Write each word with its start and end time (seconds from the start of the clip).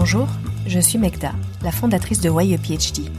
Bonjour, 0.00 0.28
je 0.66 0.80
suis 0.80 0.96
Megda, 0.96 1.34
la 1.62 1.70
fondatrice 1.70 2.22
de 2.22 2.30
Why 2.30 2.54
a 2.54 2.56
PhD. 2.56 3.10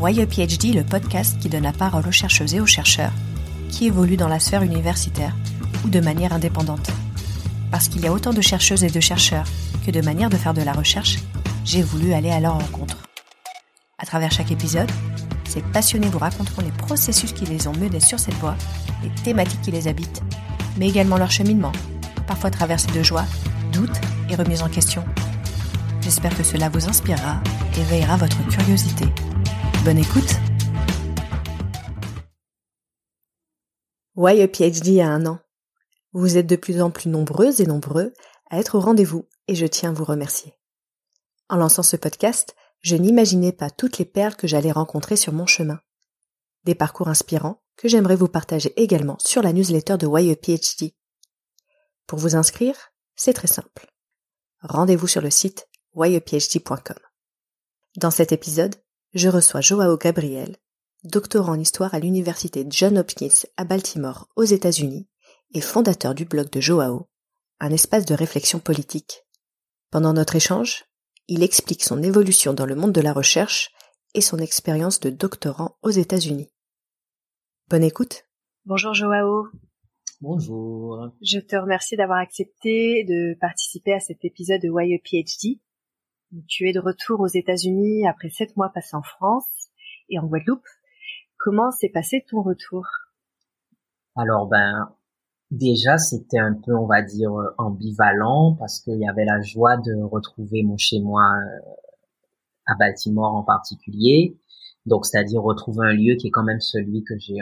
Why 0.00 0.14
le 0.14 0.82
podcast 0.82 1.38
qui 1.38 1.48
donne 1.48 1.62
la 1.62 1.72
parole 1.72 2.04
aux 2.08 2.10
chercheuses 2.10 2.54
et 2.54 2.60
aux 2.60 2.66
chercheurs 2.66 3.12
qui 3.70 3.86
évoluent 3.86 4.16
dans 4.16 4.26
la 4.26 4.40
sphère 4.40 4.64
universitaire 4.64 5.32
ou 5.84 5.90
de 5.90 6.00
manière 6.00 6.32
indépendante. 6.32 6.90
Parce 7.70 7.86
qu'il 7.86 8.02
y 8.02 8.08
a 8.08 8.12
autant 8.12 8.32
de 8.32 8.40
chercheuses 8.40 8.82
et 8.82 8.90
de 8.90 8.98
chercheurs 8.98 9.46
que 9.86 9.92
de 9.92 10.00
manières 10.00 10.28
de 10.28 10.36
faire 10.36 10.54
de 10.54 10.62
la 10.62 10.72
recherche, 10.72 11.18
j'ai 11.64 11.82
voulu 11.82 12.12
aller 12.14 12.32
à 12.32 12.40
leur 12.40 12.54
rencontre. 12.58 12.96
À 13.96 14.04
travers 14.04 14.32
chaque 14.32 14.50
épisode, 14.50 14.90
ces 15.44 15.62
passionnés 15.62 16.08
vous 16.08 16.18
raconteront 16.18 16.62
les 16.62 16.72
processus 16.72 17.32
qui 17.32 17.46
les 17.46 17.68
ont 17.68 17.76
menés 17.76 18.00
sur 18.00 18.18
cette 18.18 18.34
voie, 18.34 18.56
les 19.04 19.10
thématiques 19.22 19.62
qui 19.62 19.70
les 19.70 19.86
habitent, 19.86 20.22
mais 20.78 20.88
également 20.88 21.16
leur 21.16 21.30
cheminement, 21.30 21.72
parfois 22.26 22.50
traversé 22.50 22.90
de 22.90 23.04
joie, 23.04 23.24
doutes 23.70 24.00
et 24.28 24.34
remises 24.34 24.62
en 24.62 24.68
question. 24.68 25.04
J'espère 26.02 26.36
que 26.36 26.42
cela 26.42 26.68
vous 26.68 26.88
inspirera 26.88 27.40
et 27.78 27.84
veillera 27.84 28.16
votre 28.16 28.44
curiosité. 28.48 29.04
Bonne 29.84 29.98
écoute 29.98 30.34
Why 34.16 34.42
a 34.42 34.48
PhD 34.48 34.98
a 34.98 35.08
un 35.08 35.26
an? 35.26 35.38
Vous 36.12 36.36
êtes 36.36 36.48
de 36.48 36.56
plus 36.56 36.82
en 36.82 36.90
plus 36.90 37.08
nombreuses 37.08 37.60
et 37.60 37.66
nombreux 37.66 38.12
à 38.50 38.58
être 38.58 38.76
au 38.76 38.80
rendez-vous 38.80 39.28
et 39.46 39.54
je 39.54 39.64
tiens 39.64 39.90
à 39.90 39.92
vous 39.92 40.04
remercier. 40.04 40.58
En 41.48 41.56
lançant 41.56 41.84
ce 41.84 41.96
podcast, 41.96 42.56
je 42.80 42.96
n'imaginais 42.96 43.52
pas 43.52 43.70
toutes 43.70 43.98
les 43.98 44.04
perles 44.04 44.34
que 44.34 44.48
j'allais 44.48 44.72
rencontrer 44.72 45.14
sur 45.14 45.32
mon 45.32 45.46
chemin. 45.46 45.78
Des 46.64 46.74
parcours 46.74 47.08
inspirants 47.08 47.62
que 47.76 47.86
j'aimerais 47.86 48.16
vous 48.16 48.28
partager 48.28 48.72
également 48.76 49.18
sur 49.20 49.40
la 49.40 49.52
newsletter 49.52 49.98
de 49.98 50.06
Why 50.06 50.32
a 50.32 50.36
PhD. 50.36 50.96
Pour 52.08 52.18
vous 52.18 52.34
inscrire, 52.34 52.92
c'est 53.14 53.34
très 53.34 53.46
simple. 53.46 53.86
Rendez-vous 54.62 55.06
sur 55.06 55.20
le 55.20 55.30
site 55.30 55.68
whyaphd.com. 55.94 56.98
Dans 57.96 58.10
cet 58.10 58.32
épisode, 58.32 58.76
je 59.14 59.28
reçois 59.28 59.60
Joao 59.60 59.96
Gabriel, 59.96 60.56
doctorant 61.04 61.52
en 61.52 61.60
histoire 61.60 61.94
à 61.94 61.98
l'université 61.98 62.64
John 62.68 62.98
Hopkins 62.98 63.46
à 63.56 63.64
Baltimore 63.64 64.28
aux 64.36 64.44
États-Unis 64.44 65.08
et 65.54 65.60
fondateur 65.60 66.14
du 66.14 66.24
blog 66.24 66.50
de 66.50 66.60
Joao, 66.60 67.08
un 67.60 67.70
espace 67.70 68.06
de 68.06 68.14
réflexion 68.14 68.58
politique. 68.58 69.24
Pendant 69.90 70.14
notre 70.14 70.36
échange, 70.36 70.84
il 71.28 71.42
explique 71.42 71.84
son 71.84 72.02
évolution 72.02 72.54
dans 72.54 72.66
le 72.66 72.74
monde 72.74 72.92
de 72.92 73.00
la 73.00 73.12
recherche 73.12 73.70
et 74.14 74.20
son 74.20 74.38
expérience 74.38 75.00
de 75.00 75.10
doctorant 75.10 75.76
aux 75.82 75.90
États-Unis. 75.90 76.48
Bonne 77.68 77.84
écoute. 77.84 78.24
Bonjour 78.64 78.94
Joao. 78.94 79.48
Bonjour. 80.20 81.10
Je 81.20 81.40
te 81.40 81.56
remercie 81.56 81.96
d'avoir 81.96 82.18
accepté 82.18 83.04
de 83.04 83.36
participer 83.40 83.92
à 83.92 84.00
cet 84.00 84.24
épisode 84.24 84.62
de 84.62 84.68
Why 84.68 84.94
a 84.94 84.98
PhD. 84.98 85.60
Tu 86.48 86.68
es 86.68 86.72
de 86.72 86.80
retour 86.80 87.20
aux 87.20 87.26
États-Unis 87.26 88.06
après 88.06 88.30
sept 88.30 88.56
mois 88.56 88.70
passés 88.70 88.96
en 88.96 89.02
France 89.02 89.68
et 90.08 90.18
en 90.18 90.26
Guadeloupe. 90.26 90.64
Comment 91.36 91.70
s'est 91.70 91.90
passé 91.90 92.24
ton 92.28 92.42
retour? 92.42 92.86
Alors 94.16 94.46
ben 94.46 94.94
déjà 95.50 95.98
c'était 95.98 96.38
un 96.38 96.54
peu 96.54 96.74
on 96.74 96.86
va 96.86 97.02
dire 97.02 97.32
ambivalent 97.58 98.56
parce 98.58 98.80
qu'il 98.80 98.98
y 98.98 99.08
avait 99.08 99.24
la 99.24 99.40
joie 99.42 99.76
de 99.76 100.02
retrouver 100.02 100.62
mon 100.62 100.76
chez 100.78 101.00
moi 101.00 101.22
euh, 101.22 101.70
à 102.66 102.76
Baltimore 102.76 103.34
en 103.34 103.42
particulier. 103.42 104.38
Donc 104.86 105.04
c'est-à-dire 105.04 105.42
retrouver 105.42 105.86
un 105.86 105.92
lieu 105.92 106.16
qui 106.16 106.28
est 106.28 106.30
quand 106.30 106.44
même 106.44 106.60
celui 106.60 107.04
que 107.04 107.18
j'ai 107.18 107.38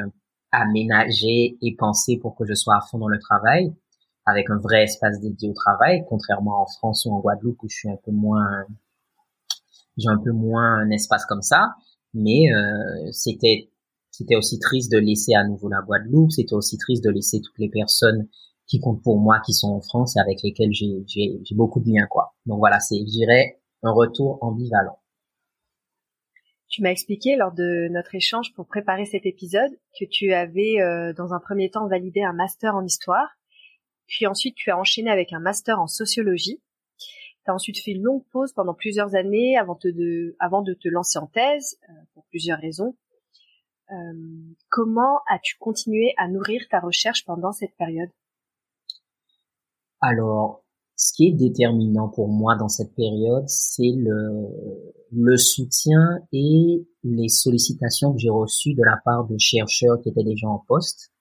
aménagé 0.52 1.58
et 1.62 1.76
pensé 1.76 2.18
pour 2.18 2.34
que 2.34 2.44
je 2.44 2.54
sois 2.54 2.76
à 2.76 2.80
fond 2.80 2.98
dans 2.98 3.08
le 3.08 3.20
travail, 3.20 3.72
avec 4.30 4.50
un 4.50 4.58
vrai 4.58 4.84
espace 4.84 5.20
dédié 5.20 5.50
au 5.50 5.52
travail, 5.52 6.04
contrairement 6.08 6.62
en 6.62 6.66
France 6.66 7.04
ou 7.06 7.12
en 7.12 7.20
Guadeloupe 7.20 7.62
où 7.62 7.68
je 7.68 7.76
suis 7.76 7.88
un 7.88 7.98
peu 8.04 8.10
moins, 8.10 8.64
j'ai 9.96 10.08
un 10.08 10.18
peu 10.18 10.32
moins 10.32 10.78
un 10.78 10.90
espace 10.90 11.26
comme 11.26 11.42
ça. 11.42 11.74
Mais 12.14 12.52
euh, 12.52 13.10
c'était 13.12 13.70
c'était 14.10 14.36
aussi 14.36 14.58
triste 14.58 14.90
de 14.90 14.98
laisser 14.98 15.34
à 15.34 15.44
nouveau 15.44 15.68
la 15.68 15.80
Guadeloupe, 15.82 16.32
c'était 16.32 16.54
aussi 16.54 16.76
triste 16.76 17.04
de 17.04 17.10
laisser 17.10 17.40
toutes 17.40 17.58
les 17.58 17.70
personnes 17.70 18.28
qui 18.66 18.80
comptent 18.80 19.02
pour 19.02 19.18
moi, 19.18 19.40
qui 19.44 19.52
sont 19.52 19.68
en 19.68 19.80
France 19.80 20.16
et 20.16 20.20
avec 20.20 20.42
lesquelles 20.42 20.72
j'ai 20.72 21.04
j'ai 21.06 21.54
beaucoup 21.54 21.80
de 21.80 21.88
liens 21.88 22.06
quoi. 22.10 22.34
Donc 22.46 22.58
voilà, 22.58 22.80
c'est 22.80 22.98
je 22.98 23.10
dirais 23.10 23.60
un 23.82 23.92
retour 23.92 24.38
ambivalent. 24.42 24.98
Tu 26.70 26.82
m'as 26.82 26.90
expliqué 26.90 27.34
lors 27.34 27.52
de 27.52 27.88
notre 27.90 28.14
échange 28.14 28.54
pour 28.54 28.66
préparer 28.66 29.04
cet 29.04 29.26
épisode 29.26 29.72
que 29.98 30.04
tu 30.04 30.32
avais 30.32 30.80
euh, 30.80 31.12
dans 31.12 31.34
un 31.34 31.40
premier 31.40 31.68
temps 31.68 31.88
validé 31.88 32.22
un 32.22 32.32
master 32.32 32.76
en 32.76 32.84
histoire, 32.84 33.28
puis 34.10 34.26
ensuite 34.26 34.56
tu 34.56 34.70
as 34.70 34.78
enchaîné 34.78 35.08
avec 35.08 35.32
un 35.32 35.38
master 35.38 35.80
en 35.80 35.86
sociologie. 35.86 36.60
Tu 37.44 37.50
as 37.50 37.54
ensuite 37.54 37.78
fait 37.78 37.92
une 37.92 38.02
longue 38.02 38.24
pause 38.32 38.52
pendant 38.52 38.74
plusieurs 38.74 39.14
années 39.14 39.56
avant, 39.56 39.78
de, 39.82 40.36
avant 40.40 40.60
de 40.62 40.74
te 40.74 40.88
lancer 40.88 41.18
en 41.18 41.26
thèse, 41.26 41.78
euh, 41.88 41.92
pour 42.12 42.24
plusieurs 42.26 42.58
raisons. 42.58 42.96
Euh, 43.90 43.94
comment 44.68 45.20
as-tu 45.30 45.56
continué 45.58 46.12
à 46.18 46.28
nourrir 46.28 46.62
ta 46.70 46.80
recherche 46.80 47.24
pendant 47.24 47.52
cette 47.52 47.74
période? 47.76 48.10
Alors, 50.00 50.64
ce 50.96 51.12
qui 51.14 51.28
est 51.28 51.32
déterminant 51.32 52.08
pour 52.08 52.28
moi 52.28 52.56
dans 52.56 52.68
cette 52.68 52.94
période, 52.94 53.48
c'est 53.48 53.92
le, 53.96 54.48
le 55.12 55.36
soutien 55.36 56.18
et 56.32 56.86
les 57.04 57.28
sollicitations 57.28 58.12
que 58.12 58.18
j'ai 58.18 58.28
reçues 58.28 58.74
de 58.74 58.82
la 58.84 58.98
part 59.04 59.24
de 59.26 59.36
chercheurs 59.38 60.00
qui 60.02 60.10
étaient 60.10 60.24
déjà 60.24 60.48
en 60.48 60.62
poste 60.66 61.12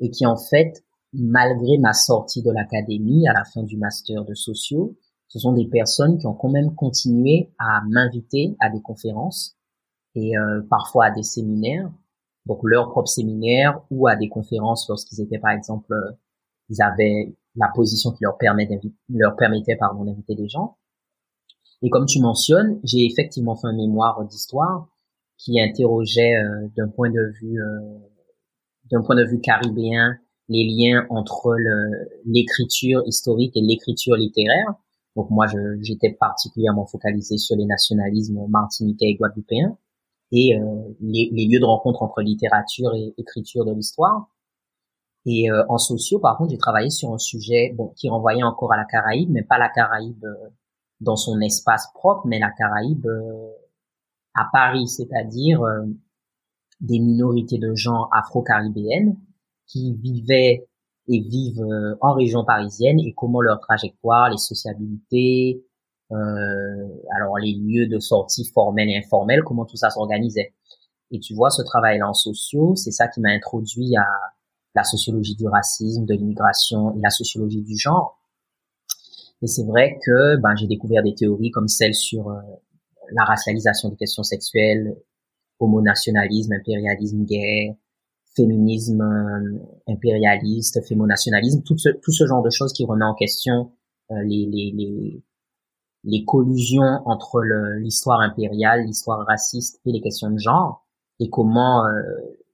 et 0.00 0.10
qui 0.10 0.26
en 0.26 0.36
fait, 0.36 0.84
malgré 1.12 1.78
ma 1.78 1.92
sortie 1.92 2.42
de 2.42 2.50
l'académie 2.50 3.26
à 3.28 3.32
la 3.32 3.44
fin 3.44 3.62
du 3.62 3.76
master 3.76 4.24
de 4.24 4.34
sociaux, 4.34 4.96
ce 5.28 5.38
sont 5.38 5.52
des 5.52 5.66
personnes 5.66 6.18
qui 6.18 6.26
ont 6.26 6.34
quand 6.34 6.50
même 6.50 6.74
continué 6.74 7.50
à 7.58 7.82
m'inviter 7.88 8.56
à 8.60 8.70
des 8.70 8.80
conférences 8.80 9.56
et 10.14 10.36
euh, 10.38 10.62
parfois 10.68 11.06
à 11.06 11.10
des 11.10 11.22
séminaires, 11.22 11.90
donc 12.46 12.60
leur 12.62 12.90
propre 12.90 13.08
séminaire 13.08 13.80
ou 13.90 14.08
à 14.08 14.16
des 14.16 14.28
conférences 14.28 14.88
lorsqu'ils 14.88 15.20
étaient 15.20 15.38
par 15.38 15.52
exemple, 15.52 15.92
euh, 15.92 16.12
ils 16.70 16.82
avaient 16.82 17.34
la 17.56 17.68
position 17.74 18.12
qui 18.12 18.24
leur 18.24 18.38
permet 18.38 18.68
leur 19.08 19.36
permettait 19.36 19.76
pardon 19.76 20.04
d'inviter 20.04 20.34
des 20.34 20.48
gens. 20.48 20.76
Et 21.82 21.90
comme 21.90 22.06
tu 22.06 22.20
mentionnes, 22.20 22.80
j'ai 22.84 23.04
effectivement 23.04 23.54
fait 23.54 23.68
un 23.68 23.76
mémoire 23.76 24.24
d'histoire 24.24 24.88
qui 25.36 25.60
interrogeait 25.60 26.36
euh, 26.36 26.68
d'un 26.76 26.88
point 26.88 27.10
de 27.10 27.32
vue 27.40 27.60
euh, 27.60 27.98
d'un 28.90 29.02
point 29.02 29.16
de 29.16 29.24
vue 29.24 29.40
caribéen 29.40 30.16
les 30.48 30.64
liens 30.64 31.06
entre 31.10 31.54
l'écriture 32.24 33.02
historique 33.06 33.56
et 33.56 33.60
l'écriture 33.60 34.16
littéraire. 34.16 34.74
Donc 35.16 35.30
moi, 35.30 35.46
j'étais 35.80 36.10
particulièrement 36.10 36.86
focalisé 36.86 37.38
sur 37.38 37.56
les 37.56 37.66
nationalismes 37.66 38.46
martiniquais 38.48 39.10
et 39.10 39.14
guadeloupéens 39.16 39.76
et 40.30 40.58
euh, 40.58 40.64
les, 41.00 41.30
les, 41.32 41.46
lieux 41.46 41.58
de 41.58 41.64
rencontre 41.64 42.02
entre 42.02 42.20
littérature 42.20 42.94
et 42.94 43.14
écriture 43.16 43.64
de 43.64 43.72
l'histoire. 43.72 44.28
Et 45.30 45.50
euh, 45.50 45.64
en 45.68 45.78
sociaux, 45.78 46.18
par 46.18 46.38
contre, 46.38 46.50
j'ai 46.50 46.58
travaillé 46.58 46.90
sur 46.90 47.12
un 47.12 47.18
sujet 47.18 47.74
bon, 47.76 47.88
qui 47.96 48.08
renvoyait 48.08 48.42
encore 48.42 48.72
à 48.72 48.76
la 48.76 48.84
Caraïbe, 48.84 49.30
mais 49.30 49.42
pas 49.42 49.58
la 49.58 49.68
Caraïbe 49.68 50.24
euh, 50.24 50.48
dans 51.00 51.16
son 51.16 51.40
espace 51.40 51.88
propre, 51.94 52.26
mais 52.26 52.38
la 52.38 52.50
Caraïbe 52.50 53.06
euh, 53.06 53.50
à 54.34 54.48
Paris, 54.52 54.88
c'est-à-dire 54.88 55.60
des 56.80 57.00
minorités 57.00 57.58
de 57.58 57.74
genre 57.74 58.08
afro-caribéennes 58.12 59.16
qui 59.68 59.94
vivaient 59.94 60.66
et 61.08 61.20
vivent 61.20 61.64
en 62.00 62.12
région 62.14 62.44
parisienne 62.44 62.98
et 63.00 63.14
comment 63.14 63.40
leur 63.40 63.60
trajectoire, 63.60 64.30
les 64.30 64.36
sociabilités, 64.36 65.64
alors 66.10 67.38
les 67.38 67.54
lieux 67.54 67.86
de 67.86 67.98
sortie 67.98 68.44
formels 68.44 68.90
et 68.90 68.98
informels, 68.98 69.42
comment 69.42 69.64
tout 69.64 69.76
ça 69.76 69.90
s'organisait. 69.90 70.52
Et 71.10 71.20
tu 71.20 71.34
vois, 71.34 71.50
ce 71.50 71.62
travail-là 71.62 72.08
en 72.08 72.14
sociaux, 72.14 72.74
c'est 72.76 72.90
ça 72.90 73.08
qui 73.08 73.20
m'a 73.20 73.30
introduit 73.30 73.96
à 73.96 74.06
la 74.74 74.84
sociologie 74.84 75.34
du 75.34 75.46
racisme, 75.46 76.04
de 76.04 76.14
l'immigration 76.14 76.94
et 76.96 77.00
la 77.00 77.10
sociologie 77.10 77.62
du 77.62 77.76
genre. 77.76 78.18
Et 79.42 79.46
c'est 79.46 79.64
vrai 79.64 79.98
que 80.04 80.36
ben, 80.36 80.54
j'ai 80.56 80.66
découvert 80.66 81.02
des 81.02 81.14
théories 81.14 81.50
comme 81.50 81.68
celle 81.68 81.94
sur 81.94 82.28
euh, 82.28 82.40
la 83.12 83.24
racialisation 83.24 83.88
des 83.88 83.96
questions 83.96 84.22
sexuelles, 84.22 84.96
homonationalisme, 85.60 86.52
impérialisme 86.52 87.24
gay, 87.24 87.76
féminisme 88.36 89.00
euh, 89.00 89.58
impérialiste, 89.88 90.84
fémonationalisme, 90.86 91.62
tout 91.62 91.78
ce, 91.78 91.90
tout 91.90 92.12
ce 92.12 92.26
genre 92.26 92.42
de 92.42 92.50
choses 92.50 92.72
qui 92.72 92.84
remet 92.84 93.04
en 93.04 93.14
question 93.14 93.72
euh, 94.10 94.22
les, 94.24 94.46
les, 94.46 94.72
les, 94.76 95.24
les 96.04 96.24
collusions 96.24 97.02
entre 97.04 97.42
l'histoire 97.78 98.20
impériale, 98.20 98.84
l'histoire 98.86 99.26
raciste 99.26 99.80
et 99.84 99.92
les 99.92 100.00
questions 100.00 100.30
de 100.30 100.38
genre, 100.38 100.86
et 101.20 101.28
comment 101.28 101.82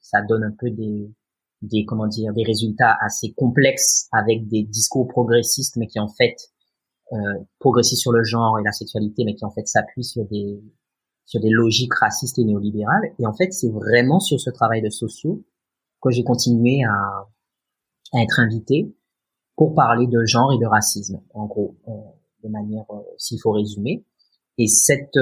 ça 0.01 0.23
donne 0.23 0.45
un 0.45 0.55
peu 0.59 0.71
des, 0.71 1.11
des 1.69 1.85
comment 1.85 2.07
dire 2.07 2.33
des 2.33 2.45
résultats 2.45 2.97
assez 3.01 3.33
complexes 3.33 4.09
avec 4.13 4.47
des 4.49 4.63
discours 4.63 5.09
progressistes 5.09 5.77
mais 5.77 5.87
qui 5.87 5.99
en 5.99 6.09
fait 6.09 6.37
euh, 7.13 7.17
progressistes 7.59 8.03
sur 8.03 8.13
le 8.13 8.23
genre 8.25 8.59
et 8.59 8.63
la 8.63 8.73
sexualité 8.73 9.25
mais 9.25 9.35
qui 9.35 9.45
en 9.45 9.51
fait 9.51 9.67
s'appuient 9.67 10.05
sur 10.05 10.25
des 10.27 10.63
sur 11.27 11.41
des 11.41 11.51
logiques 11.51 11.95
racistes 11.95 12.39
et 12.39 12.45
néolibérales. 12.45 13.13
Et 13.19 13.27
en 13.27 13.33
fait 13.33 13.53
c'est 13.53 13.71
vraiment 13.71 14.21
sur 14.21 14.41
ce 14.41 14.51
travail 14.51 14.83
de 14.83 14.91
sociaux 14.91 15.43
que 16.05 16.11
j'ai 16.11 16.25
continué 16.25 16.85
à, 16.85 17.27
à 18.13 18.23
être 18.23 18.41
invité 18.41 18.95
pour 19.57 19.75
parler 19.75 20.07
de 20.07 20.25
genre 20.25 20.53
et 20.53 20.59
de 20.59 20.67
racisme 20.67 21.21
en 21.33 21.47
gros 21.47 21.77
euh, 21.89 21.93
de 22.43 22.49
manière, 22.49 22.85
s'il 23.17 23.41
faut 23.41 23.53
résumer. 23.53 24.05
Et 24.59 24.69
cette, 24.69 25.19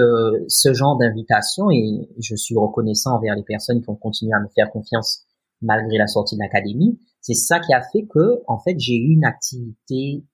ce 0.49 0.75
genre 0.75 0.99
d'invitation, 0.99 1.70
et 1.70 2.08
je 2.19 2.34
suis 2.34 2.56
reconnaissant 2.56 3.14
envers 3.17 3.34
les 3.34 3.44
personnes 3.44 3.81
qui 3.81 3.88
ont 3.88 3.94
continué 3.94 4.32
à 4.34 4.40
me 4.40 4.49
faire 4.49 4.70
confiance 4.70 5.25
malgré 5.62 5.96
la 5.96 6.06
sortie 6.06 6.34
de 6.34 6.40
l'académie, 6.40 6.99
c'est 7.20 7.35
ça 7.35 7.61
qui 7.61 7.73
a 7.73 7.81
fait 7.81 8.05
que, 8.05 8.43
en 8.49 8.58
fait, 8.58 8.78
j'ai 8.78 8.96
eu 8.96 9.12
une 9.12 9.25
activité 9.25 10.25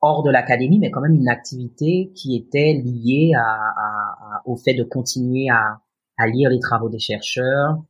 hors 0.00 0.22
de 0.22 0.30
l'académie, 0.30 0.78
mais 0.78 0.90
quand 0.90 1.00
même 1.00 1.14
une 1.14 1.28
activité 1.28 2.12
qui 2.14 2.36
était 2.36 2.72
liée 2.72 3.32
à, 3.36 3.42
à, 3.42 4.42
au 4.46 4.56
fait 4.56 4.74
de 4.74 4.84
continuer 4.84 5.48
à, 5.50 5.80
à, 6.20 6.26
lire 6.26 6.50
les 6.50 6.58
travaux 6.58 6.88
des 6.88 6.98
chercheurs, 6.98 7.82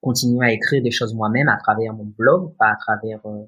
continuer 0.00 0.46
à 0.46 0.52
écrire 0.52 0.82
des 0.82 0.90
choses 0.90 1.14
moi-même 1.14 1.48
à 1.48 1.56
travers 1.56 1.92
mon 1.92 2.04
blog, 2.04 2.54
pas 2.58 2.70
à 2.70 2.76
travers, 2.76 3.20
euh, 3.26 3.44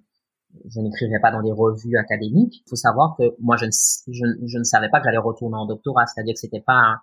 je 0.68 0.80
n'écrivais 0.80 1.20
pas 1.20 1.30
dans 1.30 1.42
des 1.42 1.52
revues 1.52 1.96
académiques. 1.96 2.62
Il 2.66 2.70
faut 2.70 2.76
savoir 2.76 3.16
que 3.16 3.34
moi, 3.40 3.56
je 3.56 3.66
ne, 3.66 4.46
je, 4.46 4.58
ne 4.58 4.64
savais 4.64 4.88
pas 4.90 5.00
que 5.00 5.04
j'allais 5.04 5.18
retourner 5.18 5.56
en 5.56 5.66
doctorat, 5.66 6.06
c'est-à-dire 6.06 6.34
que 6.34 6.40
c'était 6.40 6.60
pas, 6.60 7.00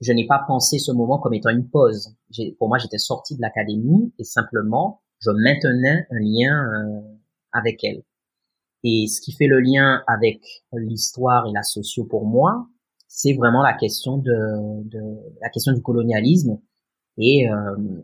je 0.00 0.12
n'ai 0.12 0.26
pas 0.26 0.44
pensé 0.46 0.78
ce 0.78 0.92
moment 0.92 1.18
comme 1.18 1.34
étant 1.34 1.50
une 1.50 1.68
pause. 1.68 2.14
Pour 2.58 2.68
moi, 2.68 2.78
j'étais 2.78 2.98
sorti 2.98 3.36
de 3.36 3.42
l'académie 3.42 4.12
et 4.18 4.24
simplement, 4.24 5.02
je 5.20 5.30
maintenais 5.30 6.06
un 6.10 6.20
lien 6.20 6.64
euh, 6.74 7.00
avec 7.52 7.82
elle. 7.84 8.02
Et 8.84 9.06
ce 9.08 9.20
qui 9.20 9.32
fait 9.32 9.46
le 9.46 9.60
lien 9.60 10.02
avec 10.06 10.40
l'histoire 10.72 11.46
et 11.46 11.52
la 11.52 11.62
socio 11.62 12.04
pour 12.04 12.26
moi, 12.26 12.68
c'est 13.16 13.32
vraiment 13.32 13.62
la 13.62 13.72
question 13.72 14.18
de, 14.18 14.82
de, 14.90 15.00
la 15.40 15.48
question 15.48 15.72
du 15.72 15.80
colonialisme 15.80 16.60
et 17.16 17.50
euh, 17.50 18.02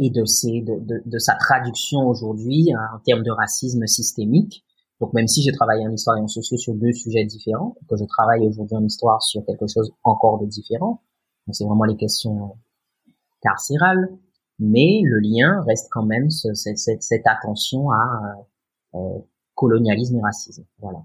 et 0.00 0.10
de, 0.10 0.24
ses, 0.24 0.62
de, 0.62 0.80
de, 0.80 1.02
de 1.06 1.18
sa 1.18 1.36
traduction 1.36 2.00
aujourd'hui 2.00 2.72
hein, 2.72 2.88
en 2.94 2.98
termes 2.98 3.22
de 3.22 3.30
racisme 3.30 3.86
systémique. 3.86 4.64
Donc 5.00 5.12
même 5.12 5.28
si 5.28 5.42
j'ai 5.42 5.52
travaillé 5.52 5.86
en 5.86 5.92
histoire 5.92 6.16
et 6.16 6.20
en 6.20 6.26
socio 6.26 6.56
sur 6.56 6.74
deux 6.74 6.92
sujets 6.92 7.24
différents, 7.24 7.76
que 7.88 7.96
je 7.96 8.04
travaille 8.04 8.46
aujourd'hui 8.48 8.76
en 8.76 8.84
histoire 8.84 9.22
sur 9.22 9.44
quelque 9.46 9.68
chose 9.68 9.92
encore 10.02 10.40
de 10.40 10.46
différent, 10.46 11.02
donc 11.46 11.54
c'est 11.54 11.64
vraiment 11.64 11.84
les 11.84 11.96
questions 11.96 12.56
carcérales, 13.42 14.08
mais 14.58 15.02
le 15.04 15.20
lien 15.20 15.62
reste 15.68 15.88
quand 15.92 16.04
même 16.04 16.30
ce, 16.30 16.52
cette, 16.54 16.78
cette, 16.78 17.26
attention 17.26 17.92
à 17.92 18.44
euh, 18.94 19.18
colonialisme 19.54 20.16
et 20.16 20.22
racisme. 20.22 20.64
Voilà. 20.80 20.98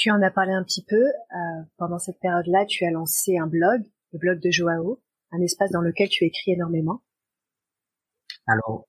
Tu 0.00 0.10
en 0.10 0.22
as 0.22 0.30
parlé 0.30 0.52
un 0.52 0.64
petit 0.64 0.82
peu. 0.82 0.96
Euh, 0.96 1.62
pendant 1.76 1.98
cette 1.98 2.18
période-là, 2.20 2.64
tu 2.64 2.86
as 2.86 2.90
lancé 2.90 3.36
un 3.36 3.46
blog, 3.46 3.82
le 4.14 4.18
blog 4.18 4.40
de 4.40 4.50
Joao, 4.50 4.98
un 5.30 5.42
espace 5.42 5.70
dans 5.72 5.82
lequel 5.82 6.08
tu 6.08 6.24
écris 6.24 6.52
énormément. 6.52 7.02
Alors, 8.46 8.88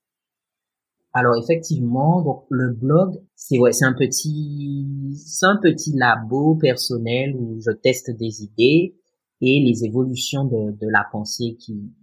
alors 1.11 1.35
effectivement, 1.35 2.21
donc 2.21 2.45
le 2.49 2.71
blog, 2.71 3.21
c'est 3.35 3.59
ouais, 3.59 3.73
c'est 3.73 3.83
un 3.83 3.91
petit, 3.91 5.17
c'est 5.17 5.47
un 5.47 5.57
petit 5.57 5.91
labo 5.97 6.55
personnel 6.55 7.35
où 7.35 7.59
je 7.59 7.71
teste 7.71 8.11
des 8.11 8.43
idées 8.43 8.95
et 9.41 9.59
les 9.59 9.83
évolutions 9.83 10.45
de, 10.45 10.71
de 10.71 10.87
la 10.87 11.05
pensée 11.11 11.57
qui 11.59 11.93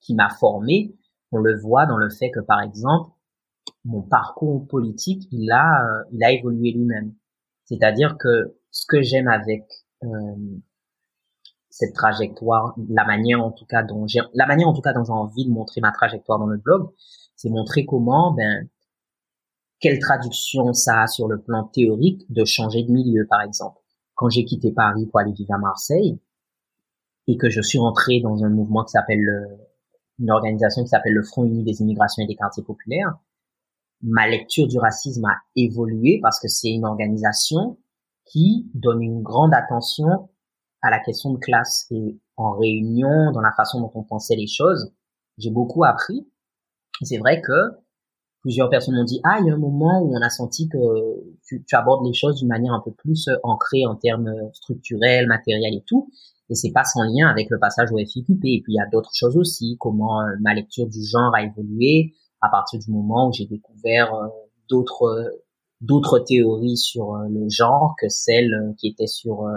qui 0.00 0.16
m'a 0.16 0.30
formé. 0.40 0.96
On 1.30 1.38
le 1.38 1.56
voit 1.56 1.86
dans 1.86 1.98
le 1.98 2.10
fait 2.10 2.32
que 2.32 2.40
par 2.40 2.62
exemple, 2.62 3.12
mon 3.84 4.02
parcours 4.02 4.66
politique, 4.66 5.28
il 5.30 5.52
a, 5.52 5.84
euh, 5.84 6.04
il 6.10 6.24
a 6.24 6.32
évolué 6.32 6.72
lui-même. 6.72 7.14
C'est-à-dire 7.70 8.18
que 8.18 8.56
ce 8.72 8.84
que 8.84 9.00
j'aime 9.00 9.28
avec 9.28 9.62
euh, 10.02 10.08
cette 11.68 11.94
trajectoire, 11.94 12.74
la 12.88 13.04
manière 13.04 13.40
en 13.40 13.52
tout 13.52 13.64
cas 13.64 13.84
dont 13.84 14.08
j'ai, 14.08 14.20
la 14.34 14.46
manière 14.46 14.66
en 14.66 14.74
tout 14.74 14.80
cas 14.80 14.92
dont 14.92 15.04
j'ai 15.04 15.12
envie 15.12 15.46
de 15.46 15.52
montrer 15.52 15.80
ma 15.80 15.92
trajectoire 15.92 16.40
dans 16.40 16.48
le 16.48 16.58
blog, 16.58 16.90
c'est 17.36 17.48
montrer 17.48 17.86
comment, 17.86 18.32
ben, 18.32 18.68
quelle 19.78 20.00
traduction 20.00 20.72
ça 20.72 21.02
a 21.02 21.06
sur 21.06 21.28
le 21.28 21.40
plan 21.40 21.62
théorique 21.62 22.26
de 22.28 22.44
changer 22.44 22.82
de 22.82 22.90
milieu, 22.90 23.24
par 23.30 23.40
exemple. 23.42 23.78
Quand 24.14 24.28
j'ai 24.28 24.44
quitté 24.44 24.72
Paris 24.72 25.06
pour 25.06 25.20
aller 25.20 25.32
vivre 25.32 25.54
à 25.54 25.58
Marseille 25.58 26.18
et 27.28 27.36
que 27.36 27.48
je 27.48 27.62
suis 27.62 27.78
rentré 27.78 28.20
dans 28.20 28.42
un 28.42 28.50
mouvement 28.50 28.84
qui 28.84 28.90
s'appelle 28.90 29.24
une 30.18 30.30
organisation 30.32 30.82
qui 30.82 30.88
s'appelle 30.88 31.14
le 31.14 31.22
Front 31.22 31.44
Uni 31.44 31.62
des 31.62 31.80
immigrations 31.80 32.24
et 32.24 32.26
des 32.26 32.34
quartiers 32.34 32.64
populaires, 32.64 33.14
ma 34.02 34.28
lecture 34.28 34.66
du 34.66 34.78
racisme 34.78 35.24
a 35.24 35.36
évolué 35.56 36.20
parce 36.22 36.40
que 36.40 36.48
c'est 36.48 36.70
une 36.70 36.84
organisation 36.84 37.78
qui 38.24 38.70
donne 38.74 39.02
une 39.02 39.22
grande 39.22 39.52
attention 39.54 40.28
à 40.82 40.90
la 40.90 41.00
question 41.00 41.32
de 41.32 41.38
classe 41.38 41.86
et 41.90 42.18
en 42.36 42.52
réunion, 42.52 43.32
dans 43.32 43.40
la 43.40 43.52
façon 43.52 43.80
dont 43.80 43.90
on 43.94 44.02
pensait 44.02 44.36
les 44.36 44.46
choses, 44.46 44.92
j'ai 45.36 45.50
beaucoup 45.50 45.84
appris. 45.84 46.26
C'est 47.02 47.18
vrai 47.18 47.42
que 47.42 47.52
plusieurs 48.40 48.70
personnes 48.70 48.96
m'ont 48.96 49.04
dit, 49.04 49.20
ah, 49.24 49.38
il 49.40 49.46
y 49.46 49.50
a 49.50 49.54
un 49.54 49.58
moment 49.58 50.02
où 50.02 50.14
on 50.16 50.22
a 50.22 50.30
senti 50.30 50.68
que 50.68 50.78
tu, 51.44 51.62
abordes 51.72 52.06
les 52.06 52.14
choses 52.14 52.36
d'une 52.38 52.48
manière 52.48 52.72
un 52.72 52.80
peu 52.80 52.92
plus 52.92 53.28
ancrée 53.42 53.84
en 53.86 53.96
termes 53.96 54.32
structurels, 54.52 55.26
matériels 55.26 55.74
et 55.74 55.84
tout. 55.86 56.10
Et 56.48 56.54
c'est 56.54 56.72
pas 56.72 56.84
sans 56.84 57.04
lien 57.04 57.28
avec 57.28 57.48
le 57.50 57.58
passage 57.58 57.92
au 57.92 57.98
FIQP. 57.98 58.44
Et 58.44 58.60
puis 58.62 58.72
il 58.72 58.76
y 58.76 58.80
a 58.80 58.88
d'autres 58.90 59.12
choses 59.14 59.36
aussi, 59.36 59.76
comment 59.78 60.22
euh, 60.22 60.34
ma 60.40 60.54
lecture 60.54 60.86
du 60.88 61.02
genre 61.04 61.34
a 61.34 61.42
évolué, 61.42 62.14
à 62.40 62.48
partir 62.48 62.80
du 62.80 62.90
moment 62.90 63.28
où 63.28 63.32
j'ai 63.32 63.46
découvert 63.46 64.14
euh, 64.14 64.28
d'autres 64.68 65.40
d'autres 65.80 66.18
théories 66.18 66.76
sur 66.76 67.14
euh, 67.14 67.28
le 67.28 67.48
genre 67.48 67.94
que 67.98 68.08
celles 68.08 68.52
euh, 68.52 68.72
qui 68.78 68.88
étaient 68.88 69.06
sur 69.06 69.48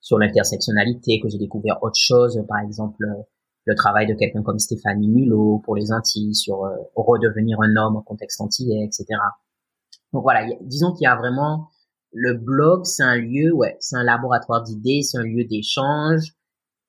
sur 0.00 0.18
l'intersectionnalité, 0.18 1.20
que 1.20 1.28
j'ai 1.28 1.38
découvert 1.38 1.82
autre 1.82 1.98
chose, 1.98 2.42
par 2.48 2.60
exemple 2.60 3.06
le 3.64 3.74
travail 3.74 4.06
de 4.06 4.14
quelqu'un 4.14 4.42
comme 4.42 4.58
Stéphanie 4.58 5.08
Mulot 5.08 5.60
pour 5.64 5.76
les 5.76 5.92
Antilles 5.92 6.34
sur 6.34 6.60
redevenir 6.94 7.60
un 7.60 7.76
homme 7.76 7.96
en 7.96 8.02
contexte 8.02 8.40
antillais, 8.40 8.82
etc. 8.82 9.06
Donc 10.14 10.22
voilà, 10.22 10.46
disons 10.62 10.92
qu'il 10.92 11.04
y 11.04 11.06
a 11.06 11.16
vraiment 11.16 11.68
le 12.12 12.34
blog, 12.34 12.86
c'est 12.86 13.02
un 13.02 13.16
lieu, 13.16 13.52
ouais, 13.52 13.76
c'est 13.80 13.96
un 13.96 14.04
laboratoire 14.04 14.62
d'idées, 14.62 15.02
c'est 15.02 15.18
un 15.18 15.24
lieu 15.24 15.44
d'échange, 15.44 16.32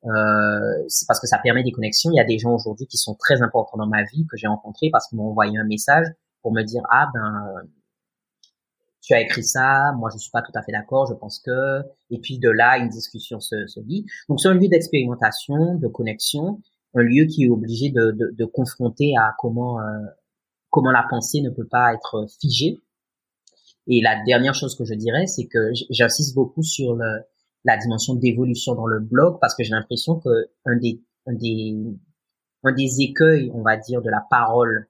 euh, 0.05 0.85
c'est 0.87 1.05
parce 1.07 1.19
que 1.19 1.27
ça 1.27 1.39
permet 1.39 1.63
des 1.63 1.71
connexions. 1.71 2.11
Il 2.11 2.15
y 2.15 2.21
a 2.21 2.25
des 2.25 2.39
gens 2.39 2.53
aujourd'hui 2.53 2.87
qui 2.87 2.97
sont 2.97 3.15
très 3.15 3.41
importants 3.41 3.77
dans 3.77 3.87
ma 3.87 4.03
vie 4.03 4.25
que 4.29 4.37
j'ai 4.37 4.47
rencontrés 4.47 4.89
parce 4.91 5.07
qu'ils 5.07 5.17
m'ont 5.17 5.29
envoyé 5.29 5.57
un 5.57 5.65
message 5.65 6.07
pour 6.41 6.53
me 6.53 6.63
dire 6.63 6.81
ah 6.89 7.07
ben 7.13 7.63
tu 9.01 9.13
as 9.13 9.21
écrit 9.21 9.43
ça, 9.43 9.91
moi 9.97 10.09
je 10.13 10.17
suis 10.17 10.31
pas 10.31 10.41
tout 10.41 10.51
à 10.55 10.61
fait 10.61 10.71
d'accord, 10.71 11.07
je 11.07 11.13
pense 11.13 11.39
que 11.39 11.81
et 12.11 12.19
puis 12.19 12.39
de 12.39 12.49
là 12.49 12.77
une 12.77 12.89
discussion 12.89 13.39
se, 13.39 13.67
se 13.67 13.79
lit. 13.81 14.05
Donc 14.29 14.39
c'est 14.39 14.47
un 14.47 14.53
lieu 14.53 14.69
d'expérimentation, 14.69 15.75
de 15.75 15.87
connexion, 15.87 16.61
un 16.95 17.01
lieu 17.01 17.25
qui 17.25 17.45
est 17.45 17.49
obligé 17.49 17.89
de, 17.89 18.11
de, 18.11 18.33
de 18.37 18.45
confronter 18.45 19.13
à 19.17 19.33
comment 19.37 19.81
euh, 19.81 19.83
comment 20.69 20.91
la 20.91 21.05
pensée 21.09 21.41
ne 21.41 21.49
peut 21.49 21.67
pas 21.67 21.93
être 21.93 22.25
figée. 22.39 22.79
Et 23.87 24.01
la 24.01 24.23
dernière 24.23 24.53
chose 24.53 24.77
que 24.77 24.85
je 24.85 24.93
dirais, 24.93 25.25
c'est 25.25 25.47
que 25.47 25.71
j'insiste 25.89 26.35
beaucoup 26.35 26.61
sur 26.61 26.95
le 26.95 27.23
la 27.65 27.77
dimension 27.77 28.15
d'évolution 28.15 28.75
dans 28.75 28.87
le 28.87 28.99
blog 28.99 29.37
parce 29.41 29.55
que 29.55 29.63
j'ai 29.63 29.71
l'impression 29.71 30.19
que 30.19 30.29
un 30.65 30.77
des, 30.77 31.03
un 31.27 31.33
des, 31.33 31.75
un 32.63 32.73
des 32.73 33.01
écueils, 33.01 33.51
on 33.53 33.61
va 33.61 33.77
dire, 33.77 34.01
de 34.01 34.09
la 34.09 34.25
parole 34.29 34.89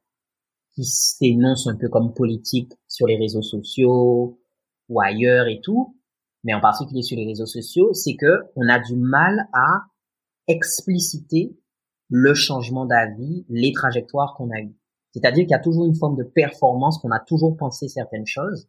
qui 0.76 0.84
s'énonce 0.86 1.68
un 1.68 1.76
peu 1.76 1.90
comme 1.90 2.14
politique 2.14 2.72
sur 2.88 3.08
les 3.08 3.18
réseaux 3.18 3.42
sociaux 3.42 4.40
ou 4.88 5.02
ailleurs 5.02 5.48
et 5.48 5.62
tout, 5.62 5.98
mais 6.44 6.54
en 6.54 6.62
particulier 6.62 7.02
sur 7.02 7.18
les 7.18 7.26
réseaux 7.26 7.46
sociaux, 7.46 7.94
c'est 7.94 8.16
que 8.16 8.44
on 8.56 8.68
a 8.70 8.80
du 8.80 8.96
mal 8.96 9.48
à 9.54 9.86
expliciter 10.48 11.58
le 12.10 12.34
changement 12.34 12.86
d'avis, 12.86 13.46
les 13.50 13.72
trajectoires 13.72 14.36
qu'on 14.36 14.50
a 14.52 14.60
eues. 14.62 14.76
C'est-à-dire 15.14 15.44
qu'il 15.44 15.52
y 15.52 15.56
a 15.56 15.60
toujours 15.60 15.86
une 15.86 15.96
forme 15.96 16.16
de 16.16 16.24
performance, 16.24 16.98
qu'on 17.00 17.12
a 17.12 17.20
toujours 17.20 17.56
pensé 17.58 17.88
certaines 17.88 18.26
choses, 18.26 18.68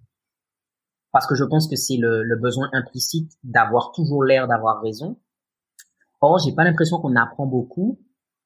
parce 1.13 1.27
que 1.27 1.35
je 1.35 1.45
pense 1.45 1.69
que 1.69 1.77
c'est 1.77 1.97
le, 1.97 2.37
besoin 2.41 2.69
implicite 2.73 3.33
d'avoir 3.43 3.93
toujours 3.93 4.25
l'air 4.25 4.47
d'avoir 4.47 4.81
raison. 4.83 5.19
Or, 6.21 6.39
j'ai 6.39 6.53
pas 6.53 6.65
l'impression 6.65 7.01
qu'on 7.01 7.17
apprend 7.17 7.47
beaucoup 7.47 8.01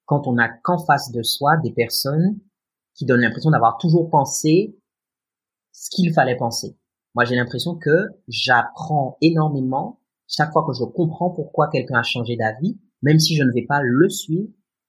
quand 0.07 0.27
on 0.27 0.39
a 0.39 0.49
qu'en 0.49 0.79
face 0.79 1.11
de 1.11 1.23
soi 1.23 1.57
des 1.59 1.73
personnes 1.73 2.39
qui 2.95 3.05
donnent 3.05 3.21
l'impression 3.21 3.51
d'avoir 3.51 3.79
toujours 3.79 4.09
pensé 4.11 4.79
ce 5.73 5.91
qu'il 5.91 6.13
fallait 6.13 6.37
penser. 6.37 6.79
Moi, 7.15 7.25
j'ai 7.25 7.37
l'impression 7.37 7.77
que 7.77 8.09
j'apprends 8.29 9.19
énormément 9.21 10.01
chaque 10.27 10.53
fois 10.53 10.65
que 10.67 10.73
je 10.73 10.85
comprends 10.85 11.31
pourquoi 11.31 11.69
quelqu'un 11.69 11.99
a 11.99 12.03
changé 12.03 12.37
d'avis, 12.37 12.79
même 13.03 13.19
si 13.19 13.37
je 13.37 13.43
ne 13.43 13.53
vais 13.53 13.67
pas 13.67 13.81
le 13.83 14.09
suivre 14.09 14.49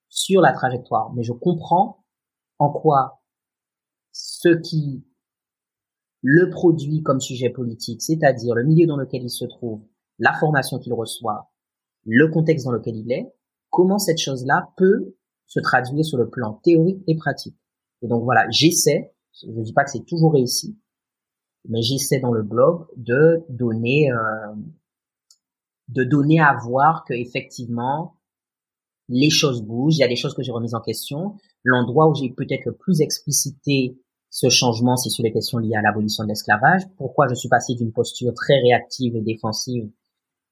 sur 0.09 0.41
la 0.41 0.53
trajectoire. 0.53 1.11
Mais 1.13 1.23
je 1.23 1.33
comprends 1.33 2.05
en 2.59 2.71
quoi 2.71 3.21
ceux 4.11 4.59
qui 4.61 5.05
le 6.27 6.49
produit 6.49 7.03
comme 7.03 7.21
sujet 7.21 7.51
politique, 7.51 8.01
c'est-à-dire 8.01 8.55
le 8.55 8.63
milieu 8.63 8.87
dans 8.87 8.97
lequel 8.97 9.21
il 9.21 9.29
se 9.29 9.45
trouve, 9.45 9.83
la 10.17 10.33
formation 10.33 10.79
qu'il 10.79 10.91
reçoit, 10.93 11.51
le 12.03 12.29
contexte 12.29 12.65
dans 12.65 12.71
lequel 12.71 12.95
il 12.95 13.11
est, 13.11 13.31
comment 13.69 13.99
cette 13.99 14.17
chose-là 14.17 14.69
peut 14.75 15.15
se 15.45 15.59
traduire 15.59 16.03
sur 16.03 16.17
le 16.17 16.27
plan 16.27 16.59
théorique 16.63 17.03
et 17.05 17.15
pratique. 17.15 17.55
Et 18.01 18.07
donc 18.07 18.23
voilà, 18.23 18.49
j'essaie, 18.49 19.13
je 19.39 19.51
ne 19.51 19.63
dis 19.63 19.71
pas 19.71 19.83
que 19.83 19.91
c'est 19.91 20.03
toujours 20.03 20.33
réussi, 20.33 20.79
mais 21.69 21.83
j'essaie 21.83 22.19
dans 22.19 22.31
le 22.31 22.41
blog 22.41 22.87
de 22.97 23.43
donner 23.47 24.11
euh, 24.11 24.55
de 25.89 26.03
donner 26.03 26.39
à 26.39 26.57
voir 26.59 27.05
que 27.07 27.13
effectivement 27.13 28.17
les 29.09 29.29
choses 29.29 29.61
bougent, 29.61 29.97
il 29.97 29.99
y 29.99 30.03
a 30.03 30.07
des 30.07 30.15
choses 30.15 30.33
que 30.33 30.41
j'ai 30.41 30.51
remises 30.51 30.73
en 30.73 30.81
question. 30.81 31.35
L'endroit 31.63 32.09
où 32.09 32.15
j'ai 32.15 32.31
peut-être 32.31 32.65
le 32.65 32.73
plus 32.73 33.01
explicité 33.01 33.99
ce 34.35 34.49
changement, 34.49 34.97
c'est 34.97 35.09
sur 35.09 35.23
les 35.23 35.31
questions 35.31 35.59
liées 35.59 35.77
à 35.77 35.81
l'abolition 35.81 36.25
de 36.25 36.27
l'esclavage. 36.27 36.81
Pourquoi 36.97 37.29
je 37.29 37.35
suis 37.35 37.47
passé 37.47 37.73
d'une 37.73 37.93
posture 37.93 38.33
très 38.33 38.59
réactive 38.59 39.15
et 39.15 39.21
défensive 39.21 39.89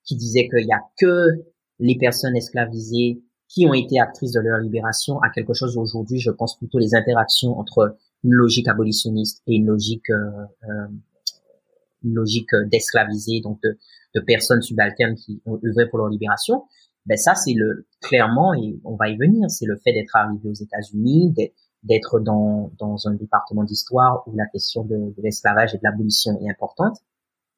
qui 0.06 0.16
disait 0.16 0.48
qu'il 0.48 0.66
n'y 0.66 0.72
a 0.72 0.80
que 0.98 1.44
les 1.80 1.98
personnes 1.98 2.34
esclavisées 2.34 3.22
qui 3.50 3.66
ont 3.68 3.74
été 3.74 4.00
actrices 4.00 4.32
de 4.32 4.40
leur 4.40 4.60
libération 4.60 5.20
à 5.20 5.30
quelque 5.30 5.54
chose 5.54 5.78
aujourd'hui, 5.78 6.22
je 6.22 6.32
pense 6.32 6.58
plutôt 6.58 6.80
les 6.80 6.96
interactions 6.96 7.60
entre 7.60 7.98
une 8.24 8.32
logique 8.32 8.70
abolitionniste 8.70 9.44
et 9.48 9.56
une 9.56 9.66
logique 9.66 10.10
euh, 10.12 10.32
euh 10.63 10.88
une 12.06 12.16
logique 12.16 12.54
d'esclavisés, 12.70 13.40
donc 13.42 13.60
de, 13.63 14.20
personnes 14.22 14.62
subalternes 14.62 15.16
qui 15.16 15.42
ont 15.46 15.60
œuvré 15.66 15.90
pour 15.90 16.00
leur 16.00 16.10
libération. 16.10 16.63
Ben 17.06 17.18
ça, 17.18 17.34
c'est 17.34 17.54
le 17.54 17.86
clairement 18.02 18.54
et 18.54 18.80
on 18.84 18.96
va 18.96 19.08
y 19.08 19.18
venir, 19.18 19.50
c'est 19.50 19.66
le 19.66 19.78
fait 19.78 19.94
d'être 19.94 20.16
arrivé 20.16 20.50
aux 20.50 20.54
États-Unis, 20.54 21.34
d'être 21.84 22.20
dans, 22.20 22.72
dans 22.80 23.08
un 23.08 23.13
département 23.13 23.63
d'histoire 23.63 24.24
où 24.28 24.36
la 24.36 24.46
question 24.48 24.84
de, 24.84 25.13
l'esclavage 25.18 25.75
et 25.75 25.78
de 25.78 25.84
l'abolition 25.84 26.40
est 26.40 26.50
importante, 26.50 26.98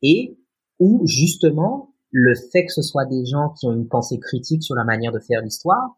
et 0.01 0.37
où 0.79 1.05
justement 1.05 1.93
le 2.11 2.33
fait 2.35 2.65
que 2.65 2.71
ce 2.71 2.81
soit 2.81 3.05
des 3.05 3.25
gens 3.25 3.49
qui 3.49 3.67
ont 3.67 3.73
une 3.73 3.87
pensée 3.87 4.19
critique 4.19 4.63
sur 4.63 4.75
la 4.75 4.83
manière 4.83 5.11
de 5.11 5.19
faire 5.19 5.41
l'histoire, 5.41 5.95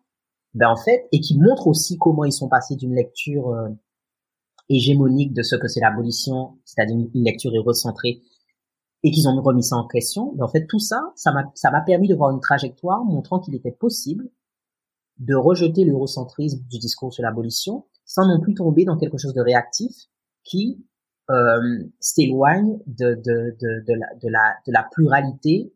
ben 0.53 0.69
en 0.69 0.75
fait, 0.75 1.07
et 1.11 1.19
qui 1.19 1.37
montrent 1.37 1.67
aussi 1.67 1.97
comment 1.97 2.25
ils 2.25 2.33
sont 2.33 2.49
passés 2.49 2.75
d'une 2.75 2.95
lecture 2.95 3.49
euh, 3.49 3.69
hégémonique 4.69 5.33
de 5.33 5.43
ce 5.43 5.55
que 5.55 5.67
c'est 5.67 5.79
l'abolition, 5.79 6.57
c'est-à-dire 6.65 6.97
une 6.97 7.23
lecture 7.23 7.51
recentrée, 7.63 8.21
et 9.03 9.11
qu'ils 9.11 9.27
ont 9.29 9.41
remis 9.41 9.63
ça 9.63 9.75
en 9.75 9.87
question. 9.87 10.33
Ben 10.35 10.45
en 10.45 10.47
fait, 10.47 10.65
tout 10.65 10.79
ça, 10.79 11.13
ça 11.15 11.31
m'a 11.31 11.81
permis 11.81 12.07
de 12.07 12.15
voir 12.15 12.31
une 12.31 12.41
trajectoire 12.41 13.03
montrant 13.05 13.39
qu'il 13.39 13.55
était 13.55 13.71
possible 13.71 14.29
de 15.19 15.35
rejeter 15.35 15.83
l'eurocentrisme 15.83 16.59
du 16.69 16.77
discours 16.77 17.13
sur 17.13 17.23
l'abolition 17.23 17.85
sans 18.07 18.25
non 18.25 18.39
plus 18.39 18.55
tomber 18.55 18.85
dans 18.85 18.97
quelque 18.97 19.17
chose 19.19 19.33
de 19.33 19.41
réactif 19.41 19.93
qui 20.43 20.83
euh, 21.29 21.83
s'éloigne 21.99 22.79
de, 22.87 23.15
de, 23.15 23.55
de, 23.59 23.83
de, 23.85 23.93
la, 24.29 24.55
de, 24.65 24.71
la, 24.71 24.87
pluralité 24.91 25.73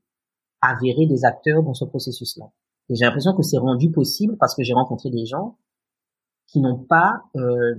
avéré 0.62 1.06
des 1.06 1.26
acteurs 1.26 1.62
dans 1.62 1.74
ce 1.74 1.84
processus-là. 1.84 2.46
Et 2.90 2.96
j'ai 2.96 3.04
l'impression 3.04 3.36
que 3.36 3.44
c'est 3.44 3.58
rendu 3.58 3.92
possible 3.92 4.38
parce 4.38 4.56
que 4.56 4.64
j'ai 4.64 4.74
rencontré 4.74 5.10
des 5.10 5.26
gens 5.26 5.58
qui 6.48 6.62
n'ont 6.62 6.78
pas 6.78 7.22
euh, 7.36 7.76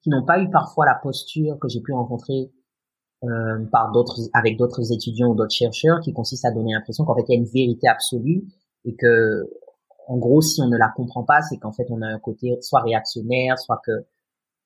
qui 0.00 0.10
n'ont 0.10 0.24
pas 0.24 0.40
eu 0.40 0.48
parfois 0.48 0.86
la 0.86 0.94
posture 0.94 1.58
que 1.58 1.68
j'ai 1.68 1.80
pu 1.80 1.92
rencontrer 1.92 2.52
euh, 3.24 3.64
par 3.72 3.90
d'autres 3.90 4.20
avec 4.32 4.56
d'autres 4.56 4.92
étudiants 4.92 5.28
ou 5.30 5.34
d'autres 5.34 5.54
chercheurs 5.54 6.00
qui 6.00 6.12
consiste 6.12 6.44
à 6.44 6.52
donner 6.52 6.72
l'impression 6.72 7.04
qu'en 7.04 7.16
fait 7.16 7.24
il 7.28 7.32
y 7.32 7.36
a 7.36 7.40
une 7.40 7.46
vérité 7.46 7.88
absolue 7.88 8.44
et 8.84 8.94
que 8.94 9.44
en 10.08 10.16
gros 10.16 10.40
si 10.40 10.60
on 10.62 10.68
ne 10.68 10.76
la 10.76 10.88
comprend 10.88 11.24
pas 11.24 11.40
c'est 11.42 11.58
qu'en 11.58 11.72
fait 11.72 11.86
on 11.90 12.02
a 12.02 12.06
un 12.06 12.18
côté 12.18 12.58
soit 12.60 12.80
réactionnaire 12.80 13.58
soit 13.58 13.80
que 13.84 13.92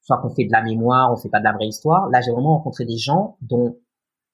soit 0.00 0.18
qu'on 0.18 0.30
fait 0.30 0.44
de 0.44 0.52
la 0.52 0.62
mémoire 0.62 1.12
on 1.12 1.16
fait 1.16 1.28
pas 1.28 1.40
de 1.40 1.44
la 1.44 1.52
vraie 1.52 1.68
histoire 1.68 2.08
là 2.10 2.20
j'ai 2.20 2.32
vraiment 2.32 2.56
rencontré 2.56 2.84
des 2.84 2.96
gens 2.96 3.36
dont 3.42 3.78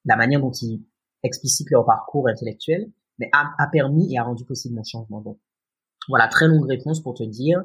la 0.04 0.16
manière 0.16 0.40
dont 0.40 0.52
ils 0.52 0.82
explicitent 1.22 1.70
leur 1.70 1.84
parcours 1.84 2.28
intellectuel 2.28 2.90
mais 3.18 3.30
a, 3.32 3.66
permis 3.66 4.12
et 4.12 4.18
a 4.18 4.24
rendu 4.24 4.44
possible 4.44 4.76
mon 4.76 4.84
changement. 4.84 5.20
Donc, 5.20 5.38
voilà, 6.08 6.28
très 6.28 6.46
longue 6.48 6.66
réponse 6.66 7.02
pour 7.02 7.14
te 7.14 7.24
dire, 7.24 7.64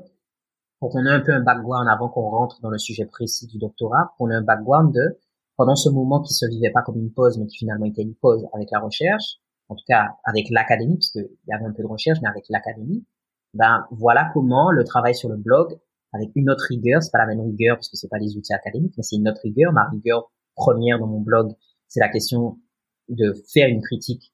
pour 0.80 0.90
qu'on 0.90 1.06
ait 1.06 1.12
un 1.12 1.22
peu 1.22 1.34
un 1.34 1.42
background 1.42 1.88
avant 1.88 2.10
qu'on 2.10 2.30
rentre 2.30 2.60
dans 2.62 2.70
le 2.70 2.78
sujet 2.78 3.06
précis 3.06 3.48
du 3.48 3.58
doctorat, 3.58 4.14
qu'on 4.18 4.30
ait 4.32 4.36
un 4.36 4.42
background 4.42 4.94
de, 4.94 5.20
pendant 5.56 5.76
ce 5.76 5.90
moment 5.90 6.22
qui 6.22 6.34
se 6.34 6.46
vivait 6.48 6.72
pas 6.72 6.82
comme 6.82 6.98
une 6.98 7.14
pause, 7.14 7.38
mais 7.38 7.46
qui 7.46 7.58
finalement 7.58 7.86
était 7.86 8.02
une 8.02 8.16
pause 8.16 8.46
avec 8.54 8.70
la 8.72 8.80
recherche, 8.80 9.38
en 9.70 9.76
tout 9.76 9.86
cas 9.88 10.18
avec 10.26 10.50
l'académie, 10.50 10.96
parce 10.96 11.12
qu'il 11.12 11.30
y 11.48 11.54
avait 11.54 11.66
un 11.66 11.72
peu 11.72 11.84
de 11.84 11.88
recherche, 11.88 12.20
mais 12.22 12.30
avec 12.30 12.46
l'académie, 12.50 13.06
ben 13.54 13.86
voilà 13.92 14.30
comment 14.34 14.72
le 14.72 14.84
travail 14.84 15.16
sur 15.16 15.30
le 15.30 15.38
blog, 15.38 15.78
avec 16.14 16.30
une 16.36 16.50
autre 16.50 16.66
rigueur, 16.70 17.02
c'est 17.02 17.12
pas 17.12 17.20
la 17.20 17.28
même 17.28 17.42
rigueur 17.42 17.76
parce 17.76 17.90
que 17.90 17.98
c'est 17.98 18.08
pas 18.08 18.20
des 18.20 18.38
outils 18.38 18.54
académiques, 18.54 18.94
mais 18.98 19.04
c'est 19.04 19.16
une 19.16 19.28
autre 19.28 19.42
rigueur. 19.44 19.74
Ma 19.74 19.90
rigueur 19.90 20.32
première 20.56 21.00
dans 21.00 21.08
mon 21.08 21.22
blog, 21.22 21.52
c'est 21.88 22.00
la 22.00 22.10
question 22.10 22.60
de 23.10 23.34
faire 23.52 23.68
une 23.68 23.82
critique 23.82 24.34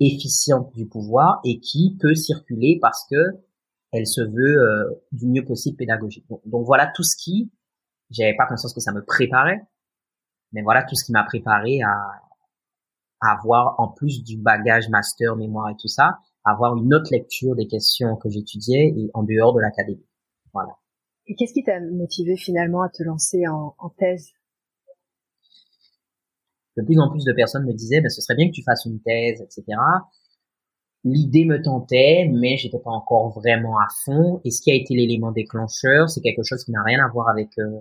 efficiente 0.00 0.72
du 0.74 0.86
pouvoir 0.86 1.40
et 1.44 1.60
qui 1.60 1.96
peut 2.00 2.14
circuler 2.14 2.78
parce 2.80 3.04
que 3.10 3.16
elle 3.92 4.06
se 4.06 4.22
veut 4.22 4.58
euh, 4.58 5.04
du 5.12 5.26
mieux 5.26 5.44
possible 5.44 5.76
pédagogique. 5.76 6.24
Donc, 6.46 6.64
voilà 6.64 6.90
tout 6.94 7.02
ce 7.02 7.14
qui, 7.16 7.52
j'avais 8.10 8.34
pas 8.34 8.46
conscience 8.46 8.72
que 8.72 8.80
ça 8.80 8.92
me 8.92 9.04
préparait, 9.04 9.60
mais 10.52 10.62
voilà 10.62 10.82
tout 10.82 10.94
ce 10.94 11.04
qui 11.04 11.12
m'a 11.12 11.24
préparé 11.24 11.82
à 11.82 11.92
avoir 13.20 13.78
en 13.78 13.88
plus 13.88 14.24
du 14.24 14.38
bagage 14.38 14.88
master, 14.88 15.36
mémoire 15.36 15.68
et 15.68 15.76
tout 15.78 15.88
ça, 15.88 16.18
avoir 16.44 16.76
une 16.76 16.92
autre 16.94 17.10
lecture 17.10 17.54
des 17.54 17.66
questions 17.66 18.16
que 18.16 18.28
j'étudiais 18.28 18.94
et 18.96 19.10
en 19.14 19.22
dehors 19.22 19.54
de 19.54 19.60
l'académie. 19.60 20.06
Voilà. 20.52 20.76
Et 21.26 21.34
qu'est-ce 21.36 21.52
qui 21.52 21.62
t'a 21.62 21.80
motivé 21.80 22.36
finalement 22.36 22.82
à 22.82 22.88
te 22.88 23.02
lancer 23.02 23.46
en, 23.46 23.74
en 23.78 23.88
thèse? 23.90 24.32
De 26.76 26.82
plus 26.82 26.98
en 26.98 27.10
plus 27.10 27.24
de 27.24 27.32
personnes 27.32 27.64
me 27.64 27.74
disaient, 27.74 28.00
ben, 28.00 28.08
ce 28.08 28.20
serait 28.20 28.34
bien 28.34 28.48
que 28.48 28.54
tu 28.54 28.62
fasses 28.62 28.84
une 28.86 29.00
thèse, 29.00 29.40
etc. 29.40 29.64
L'idée 31.04 31.44
me 31.44 31.60
tentait, 31.60 32.28
mais 32.32 32.56
j'étais 32.56 32.78
pas 32.78 32.90
encore 32.90 33.30
vraiment 33.30 33.78
à 33.78 33.86
fond. 34.04 34.40
Et 34.44 34.50
ce 34.50 34.62
qui 34.62 34.70
a 34.70 34.74
été 34.74 34.94
l'élément 34.94 35.32
déclencheur, 35.32 36.08
c'est 36.08 36.20
quelque 36.20 36.42
chose 36.44 36.64
qui 36.64 36.70
n'a 36.70 36.82
rien 36.82 37.04
à 37.04 37.08
voir 37.10 37.28
avec 37.28 37.50
euh, 37.58 37.80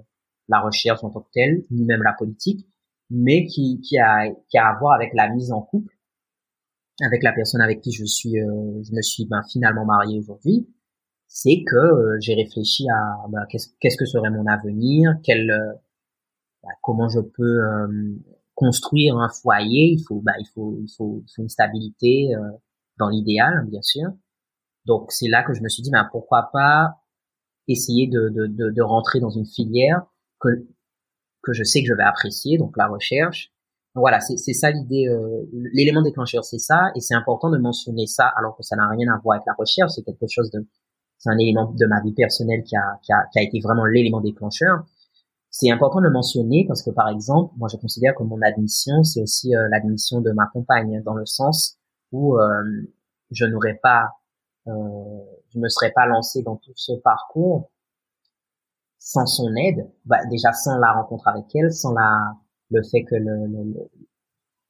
la 0.49 0.59
recherche 0.59 1.03
en 1.03 1.09
tant 1.09 1.21
que 1.21 1.29
telle, 1.33 1.63
ni 1.71 1.85
même 1.85 2.03
la 2.03 2.13
politique, 2.13 2.67
mais 3.09 3.45
qui, 3.45 3.79
qui, 3.81 3.97
a, 3.97 4.29
qui 4.49 4.57
a 4.57 4.67
à 4.67 4.79
voir 4.79 4.93
avec 4.93 5.13
la 5.13 5.29
mise 5.29 5.51
en 5.51 5.61
couple 5.61 5.93
avec 7.05 7.23
la 7.23 7.33
personne 7.33 7.61
avec 7.61 7.81
qui 7.81 7.91
je 7.91 8.05
suis, 8.05 8.39
euh, 8.39 8.83
je 8.83 8.93
me 8.93 9.01
suis 9.01 9.25
ben, 9.25 9.41
finalement 9.49 9.85
marié 9.85 10.19
aujourd'hui. 10.19 10.67
C'est 11.27 11.63
que 11.65 11.75
euh, 11.75 12.17
j'ai 12.19 12.35
réfléchi 12.35 12.85
à 12.89 13.27
ben, 13.29 13.45
qu'est-ce, 13.49 13.97
que 13.97 14.05
serait 14.05 14.29
mon 14.29 14.45
avenir, 14.47 15.13
quel, 15.23 15.47
ben, 16.63 16.69
comment 16.81 17.09
je 17.09 17.19
peux 17.19 17.61
construire 18.55 19.17
un 19.17 19.29
foyer, 19.29 19.95
il 19.97 20.03
faut, 20.07 20.21
bah, 20.21 20.33
il 20.39 20.45
faut, 20.53 20.77
il 20.79 20.89
faut, 20.95 21.23
il 21.25 21.33
faut 21.33 21.41
une 21.41 21.49
stabilité 21.49 22.35
euh, 22.35 22.39
dans 22.97 23.09
l'idéal, 23.09 23.65
bien 23.67 23.81
sûr. 23.81 24.09
Donc 24.85 25.11
c'est 25.11 25.27
là 25.27 25.43
que 25.43 25.53
je 25.53 25.61
me 25.61 25.69
suis 25.69 25.81
dit, 25.83 25.89
bah, 25.91 26.07
pourquoi 26.11 26.49
pas 26.53 27.01
essayer 27.67 28.07
de, 28.07 28.29
de, 28.29 28.47
de, 28.47 28.69
de 28.69 28.81
rentrer 28.81 29.19
dans 29.19 29.29
une 29.29 29.45
filière 29.45 30.05
que 30.39 30.49
que 31.43 31.53
je 31.53 31.63
sais 31.63 31.81
que 31.81 31.87
je 31.87 31.95
vais 31.95 32.03
apprécier, 32.03 32.59
donc 32.59 32.77
la 32.77 32.87
recherche. 32.87 33.51
Voilà, 33.93 34.21
c'est 34.21 34.53
ça 34.53 34.71
l'idée, 34.71 35.07
euh, 35.07 35.43
l'élément 35.73 36.01
déclencheur, 36.01 36.45
c'est 36.45 36.59
ça, 36.59 36.91
et 36.95 37.01
c'est 37.01 37.13
important 37.13 37.49
de 37.49 37.57
mentionner 37.57 38.07
ça 38.07 38.31
alors 38.37 38.55
que 38.55 38.63
ça 38.63 38.77
n'a 38.77 38.87
rien 38.87 39.11
à 39.13 39.19
voir 39.19 39.35
avec 39.35 39.45
la 39.45 39.53
recherche, 39.57 39.91
c'est 39.95 40.03
quelque 40.03 40.27
chose 40.29 40.49
de, 40.51 40.65
c'est 41.17 41.29
un 41.29 41.37
élément 41.37 41.73
de 41.77 41.85
ma 41.85 42.01
vie 42.01 42.13
personnelle 42.13 42.63
qui 42.63 42.75
a, 42.75 42.99
qui 43.03 43.11
a, 43.11 43.25
qui 43.31 43.39
a 43.39 43.43
été 43.43 43.59
vraiment 43.59 43.85
l'élément 43.85 44.21
déclencheur. 44.21 44.85
C'est 45.49 45.69
important 45.69 45.99
de 45.99 46.05
le 46.05 46.11
mentionner 46.11 46.65
parce 46.67 46.81
que 46.81 46.89
par 46.89 47.09
exemple, 47.09 47.53
moi 47.57 47.67
je 47.71 47.75
considère 47.77 48.15
que 48.15 48.23
mon 48.23 48.41
admission, 48.41 49.03
c'est 49.03 49.21
aussi 49.21 49.53
euh, 49.55 49.67
l'admission 49.69 50.21
de 50.21 50.31
ma 50.31 50.47
compagne, 50.47 51.03
dans 51.03 51.13
le 51.13 51.25
sens 51.25 51.77
où 52.13 52.37
euh, 52.39 52.63
je 53.31 53.45
n'aurais 53.45 53.79
pas, 53.83 54.11
euh, 54.67 54.71
je 55.53 55.59
me 55.59 55.67
serais 55.67 55.91
pas 55.91 56.05
lancé 56.05 56.41
dans 56.43 56.55
tout 56.55 56.71
ce 56.75 56.93
parcours 56.93 57.69
sans 58.97 59.25
son 59.25 59.53
aide, 59.55 59.89
bah, 60.05 60.23
déjà 60.29 60.53
sans 60.53 60.77
la 60.77 60.93
rencontre 60.93 61.27
avec 61.27 61.45
elle, 61.55 61.73
sans 61.73 61.93
la 61.93 62.33
le 62.71 62.81
fait 62.83 63.03
que 63.03 63.15
le, 63.15 63.89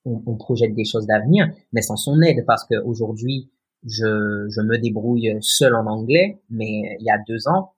on, 0.06 0.24
on, 0.26 0.36
projette 0.36 0.74
des 0.74 0.86
choses 0.86 1.06
d'avenir, 1.06 1.48
mais 1.72 1.82
sans 1.82 1.96
son 1.96 2.20
aide 2.22 2.44
parce 2.46 2.66
que 2.66 2.76
aujourd'hui 2.84 3.52
je, 3.84 4.48
je 4.50 4.62
me 4.62 4.78
débrouille 4.78 5.38
seul 5.42 5.76
en 5.76 5.86
anglais, 5.86 6.42
mais 6.50 6.98
il 7.00 7.06
y 7.06 7.12
a 7.12 7.18
deux 7.28 7.48
ans 7.48 7.74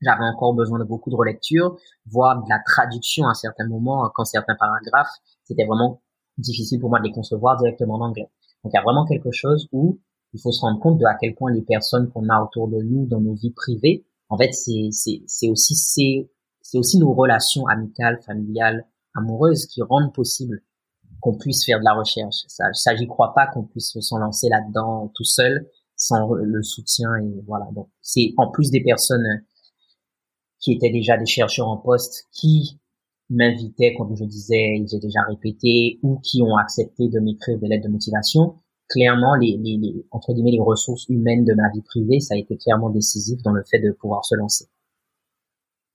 j'avais 0.00 0.24
encore 0.24 0.54
besoin 0.54 0.78
de 0.78 0.84
beaucoup 0.84 1.10
de 1.10 1.16
relecture, 1.16 1.76
voire 2.06 2.42
de 2.42 2.48
la 2.48 2.60
traduction 2.64 3.26
à 3.26 3.34
certains 3.34 3.66
moments, 3.66 4.10
quand 4.14 4.24
certains 4.24 4.54
paragraphes, 4.54 5.12
c'était 5.44 5.64
vraiment 5.64 6.00
difficile 6.36 6.80
pour 6.80 6.90
moi 6.90 7.00
de 7.00 7.04
les 7.04 7.12
concevoir 7.12 7.56
directement 7.56 7.94
en 7.94 8.02
anglais. 8.02 8.30
Donc 8.62 8.72
il 8.72 8.76
y 8.76 8.78
a 8.78 8.82
vraiment 8.82 9.06
quelque 9.06 9.30
chose 9.32 9.68
où 9.72 9.98
il 10.34 10.40
faut 10.40 10.52
se 10.52 10.60
rendre 10.60 10.78
compte 10.80 10.98
de 10.98 11.06
à 11.06 11.14
quel 11.14 11.34
point 11.34 11.52
les 11.52 11.62
personnes 11.62 12.10
qu'on 12.10 12.28
a 12.28 12.42
autour 12.42 12.68
de 12.68 12.82
nous 12.82 13.06
dans 13.06 13.20
nos 13.20 13.34
vies 13.34 13.52
privées, 13.52 14.04
en 14.28 14.36
fait, 14.36 14.52
c'est 14.52 15.48
aussi 15.48 15.74
c'est 16.60 16.78
aussi 16.78 16.98
nos 16.98 17.14
relations 17.14 17.66
amicales, 17.66 18.20
familiales, 18.26 18.86
amoureuses 19.18 19.66
qui 19.66 19.82
rendent 19.82 20.14
possible 20.14 20.62
qu'on 21.20 21.36
puisse 21.36 21.64
faire 21.64 21.80
de 21.80 21.84
la 21.84 21.94
recherche. 21.94 22.44
Ça, 22.48 22.64
ça 22.72 22.94
j'y 22.96 23.06
crois 23.06 23.34
pas 23.34 23.46
qu'on 23.46 23.64
puisse 23.64 23.98
se 23.98 24.18
lancer 24.18 24.48
là-dedans 24.48 25.12
tout 25.14 25.24
seul 25.24 25.68
sans 25.96 26.32
le 26.32 26.62
soutien 26.62 27.14
et 27.16 27.42
voilà. 27.46 27.68
Donc 27.74 27.88
c'est 28.00 28.32
en 28.36 28.50
plus 28.50 28.70
des 28.70 28.82
personnes 28.82 29.44
qui 30.60 30.72
étaient 30.72 30.90
déjà 30.90 31.16
des 31.16 31.26
chercheurs 31.26 31.68
en 31.68 31.76
poste 31.76 32.26
qui 32.32 32.80
m'invitaient, 33.30 33.94
comme 33.96 34.16
je 34.16 34.24
disais, 34.24 34.80
ont 34.80 34.98
déjà 34.98 35.22
répété, 35.28 35.98
ou 36.02 36.18
qui 36.18 36.42
ont 36.42 36.56
accepté 36.56 37.08
de 37.08 37.20
m'écrire 37.20 37.58
des 37.58 37.68
lettres 37.68 37.86
de 37.86 37.92
motivation. 37.92 38.56
Clairement, 38.88 39.34
les, 39.34 39.58
les, 39.58 39.76
les, 39.76 40.06
entre 40.10 40.32
guillemets, 40.32 40.52
les 40.52 40.60
ressources 40.60 41.06
humaines 41.08 41.44
de 41.44 41.52
ma 41.54 41.70
vie 41.70 41.82
privée, 41.82 42.20
ça 42.20 42.34
a 42.34 42.38
été 42.38 42.56
clairement 42.56 42.88
décisif 42.88 43.42
dans 43.42 43.52
le 43.52 43.62
fait 43.70 43.80
de 43.80 43.92
pouvoir 43.92 44.24
se 44.24 44.34
lancer. 44.34 44.66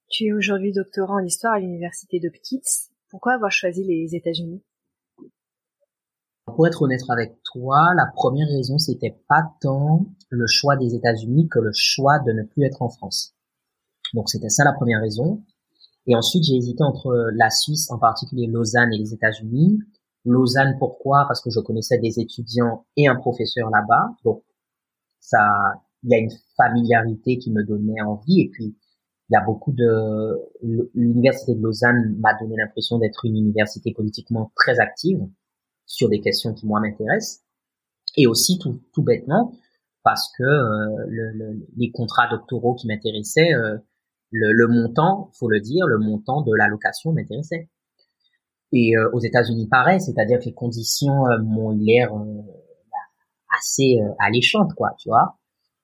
Tu 0.10 0.26
es 0.26 0.34
aujourd'hui 0.34 0.72
doctorant 0.74 1.20
en 1.20 1.26
histoire 1.26 1.54
à 1.54 1.60
l'université 1.60 2.20
de 2.20 2.30
Pkitz. 2.30 2.92
Pourquoi 3.14 3.34
avoir 3.34 3.52
choisi 3.52 3.84
les 3.84 4.16
États-Unis? 4.16 4.64
Pour 6.48 6.66
être 6.66 6.82
honnête 6.82 7.04
avec 7.10 7.38
toi, 7.44 7.94
la 7.96 8.08
première 8.08 8.48
raison, 8.48 8.80
c'était 8.80 9.16
pas 9.30 9.54
tant 9.62 10.08
le 10.30 10.48
choix 10.48 10.78
des 10.78 10.96
États-Unis 10.96 11.48
que 11.48 11.60
le 11.60 11.70
choix 11.76 12.18
de 12.18 12.32
ne 12.32 12.42
plus 12.42 12.64
être 12.64 12.82
en 12.82 12.90
France. 12.90 13.36
Donc 14.16 14.30
c'était 14.30 14.50
ça 14.50 14.64
la 14.64 14.74
première 14.74 15.00
raison. 15.00 15.44
Et 16.08 16.16
ensuite, 16.16 16.44
j'ai 16.44 16.56
hésité 16.56 16.84
entre 16.84 17.30
la 17.36 17.52
Suisse, 17.52 17.92
en 17.92 18.00
particulier 18.00 18.48
Lausanne 18.48 18.92
et 18.92 18.98
les 18.98 19.14
États-Unis. 19.14 19.78
Lausanne, 20.26 20.78
pourquoi? 20.80 21.26
Parce 21.28 21.40
que 21.40 21.52
je 21.52 21.60
connaissais 21.60 22.00
des 22.00 22.20
étudiants 22.20 22.88
et 22.98 23.08
un 23.08 23.16
professeur 23.16 23.70
là-bas. 23.70 24.16
Donc, 24.26 24.42
ça, 25.20 25.84
il 26.02 26.10
y 26.10 26.16
a 26.16 26.18
une 26.18 26.32
familiarité 26.58 27.38
qui 27.38 27.52
me 27.52 27.64
donnait 27.64 28.02
envie. 28.02 28.42
Et 28.42 28.50
puis, 28.50 28.76
il 29.34 29.40
y 29.40 29.42
a 29.42 29.46
beaucoup 29.46 29.72
de, 29.72 30.40
l'université 30.94 31.56
de 31.56 31.62
Lausanne 31.62 32.16
m'a 32.20 32.36
donné 32.40 32.56
l'impression 32.56 33.00
d'être 33.00 33.26
une 33.26 33.36
université 33.36 33.92
politiquement 33.92 34.52
très 34.56 34.80
active 34.80 35.28
sur 35.88 36.08
des 36.08 36.22
questions 36.22 36.54
qui 36.54 36.68
moi 36.68 36.80
m'intéressent. 36.80 37.42
Et 38.16 38.28
aussi, 38.28 38.60
tout, 38.60 38.80
tout 38.94 39.02
bêtement, 39.02 39.52
parce 40.04 40.32
que 40.38 40.44
euh, 40.44 41.06
le, 41.08 41.68
les 41.78 41.90
contrats 41.90 42.30
doctoraux 42.30 42.76
qui 42.76 42.86
m'intéressaient, 42.86 43.56
euh, 43.56 43.80
le, 44.30 44.52
le, 44.52 44.68
montant, 44.68 45.32
faut 45.34 45.50
le 45.50 45.60
dire, 45.60 45.88
le 45.88 45.98
montant 45.98 46.44
de 46.44 46.54
l'allocation 46.54 47.12
m'intéressait. 47.12 47.72
Et 48.72 48.96
euh, 48.96 49.10
aux 49.14 49.20
États-Unis, 49.20 49.68
pareil, 49.68 50.00
c'est-à-dire 50.00 50.38
que 50.38 50.46
les 50.46 50.54
conditions 50.54 51.24
m'ont 51.42 51.72
l'air 51.72 52.12
assez 53.60 54.00
alléchantes, 54.20 54.76
quoi, 54.76 54.94
tu 55.00 55.10
vois. 55.10 55.40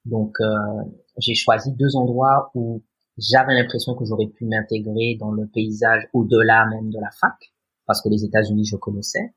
Donc, 0.05 0.37
j'ai 1.17 1.35
choisi 1.35 1.71
deux 1.73 1.95
endroits 1.95 2.51
où 2.53 2.83
j'avais 3.19 3.53
l'impression 3.53 3.95
que 3.95 4.05
j'aurais 4.05 4.27
pu 4.27 4.45
m'intégrer 4.45 5.17
dans 5.19 5.31
le 5.31 5.47
paysage 5.47 6.07
au-delà 6.13 6.65
même 6.67 6.89
de 6.89 6.99
la 6.99 7.11
fac, 7.11 7.35
parce 7.85 8.01
que 8.01 8.09
les 8.09 8.23
États-Unis, 8.23 8.65
je 8.65 8.75
connaissais, 8.75 9.33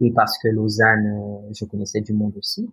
et 0.00 0.12
parce 0.12 0.38
que 0.38 0.48
Lausanne, 0.48 1.50
je 1.52 1.64
connaissais 1.64 2.00
du 2.00 2.12
monde 2.12 2.36
aussi. 2.36 2.68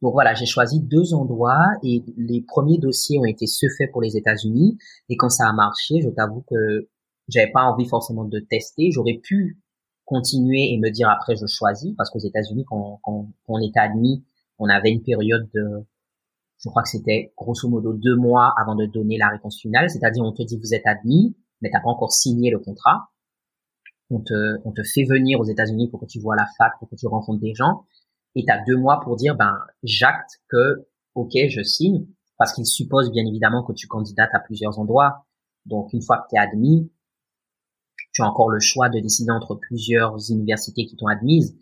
Donc 0.00 0.14
voilà, 0.14 0.34
j'ai 0.34 0.46
choisi 0.46 0.80
deux 0.80 1.14
endroits 1.14 1.64
et 1.84 2.02
les 2.16 2.42
premiers 2.42 2.78
dossiers 2.78 3.18
ont 3.20 3.24
été 3.24 3.46
ceux 3.46 3.68
faits 3.78 3.92
pour 3.92 4.02
les 4.02 4.16
États-Unis. 4.16 4.76
Et 5.08 5.16
quand 5.16 5.28
ça 5.28 5.48
a 5.48 5.52
marché, 5.52 6.00
je 6.02 6.08
t'avoue 6.08 6.42
que 6.48 6.88
j'avais 7.28 7.52
pas 7.52 7.62
envie 7.62 7.86
forcément 7.86 8.24
de 8.24 8.40
tester. 8.40 8.90
J'aurais 8.90 9.20
pu 9.22 9.60
continuer 10.04 10.72
et 10.72 10.78
me 10.78 10.90
dire 10.90 11.08
après 11.08 11.36
je 11.36 11.46
choisis 11.46 11.94
parce 11.96 12.10
qu'aux 12.10 12.18
États-Unis 12.18 12.64
quand, 12.68 12.98
quand, 13.04 13.28
on 13.46 13.58
était 13.60 13.78
admis, 13.78 14.24
on 14.58 14.68
avait 14.68 14.90
une 14.90 15.02
période 15.02 15.48
de, 15.54 15.86
je 16.64 16.68
crois 16.68 16.82
que 16.82 16.88
c'était 16.88 17.32
grosso 17.36 17.68
modo 17.68 17.92
deux 17.92 18.16
mois 18.16 18.54
avant 18.60 18.74
de 18.74 18.86
donner 18.86 19.18
la 19.18 19.28
réponse 19.28 19.60
finale. 19.60 19.90
C'est-à-dire 19.90 20.22
on 20.24 20.32
te 20.32 20.42
dit 20.42 20.58
vous 20.58 20.74
êtes 20.74 20.86
admis, 20.86 21.36
mais 21.60 21.70
t'as 21.70 21.80
pas 21.80 21.88
encore 21.88 22.12
signé 22.12 22.50
le 22.50 22.58
contrat. 22.58 23.10
On 24.10 24.20
te, 24.20 24.58
on 24.64 24.72
te 24.72 24.82
fait 24.82 25.04
venir 25.04 25.40
aux 25.40 25.44
États-Unis 25.44 25.88
pour 25.88 26.00
que 26.00 26.06
tu 26.06 26.20
vois 26.20 26.36
la 26.36 26.46
fac, 26.58 26.72
pour 26.78 26.88
que 26.88 26.96
tu 26.96 27.06
rencontres 27.06 27.40
des 27.40 27.54
gens 27.54 27.86
et 28.34 28.44
tu 28.44 28.52
as 28.52 28.62
deux 28.64 28.76
mois 28.76 29.00
pour 29.00 29.16
dire 29.16 29.36
ben 29.36 29.58
j'acte 29.82 30.40
que 30.48 30.86
ok 31.14 31.32
je 31.48 31.62
signe 31.62 32.06
parce 32.38 32.52
qu'il 32.52 32.66
suppose 32.66 33.10
bien 33.10 33.24
évidemment 33.26 33.62
que 33.62 33.72
tu 33.72 33.86
candidates 33.86 34.30
à 34.34 34.40
plusieurs 34.40 34.78
endroits 34.78 35.26
donc 35.66 35.92
une 35.92 36.02
fois 36.02 36.18
que 36.18 36.28
tu 36.30 36.36
es 36.36 36.38
admis 36.38 36.90
tu 38.12 38.22
as 38.22 38.26
encore 38.26 38.50
le 38.50 38.60
choix 38.60 38.88
de 38.88 39.00
décider 39.00 39.30
entre 39.30 39.54
plusieurs 39.54 40.16
universités 40.30 40.86
qui 40.86 40.96
t'ont 40.96 41.06
admise 41.06 41.56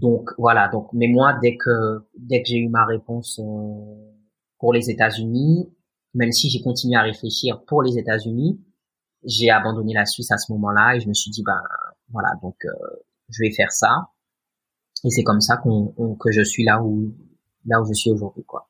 donc 0.00 0.30
voilà 0.38 0.68
donc 0.68 0.88
mais 0.92 1.08
moi 1.08 1.38
dès 1.42 1.56
que 1.56 2.06
dès 2.16 2.42
que 2.42 2.48
j'ai 2.48 2.58
eu 2.58 2.68
ma 2.68 2.84
réponse 2.84 3.38
euh, 3.38 4.22
pour 4.58 4.72
les 4.72 4.90
États-Unis 4.90 5.72
même 6.14 6.32
si 6.32 6.48
j'ai 6.50 6.60
continué 6.60 6.96
à 6.96 7.02
réfléchir 7.02 7.62
pour 7.66 7.82
les 7.82 7.98
États-Unis 7.98 8.60
j'ai 9.24 9.50
abandonné 9.50 9.92
la 9.94 10.06
Suisse 10.06 10.30
à 10.30 10.38
ce 10.38 10.52
moment-là 10.52 10.96
et 10.96 11.00
je 11.00 11.08
me 11.08 11.14
suis 11.14 11.30
dit 11.30 11.42
ben 11.44 11.60
voilà 12.10 12.30
donc 12.42 12.56
euh, 12.64 12.70
je 13.28 13.42
vais 13.42 13.52
faire 13.52 13.72
ça 13.72 14.10
et 15.04 15.10
c'est 15.10 15.22
comme 15.22 15.40
ça 15.40 15.56
qu'on, 15.56 16.16
que 16.16 16.30
je 16.30 16.42
suis 16.42 16.64
là 16.64 16.82
où, 16.82 17.14
là 17.64 17.80
où 17.80 17.86
je 17.86 17.94
suis 17.94 18.10
aujourd'hui, 18.10 18.44
quoi. 18.44 18.68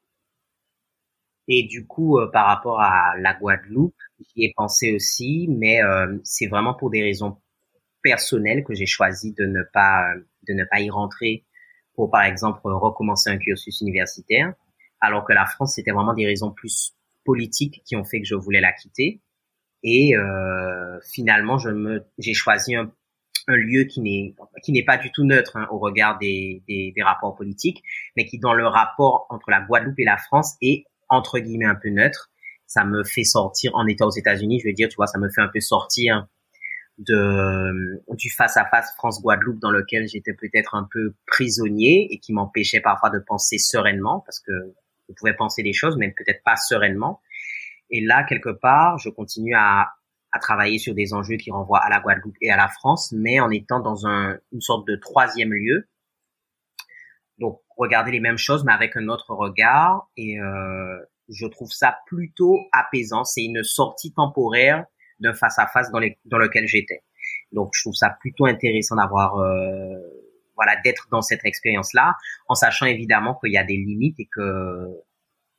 Et 1.48 1.64
du 1.64 1.86
coup, 1.86 2.18
euh, 2.18 2.30
par 2.30 2.46
rapport 2.46 2.80
à 2.80 3.16
la 3.18 3.34
Guadeloupe, 3.34 3.96
j'y 4.20 4.44
ai 4.44 4.52
pensé 4.56 4.94
aussi, 4.94 5.48
mais 5.48 5.82
euh, 5.82 6.18
c'est 6.22 6.46
vraiment 6.46 6.74
pour 6.74 6.90
des 6.90 7.02
raisons 7.02 7.38
personnelles 8.02 8.62
que 8.62 8.74
j'ai 8.74 8.86
choisi 8.86 9.32
de 9.32 9.44
ne 9.46 9.62
pas 9.72 10.04
de 10.48 10.54
ne 10.54 10.64
pas 10.64 10.80
y 10.80 10.90
rentrer 10.90 11.44
pour, 11.94 12.10
par 12.10 12.22
exemple, 12.22 12.60
recommencer 12.64 13.30
un 13.30 13.38
cursus 13.38 13.80
universitaire, 13.80 14.54
alors 15.00 15.24
que 15.24 15.32
la 15.32 15.46
France, 15.46 15.74
c'était 15.74 15.90
vraiment 15.90 16.14
des 16.14 16.26
raisons 16.26 16.50
plus 16.50 16.94
politiques 17.24 17.82
qui 17.84 17.96
ont 17.96 18.04
fait 18.04 18.20
que 18.20 18.26
je 18.26 18.34
voulais 18.34 18.60
la 18.60 18.72
quitter. 18.72 19.20
Et 19.82 20.16
euh, 20.16 20.98
finalement, 21.12 21.58
je 21.58 21.70
me 21.70 22.04
j'ai 22.18 22.34
choisi 22.34 22.74
un 22.74 22.92
un 23.48 23.56
lieu 23.56 23.84
qui 23.84 24.00
n'est 24.00 24.34
qui 24.62 24.72
n'est 24.72 24.84
pas 24.84 24.96
du 24.96 25.10
tout 25.10 25.24
neutre 25.24 25.56
hein, 25.56 25.66
au 25.70 25.78
regard 25.78 26.18
des, 26.18 26.62
des, 26.68 26.92
des, 26.94 27.02
rapports 27.02 27.34
politiques, 27.34 27.82
mais 28.16 28.24
qui 28.24 28.38
dans 28.38 28.52
le 28.52 28.66
rapport 28.66 29.26
entre 29.30 29.50
la 29.50 29.60
Guadeloupe 29.60 29.98
et 29.98 30.04
la 30.04 30.16
France 30.16 30.56
est 30.62 30.84
entre 31.08 31.38
guillemets 31.38 31.66
un 31.66 31.74
peu 31.74 31.88
neutre. 31.88 32.30
Ça 32.66 32.84
me 32.84 33.02
fait 33.02 33.24
sortir 33.24 33.72
en 33.74 33.86
étant 33.86 34.06
aux 34.06 34.12
États-Unis, 34.12 34.60
je 34.60 34.68
veux 34.68 34.72
dire, 34.72 34.88
tu 34.88 34.96
vois, 34.96 35.08
ça 35.08 35.18
me 35.18 35.28
fait 35.28 35.40
un 35.40 35.48
peu 35.48 35.60
sortir 35.60 36.28
de 37.00 38.02
du 38.14 38.30
face 38.30 38.56
à 38.56 38.64
face 38.66 38.92
France 38.96 39.20
Guadeloupe 39.22 39.58
dans 39.58 39.70
lequel 39.70 40.06
j'étais 40.08 40.34
peut-être 40.34 40.74
un 40.74 40.86
peu 40.90 41.14
prisonnier 41.26 42.08
et 42.10 42.18
qui 42.18 42.32
m'empêchait 42.32 42.80
parfois 42.80 43.10
de 43.10 43.18
penser 43.18 43.58
sereinement 43.58 44.20
parce 44.20 44.40
que 44.40 44.52
je 45.08 45.14
pouvais 45.14 45.34
penser 45.34 45.62
des 45.62 45.72
choses 45.72 45.96
mais 45.96 46.10
peut-être 46.10 46.42
pas 46.44 46.56
sereinement. 46.56 47.20
Et 47.90 48.04
là 48.04 48.22
quelque 48.24 48.50
part, 48.50 48.98
je 48.98 49.08
continue 49.08 49.54
à 49.54 49.88
à 50.32 50.38
travailler 50.38 50.78
sur 50.78 50.94
des 50.94 51.12
enjeux 51.12 51.36
qui 51.36 51.50
renvoient 51.50 51.82
à 51.82 51.88
la 51.88 52.00
Guadeloupe 52.00 52.36
et 52.40 52.50
à 52.50 52.56
la 52.56 52.68
France, 52.68 53.12
mais 53.12 53.40
en 53.40 53.50
étant 53.50 53.80
dans 53.80 54.06
un, 54.06 54.38
une 54.52 54.60
sorte 54.60 54.86
de 54.86 54.96
troisième 54.96 55.52
lieu. 55.52 55.88
Donc, 57.38 57.60
regarder 57.76 58.12
les 58.12 58.20
mêmes 58.20 58.38
choses, 58.38 58.64
mais 58.64 58.72
avec 58.72 58.96
un 58.96 59.08
autre 59.08 59.34
regard. 59.34 60.08
Et 60.16 60.38
euh, 60.40 60.98
je 61.28 61.46
trouve 61.46 61.70
ça 61.70 61.98
plutôt 62.06 62.58
apaisant. 62.72 63.24
C'est 63.24 63.44
une 63.44 63.64
sortie 63.64 64.12
temporaire 64.12 64.86
d'un 65.20 65.34
face-à-face 65.34 65.90
dans, 65.90 65.98
les, 65.98 66.18
dans 66.24 66.38
lequel 66.38 66.66
j'étais. 66.66 67.02
Donc, 67.52 67.70
je 67.74 67.82
trouve 67.82 67.94
ça 67.94 68.10
plutôt 68.20 68.46
intéressant 68.46 68.96
d'avoir, 68.96 69.38
euh, 69.38 69.96
voilà, 70.56 70.76
d'être 70.84 71.08
dans 71.10 71.22
cette 71.22 71.44
expérience-là, 71.44 72.14
en 72.48 72.54
sachant 72.54 72.86
évidemment 72.86 73.38
qu'il 73.42 73.52
y 73.52 73.58
a 73.58 73.64
des 73.64 73.76
limites 73.76 74.18
et 74.18 74.28
que 74.32 74.86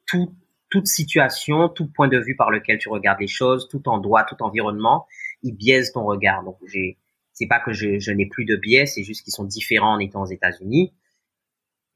tout 0.07 0.33
toute 0.71 0.87
situation, 0.87 1.67
tout 1.67 1.91
point 1.91 2.07
de 2.07 2.17
vue 2.17 2.35
par 2.35 2.49
lequel 2.49 2.79
tu 2.79 2.89
regardes 2.89 3.19
les 3.19 3.27
choses, 3.27 3.67
tout 3.69 3.87
endroit, 3.89 4.23
tout 4.23 4.41
environnement, 4.41 5.05
il 5.43 5.53
biaise 5.53 5.91
ton 5.91 6.05
regard. 6.05 6.43
Donc 6.43 6.57
j'ai, 6.65 6.97
c'est 7.33 7.45
pas 7.45 7.59
que 7.59 7.73
je, 7.73 7.99
je 7.99 8.11
n'ai 8.11 8.25
plus 8.25 8.45
de 8.45 8.55
biais, 8.55 8.85
c'est 8.85 9.03
juste 9.03 9.23
qu'ils 9.23 9.33
sont 9.33 9.43
différents 9.43 9.95
en 9.95 9.99
étant 9.99 10.21
aux 10.21 10.27
États-Unis. 10.27 10.93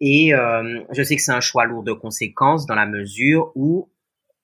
Et 0.01 0.35
euh, 0.35 0.83
je 0.91 1.03
sais 1.03 1.15
que 1.15 1.21
c'est 1.21 1.31
un 1.31 1.39
choix 1.39 1.63
lourd 1.65 1.83
de 1.83 1.93
conséquences 1.93 2.65
dans 2.65 2.75
la 2.75 2.85
mesure 2.85 3.53
où, 3.55 3.89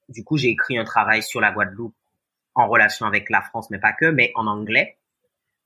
du 0.07 0.23
coup, 0.23 0.37
j'ai 0.37 0.47
écrit 0.47 0.77
un 0.77 0.85
travail 0.85 1.21
sur 1.21 1.41
la 1.41 1.51
Guadeloupe 1.51 1.95
en 2.55 2.67
relation 2.67 3.05
avec 3.05 3.29
la 3.29 3.41
France, 3.41 3.69
mais 3.69 3.79
pas 3.79 3.93
que, 3.93 4.05
mais 4.05 4.31
en 4.35 4.47
anglais. 4.47 4.97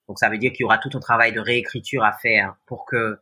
Donc 0.07 0.19
ça 0.19 0.29
veut 0.29 0.37
dire 0.37 0.51
qu'il 0.51 0.61
y 0.61 0.65
aura 0.65 0.77
tout 0.77 0.89
un 0.93 0.99
travail 0.99 1.33
de 1.33 1.39
réécriture 1.39 2.03
à 2.03 2.13
faire 2.13 2.55
pour 2.65 2.85
que 2.85 3.19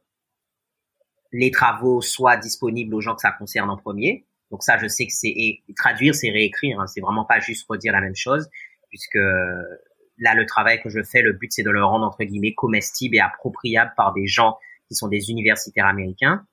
les 1.32 1.50
travaux 1.50 2.02
soient 2.02 2.38
disponibles 2.38 2.94
aux 2.94 3.02
gens 3.02 3.16
que 3.16 3.22
ça 3.22 3.32
concerne 3.32 3.70
en 3.70 3.78
premier. 3.78 4.26
Donc 4.52 4.64
ça, 4.64 4.78
je 4.78 4.88
sais 4.88 5.08
que 5.08 5.14
c'est 5.14 5.64
traduire, 5.76 6.14
c'est 6.14 6.30
réécrire. 6.30 6.80
Hein. 6.80 6.88
C'est 6.88 7.02
vraiment 7.02 7.26
pas 7.26 7.40
juste 7.40 7.66
redire 7.68 7.94
la 7.94 8.02
même 8.02 8.16
chose, 8.16 8.50
puisque 8.90 9.16
là, 9.16 10.36
le 10.36 10.46
travail 10.46 10.82
que 10.82 10.90
je 10.90 11.02
fais, 11.04 11.22
le 11.22 11.34
but, 11.34 11.52
c'est 11.52 11.64
de 11.64 11.72
le 11.72 11.84
rendre 11.84 12.06
entre 12.06 12.24
guillemets 12.24 12.54
comestible 12.54 13.16
et 13.16 13.20
appropriable 13.20 13.94
par 13.98 14.14
des 14.14 14.28
gens 14.28 14.58
qui 14.88 14.96
sont 14.96 15.08
des 15.08 15.32
universitaires 15.32 15.88
américains. 15.88 16.46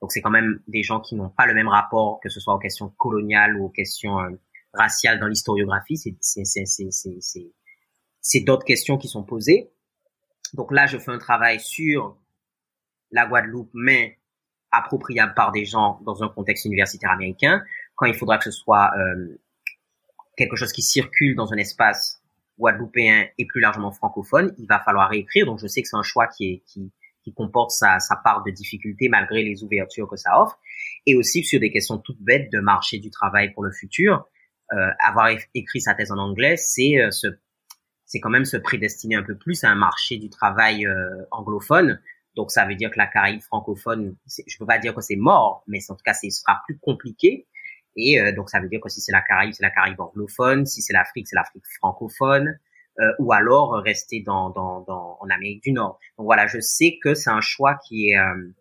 Donc 0.00 0.12
c'est 0.12 0.22
quand 0.22 0.30
même 0.30 0.60
des 0.68 0.82
gens 0.82 1.00
qui 1.00 1.14
n'ont 1.14 1.28
pas 1.28 1.46
le 1.46 1.54
même 1.54 1.68
rapport, 1.68 2.20
que 2.22 2.28
ce 2.28 2.40
soit 2.40 2.54
aux 2.54 2.58
questions 2.58 2.88
coloniales 2.96 3.56
ou 3.56 3.66
aux 3.66 3.70
questions 3.70 4.20
euh, 4.20 4.30
raciales 4.72 5.20
dans 5.20 5.26
l'historiographie. 5.26 5.96
C'est 5.96 6.42
c'est 8.22 8.40
d'autres 8.40 8.64
questions 8.64 8.98
qui 8.98 9.08
sont 9.08 9.22
posées. 9.22 9.70
Donc 10.52 10.72
là, 10.72 10.86
je 10.86 10.98
fais 10.98 11.10
un 11.10 11.18
travail 11.18 11.60
sur 11.60 12.16
la 13.10 13.26
Guadeloupe, 13.26 13.70
mais 13.72 14.18
appropriable 14.70 15.34
par 15.34 15.52
des 15.52 15.64
gens 15.64 16.00
dans 16.04 16.22
un 16.22 16.28
contexte 16.28 16.64
universitaire 16.64 17.10
américain, 17.10 17.62
quand 17.96 18.06
il 18.06 18.14
faudra 18.14 18.38
que 18.38 18.44
ce 18.44 18.50
soit 18.50 18.90
euh, 18.96 19.40
quelque 20.36 20.56
chose 20.56 20.72
qui 20.72 20.82
circule 20.82 21.34
dans 21.34 21.52
un 21.52 21.56
espace 21.56 22.22
guadeloupéen 22.58 23.26
et 23.38 23.46
plus 23.46 23.60
largement 23.60 23.90
francophone, 23.90 24.54
il 24.58 24.66
va 24.66 24.78
falloir 24.80 25.08
réécrire. 25.08 25.46
Donc 25.46 25.58
je 25.58 25.66
sais 25.66 25.82
que 25.82 25.88
c'est 25.88 25.96
un 25.96 26.02
choix 26.02 26.26
qui, 26.28 26.44
est, 26.44 26.62
qui, 26.66 26.92
qui 27.24 27.32
comporte 27.32 27.70
sa, 27.70 27.98
sa, 28.00 28.16
part 28.16 28.44
de 28.44 28.50
difficulté 28.50 29.08
malgré 29.08 29.42
les 29.42 29.64
ouvertures 29.64 30.08
que 30.08 30.16
ça 30.16 30.40
offre. 30.40 30.58
Et 31.06 31.16
aussi 31.16 31.42
sur 31.42 31.58
des 31.58 31.70
questions 31.70 31.98
toutes 31.98 32.20
bêtes 32.20 32.52
de 32.52 32.60
marché 32.60 32.98
du 32.98 33.10
travail 33.10 33.52
pour 33.52 33.64
le 33.64 33.72
futur. 33.72 34.28
Euh, 34.72 34.90
avoir 35.04 35.30
écrit 35.54 35.80
sa 35.80 35.94
thèse 35.94 36.12
en 36.12 36.18
anglais, 36.18 36.56
c'est 36.56 36.98
euh, 37.00 37.10
c'est 38.04 38.20
quand 38.20 38.30
même 38.30 38.44
se 38.44 38.56
prédestiner 38.56 39.16
un 39.16 39.22
peu 39.22 39.36
plus 39.36 39.64
à 39.64 39.68
un 39.68 39.74
marché 39.74 40.16
du 40.16 40.30
travail 40.30 40.86
euh, 40.86 41.24
anglophone 41.30 42.00
donc 42.36 42.50
ça 42.50 42.64
veut 42.64 42.74
dire 42.74 42.90
que 42.90 42.98
la 42.98 43.06
Caraïbe 43.06 43.42
francophone, 43.42 44.16
je 44.26 44.56
peux 44.58 44.66
pas 44.66 44.78
dire 44.78 44.94
que 44.94 45.00
c'est 45.00 45.16
mort, 45.16 45.64
mais 45.66 45.78
en 45.88 45.94
tout 45.94 46.02
cas, 46.04 46.14
ce 46.14 46.30
sera 46.30 46.60
plus 46.66 46.78
compliqué. 46.78 47.46
Et 47.96 48.20
euh, 48.20 48.32
donc 48.32 48.50
ça 48.50 48.60
veut 48.60 48.68
dire 48.68 48.80
que 48.80 48.88
si 48.88 49.00
c'est 49.00 49.12
la 49.12 49.20
Caraïbe, 49.20 49.52
c'est 49.52 49.64
la 49.64 49.70
Caraïbe 49.70 50.00
anglophone, 50.00 50.64
si 50.64 50.80
c'est 50.80 50.92
l'Afrique, 50.92 51.26
c'est 51.28 51.36
l'Afrique 51.36 51.64
francophone, 51.78 52.58
euh, 53.00 53.12
ou 53.18 53.32
alors 53.32 53.74
rester 53.82 54.20
dans, 54.20 54.50
dans, 54.50 54.80
dans, 54.82 55.18
en 55.20 55.28
Amérique 55.28 55.62
du 55.62 55.72
Nord. 55.72 55.98
Donc 56.16 56.26
voilà, 56.26 56.46
je 56.46 56.60
sais 56.60 56.98
que 57.02 57.14
c'est 57.14 57.30
un 57.30 57.40
choix 57.40 57.78
qui 57.86 58.10
est 58.10 58.18
euh, 58.18 58.54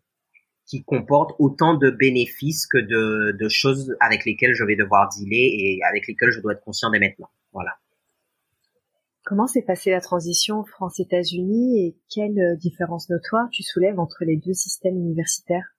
qui 0.69 0.83
comporte 0.83 1.31
autant 1.39 1.73
de 1.73 1.89
bénéfices 1.89 2.67
que 2.67 2.77
de, 2.77 3.35
de 3.37 3.49
choses 3.49 3.95
avec 3.99 4.23
lesquelles 4.23 4.53
je 4.53 4.63
vais 4.63 4.75
devoir 4.75 5.09
dealer 5.09 5.49
et 5.51 5.79
avec 5.89 6.07
lesquelles 6.07 6.29
je 6.29 6.41
dois 6.41 6.53
être 6.53 6.63
conscient 6.63 6.91
dès 6.91 6.99
maintenant. 6.99 7.29
Voilà. 7.53 7.71
Comment 9.25 9.47
s'est 9.47 9.63
passée 9.63 9.89
la 9.89 9.99
transition 9.99 10.63
France-États-Unis 10.63 11.79
et 11.79 11.97
quelles 12.07 12.55
différences 12.57 13.09
notoires 13.09 13.49
tu 13.51 13.63
soulèves 13.63 13.99
entre 13.99 14.23
les 14.25 14.37
deux 14.37 14.53
systèmes 14.53 14.95
universitaires? 14.95 15.75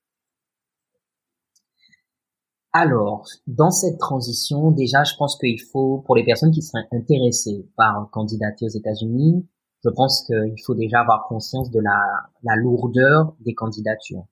Alors, 2.72 3.26
dans 3.46 3.70
cette 3.70 3.98
transition, 3.98 4.72
déjà, 4.72 5.05
je 5.05 5.14
pense 5.16 5.38
qu'il 5.38 5.61
faut, 5.61 5.98
pour 6.07 6.16
les 6.16 6.24
personnes 6.24 6.53
qui 6.53 6.62
seraient 6.62 6.87
intéressées 6.92 7.66
par 7.76 8.09
candidater 8.11 8.64
aux 8.64 8.68
États-Unis, 8.68 9.46
je 9.85 9.90
pense 9.90 10.24
qu'il 10.26 10.62
faut 10.64 10.74
déjà 10.74 11.00
avoir 11.00 11.26
conscience 11.29 11.70
de 11.70 11.81
la, 11.81 12.00
la 12.42 12.57
lourdeur 12.57 13.35
des 13.40 13.55
candidatures. 13.55 14.26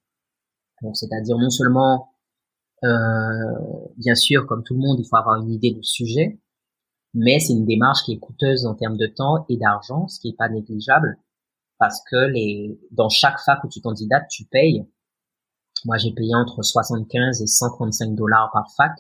Donc, 0.82 0.96
c'est-à-dire 0.96 1.36
non 1.38 1.50
seulement, 1.50 2.10
euh, 2.84 3.88
bien 3.96 4.14
sûr, 4.14 4.46
comme 4.46 4.62
tout 4.62 4.74
le 4.74 4.80
monde, 4.80 4.98
il 5.00 5.06
faut 5.08 5.16
avoir 5.16 5.40
une 5.40 5.50
idée 5.50 5.72
du 5.72 5.82
sujet, 5.82 6.40
mais 7.14 7.38
c'est 7.40 7.52
une 7.52 7.66
démarche 7.66 8.02
qui 8.04 8.12
est 8.12 8.18
coûteuse 8.18 8.66
en 8.66 8.74
termes 8.74 8.96
de 8.96 9.06
temps 9.06 9.44
et 9.48 9.56
d'argent, 9.56 10.08
ce 10.08 10.20
qui 10.20 10.28
est 10.28 10.36
pas 10.36 10.48
négligeable, 10.48 11.18
parce 11.78 12.00
que 12.10 12.30
les, 12.32 12.78
dans 12.90 13.08
chaque 13.08 13.38
fac 13.40 13.62
où 13.64 13.68
tu 13.68 13.80
candidates, 13.80 14.28
tu 14.28 14.44
payes 14.44 14.86
moi, 15.84 15.96
j'ai 15.96 16.12
payé 16.12 16.34
entre 16.34 16.62
75 16.62 17.42
et 17.42 17.46
135 17.46 18.14
dollars 18.14 18.50
par 18.52 18.66
fac 18.76 18.92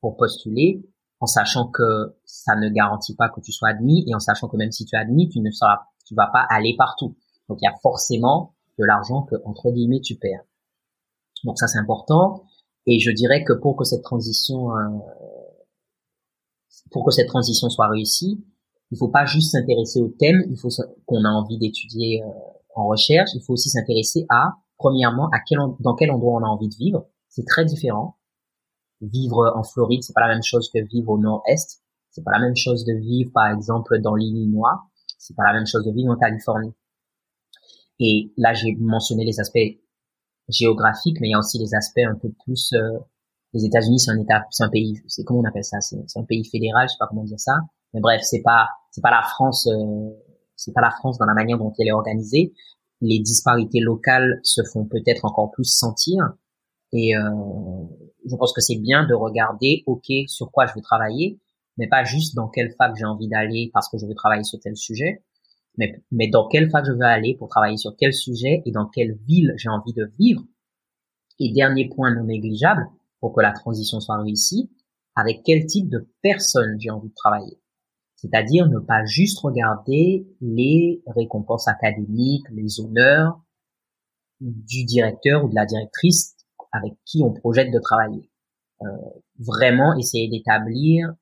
pour 0.00 0.16
postuler, 0.16 0.82
en 1.20 1.26
sachant 1.26 1.68
que 1.68 2.16
ça 2.24 2.54
ne 2.56 2.68
garantit 2.68 3.14
pas 3.14 3.28
que 3.28 3.40
tu 3.40 3.52
sois 3.52 3.70
admis 3.70 4.04
et 4.06 4.14
en 4.14 4.20
sachant 4.20 4.48
que 4.48 4.56
même 4.56 4.72
si 4.72 4.84
tu 4.84 4.96
es 4.96 4.98
admis, 4.98 5.28
tu 5.28 5.40
ne 5.40 5.50
seras, 5.50 5.86
tu 6.06 6.14
vas 6.14 6.28
pas 6.32 6.46
aller 6.48 6.74
partout. 6.76 7.16
Donc, 7.48 7.58
il 7.60 7.64
y 7.64 7.68
a 7.68 7.74
forcément 7.82 8.54
de 8.78 8.84
l'argent 8.84 9.22
que, 9.22 9.34
entre 9.44 9.70
guillemets, 9.70 10.00
tu 10.00 10.16
perds. 10.16 10.44
Donc, 11.44 11.58
ça, 11.58 11.66
c'est 11.66 11.78
important. 11.78 12.44
Et 12.86 12.98
je 12.98 13.10
dirais 13.10 13.44
que 13.44 13.52
pour 13.52 13.76
que 13.76 13.84
cette 13.84 14.02
transition, 14.02 14.74
euh, 14.74 14.98
pour 16.90 17.04
que 17.04 17.10
cette 17.10 17.28
transition 17.28 17.68
soit 17.68 17.88
réussie, 17.88 18.42
il 18.90 18.98
faut 18.98 19.08
pas 19.08 19.26
juste 19.26 19.52
s'intéresser 19.52 20.00
au 20.00 20.08
thème, 20.08 20.42
il 20.48 20.58
faut 20.58 20.68
qu'on 21.06 21.24
a 21.24 21.28
envie 21.28 21.58
d'étudier 21.58 22.22
euh, 22.22 22.28
en 22.74 22.86
recherche, 22.86 23.30
il 23.34 23.42
faut 23.42 23.52
aussi 23.52 23.68
s'intéresser 23.68 24.24
à 24.30 24.54
premièrement, 24.78 25.28
à 25.30 25.40
quel, 25.46 25.58
dans 25.80 25.94
quel 25.94 26.10
endroit 26.10 26.40
on 26.40 26.44
a 26.44 26.48
envie 26.48 26.68
de 26.68 26.76
vivre. 26.76 27.06
C'est 27.28 27.44
très 27.44 27.64
différent. 27.64 28.16
Vivre 29.00 29.52
en 29.54 29.62
Floride, 29.62 30.02
c'est 30.02 30.14
pas 30.14 30.26
la 30.26 30.32
même 30.32 30.42
chose 30.42 30.70
que 30.72 30.78
vivre 30.80 31.10
au 31.10 31.18
nord-est. 31.18 31.82
C'est 32.10 32.24
pas 32.24 32.32
la 32.32 32.40
même 32.40 32.56
chose 32.56 32.84
de 32.84 32.94
vivre, 32.94 33.30
par 33.32 33.48
exemple, 33.52 34.00
dans 34.00 34.14
l'Illinois. 34.14 34.84
C'est 35.18 35.36
pas 35.36 35.44
la 35.44 35.52
même 35.52 35.66
chose 35.66 35.84
de 35.84 35.92
vivre 35.92 36.12
en 36.12 36.16
Californie. 36.16 36.72
Et 38.00 38.32
là, 38.36 38.54
j'ai 38.54 38.76
mentionné 38.76 39.24
les 39.24 39.40
aspects 39.40 39.58
géographiques, 40.48 41.18
mais 41.20 41.28
il 41.28 41.30
y 41.32 41.34
a 41.34 41.38
aussi 41.38 41.58
les 41.58 41.74
aspects 41.74 42.06
un 42.06 42.16
peu 42.16 42.30
plus. 42.44 42.72
Euh, 42.72 42.98
les 43.54 43.64
États-Unis, 43.64 44.00
c'est 44.00 44.10
un 44.10 44.20
État, 44.20 44.44
c'est 44.50 44.64
un 44.64 44.68
pays. 44.68 45.00
C'est 45.06 45.24
comment 45.24 45.40
on 45.40 45.44
appelle 45.44 45.64
ça? 45.64 45.80
C'est 45.80 46.18
un 46.18 46.24
pays 46.24 46.44
fédéral, 46.44 46.86
je 46.88 46.92
sais 46.92 46.98
pas 46.98 47.06
comment 47.08 47.24
dire 47.24 47.40
ça. 47.40 47.56
Mais 47.94 48.00
bref, 48.00 48.20
c'est 48.22 48.42
pas, 48.42 48.68
c'est 48.90 49.00
pas 49.00 49.10
la 49.10 49.22
France. 49.22 49.66
Euh, 49.66 50.10
c'est 50.58 50.72
pas 50.72 50.82
la 50.82 50.90
France 50.90 51.18
dans 51.18 51.24
la 51.24 51.34
manière 51.34 51.56
dont 51.56 51.72
elle 51.78 51.86
est 51.86 51.92
organisée, 51.92 52.52
les 53.00 53.20
disparités 53.20 53.80
locales 53.80 54.40
se 54.42 54.60
font 54.72 54.84
peut-être 54.84 55.24
encore 55.24 55.50
plus 55.52 55.64
sentir. 55.64 56.32
Et 56.92 57.16
euh, 57.16 57.20
je 58.26 58.36
pense 58.36 58.52
que 58.52 58.60
c'est 58.60 58.76
bien 58.76 59.06
de 59.06 59.14
regarder, 59.14 59.84
ok, 59.86 60.06
sur 60.26 60.50
quoi 60.50 60.66
je 60.66 60.74
veux 60.74 60.82
travailler, 60.82 61.38
mais 61.76 61.86
pas 61.86 62.02
juste 62.04 62.34
dans 62.34 62.48
quelle 62.48 62.72
fac 62.76 62.94
j'ai 62.96 63.04
envie 63.04 63.28
d'aller 63.28 63.70
parce 63.72 63.88
que 63.88 63.98
je 63.98 64.06
veux 64.06 64.14
travailler 64.14 64.42
sur 64.42 64.58
tel 64.58 64.76
sujet, 64.76 65.22
mais, 65.78 66.02
mais 66.10 66.28
dans 66.28 66.48
quelle 66.48 66.70
fac 66.70 66.84
je 66.84 66.92
veux 66.92 67.02
aller 67.02 67.36
pour 67.36 67.48
travailler 67.48 67.76
sur 67.76 67.96
quel 67.96 68.12
sujet 68.12 68.62
et 68.66 68.72
dans 68.72 68.86
quelle 68.86 69.16
ville 69.26 69.54
j'ai 69.56 69.68
envie 69.68 69.94
de 69.94 70.10
vivre? 70.18 70.42
Et 71.38 71.52
dernier 71.52 71.88
point 71.88 72.12
non 72.14 72.24
négligeable, 72.24 72.86
pour 73.20 73.32
que 73.32 73.40
la 73.40 73.52
transition 73.52 74.00
soit 74.00 74.20
réussie, 74.20 74.70
avec 75.14 75.42
quel 75.44 75.66
type 75.66 75.88
de 75.88 76.08
personne 76.20 76.76
j'ai 76.80 76.90
envie 76.90 77.08
de 77.08 77.14
travailler? 77.14 77.58
C'est-à-dire 78.16 78.68
ne 78.68 78.80
pas 78.80 79.04
juste 79.04 79.38
regarder 79.38 80.26
les 80.40 81.00
récompenses 81.06 81.68
académiques, 81.68 82.46
les 82.50 82.80
honneurs 82.80 83.40
du 84.40 84.84
directeur 84.84 85.44
ou 85.44 85.48
de 85.48 85.54
la 85.54 85.66
directrice 85.66 86.36
avec 86.72 86.94
qui 87.04 87.22
on 87.22 87.32
projette 87.32 87.72
de 87.72 87.78
travailler. 87.78 88.28
Euh, 88.82 88.86
vraiment 89.38 89.96
essayer 89.96 90.28
d'établir 90.28 91.14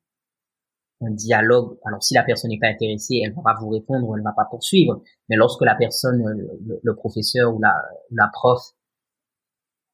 un 1.03 1.11
dialogue. 1.11 1.79
Alors 1.85 2.03
si 2.03 2.15
la 2.15 2.23
personne 2.23 2.51
n'est 2.51 2.59
pas 2.59 2.69
intéressée, 2.69 3.21
elle 3.25 3.35
va 3.35 3.43
pas 3.43 3.57
vous 3.61 3.69
répondre 3.69 4.15
elle 4.17 4.23
va 4.23 4.33
pas 4.33 4.47
poursuivre. 4.51 5.03
Mais 5.29 5.37
lorsque 5.37 5.63
la 5.63 5.75
personne, 5.75 6.23
le, 6.83 6.95
professeur 6.95 7.55
ou 7.55 7.61
la, 7.61 7.75
la 8.11 8.29
prof 8.33 8.63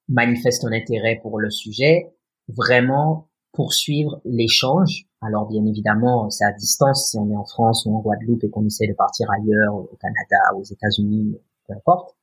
manifeste 0.09 0.65
un 0.65 0.73
intérêt 0.73 1.19
pour 1.23 1.38
le 1.38 1.51
sujet, 1.51 2.12
vraiment 2.49 3.29
poursuivre 3.53 4.21
l'échange. 4.25 5.07
Alors 5.21 5.47
bien 5.47 5.65
évidemment, 5.67 6.31
c'est 6.31 6.45
à 6.45 6.53
distance 6.53 7.11
si 7.11 7.19
on 7.19 7.31
est 7.31 7.37
en 7.37 7.45
France 7.45 7.87
ou 7.87 7.95
en 7.95 8.01
Guadeloupe 8.01 8.45
et 8.45 8.51
qu'on 8.51 8.67
essaie 8.67 8.88
de 8.88 8.95
partir 8.95 9.31
ailleurs, 9.31 9.75
au 9.75 9.99
Canada, 10.01 10.57
aux 10.57 10.65
États-Unis, 10.65 11.38
peu 11.67 11.75
importe. 11.75 12.17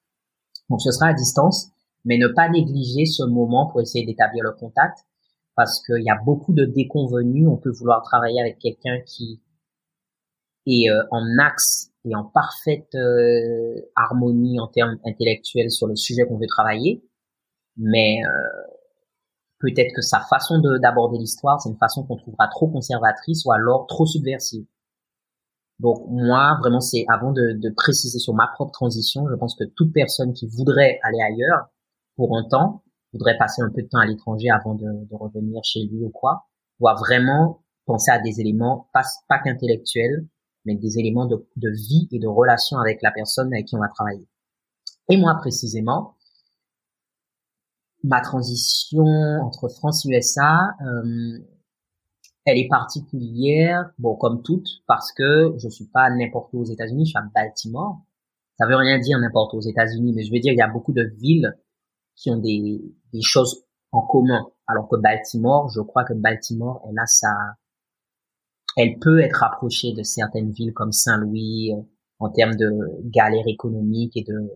Donc 0.69 0.81
ce 0.81 0.91
sera 0.91 1.07
à 1.07 1.13
distance, 1.13 1.71
mais 2.05 2.17
ne 2.17 2.27
pas 2.27 2.49
négliger 2.49 3.05
ce 3.05 3.23
moment 3.23 3.67
pour 3.67 3.81
essayer 3.81 4.05
d'établir 4.05 4.43
le 4.43 4.51
contact, 4.51 5.05
parce 5.59 5.81
qu'il 5.81 6.01
y 6.03 6.09
a 6.09 6.17
beaucoup 6.23 6.53
de 6.53 6.63
déconvenus. 6.63 7.45
On 7.49 7.57
peut 7.57 7.69
vouloir 7.69 8.01
travailler 8.01 8.39
avec 8.39 8.59
quelqu'un 8.59 9.01
qui 9.05 9.41
est 10.65 10.89
euh, 10.89 11.03
en 11.11 11.37
axe 11.37 11.91
et 12.05 12.15
en 12.15 12.23
parfaite 12.23 12.95
euh, 12.95 13.75
harmonie 13.93 14.57
en 14.61 14.69
termes 14.69 14.95
intellectuels 15.05 15.69
sur 15.69 15.87
le 15.87 15.97
sujet 15.97 16.23
qu'on 16.25 16.37
veut 16.37 16.47
travailler, 16.47 17.03
mais 17.75 18.21
euh, 18.23 18.71
peut-être 19.59 19.93
que 19.93 20.01
sa 20.01 20.21
façon 20.21 20.61
d'aborder 20.81 21.17
l'histoire, 21.17 21.59
c'est 21.59 21.67
une 21.67 21.77
façon 21.77 22.05
qu'on 22.05 22.15
trouvera 22.15 22.47
trop 22.47 22.69
conservatrice 22.69 23.43
ou 23.43 23.51
alors 23.51 23.85
trop 23.87 24.05
subversive. 24.05 24.65
Donc 25.79 26.05
moi, 26.07 26.57
vraiment, 26.61 26.79
c'est 26.79 27.03
avant 27.09 27.33
de, 27.33 27.51
de, 27.51 27.69
préciser 27.75 28.19
sur 28.19 28.33
ma 28.33 28.47
propre 28.47 28.71
transition, 28.71 29.27
je 29.29 29.35
pense 29.35 29.55
que 29.55 29.65
toute 29.65 29.91
personne 29.91 30.31
qui 30.31 30.47
voudrait 30.47 31.01
aller 31.03 31.21
ailleurs 31.21 31.67
pour 32.15 32.37
un 32.37 32.47
temps, 32.47 32.81
voudrait 33.13 33.37
passer 33.37 33.61
un 33.61 33.69
peu 33.69 33.81
de 33.81 33.87
temps 33.87 33.99
à 33.99 34.05
l'étranger 34.05 34.49
avant 34.49 34.75
de, 34.75 34.85
de, 34.85 35.15
revenir 35.15 35.63
chez 35.63 35.81
lui 35.85 36.03
ou 36.03 36.09
quoi, 36.09 36.45
doit 36.79 36.95
vraiment 36.95 37.63
penser 37.85 38.11
à 38.11 38.19
des 38.19 38.39
éléments 38.39 38.89
pas, 38.93 39.03
pas 39.27 39.39
qu'intellectuels, 39.39 40.27
mais 40.65 40.75
des 40.75 40.99
éléments 40.99 41.25
de, 41.25 41.47
de 41.55 41.69
vie 41.69 42.07
et 42.11 42.19
de 42.19 42.27
relation 42.27 42.77
avec 42.77 43.01
la 43.01 43.11
personne 43.11 43.51
avec 43.53 43.65
qui 43.65 43.75
on 43.75 43.79
va 43.79 43.87
travailler. 43.87 44.27
Et 45.09 45.17
moi 45.17 45.35
précisément, 45.39 46.15
ma 48.03 48.21
transition 48.21 49.05
entre 49.41 49.69
France 49.69 50.05
et 50.05 50.09
USA, 50.09 50.75
euh, 50.85 51.39
elle 52.45 52.57
est 52.57 52.67
particulière, 52.67 53.91
bon 53.97 54.15
comme 54.15 54.41
toutes, 54.43 54.67
parce 54.87 55.11
que 55.11 55.55
je 55.57 55.67
suis 55.67 55.87
pas 55.87 56.09
n'importe 56.09 56.53
où 56.53 56.61
aux 56.61 56.65
États-Unis, 56.65 57.05
je 57.05 57.09
suis 57.09 57.17
à 57.17 57.23
Baltimore. 57.33 58.01
Ça 58.57 58.67
veut 58.67 58.75
rien 58.75 58.99
dire 58.99 59.17
n'importe 59.19 59.53
où 59.53 59.57
aux 59.57 59.61
États-Unis, 59.61 60.13
mais 60.13 60.23
je 60.23 60.31
veux 60.31 60.39
dire 60.39 60.53
il 60.53 60.57
y 60.57 60.61
a 60.61 60.67
beaucoup 60.67 60.93
de 60.93 61.03
villes 61.19 61.57
qui 62.19 62.29
ont 62.29 62.37
des, 62.37 62.81
des 63.13 63.21
choses 63.21 63.63
en 63.91 64.01
commun, 64.01 64.45
alors 64.67 64.87
que 64.87 64.97
Baltimore, 64.97 65.69
je 65.69 65.81
crois 65.81 66.03
que 66.03 66.13
Baltimore, 66.13 66.85
elle 66.89 66.99
a 66.99 67.05
sa, 67.05 67.33
elle 68.77 68.99
peut 68.99 69.19
être 69.19 69.43
approchée 69.43 69.93
de 69.93 70.03
certaines 70.03 70.51
villes 70.51 70.73
comme 70.73 70.91
Saint-Louis 70.91 71.73
euh, 71.73 71.81
en 72.19 72.29
termes 72.29 72.55
de 72.55 72.69
galère 73.05 73.47
économique 73.47 74.15
et 74.15 74.23
de 74.23 74.49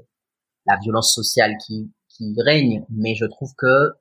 la 0.65 0.77
violence 0.77 1.13
sociale 1.13 1.53
qui 1.65 1.91
qui 2.15 2.35
règne, 2.45 2.85
mais 2.89 3.15
je 3.15 3.25
trouve 3.25 3.53
que 3.57 3.93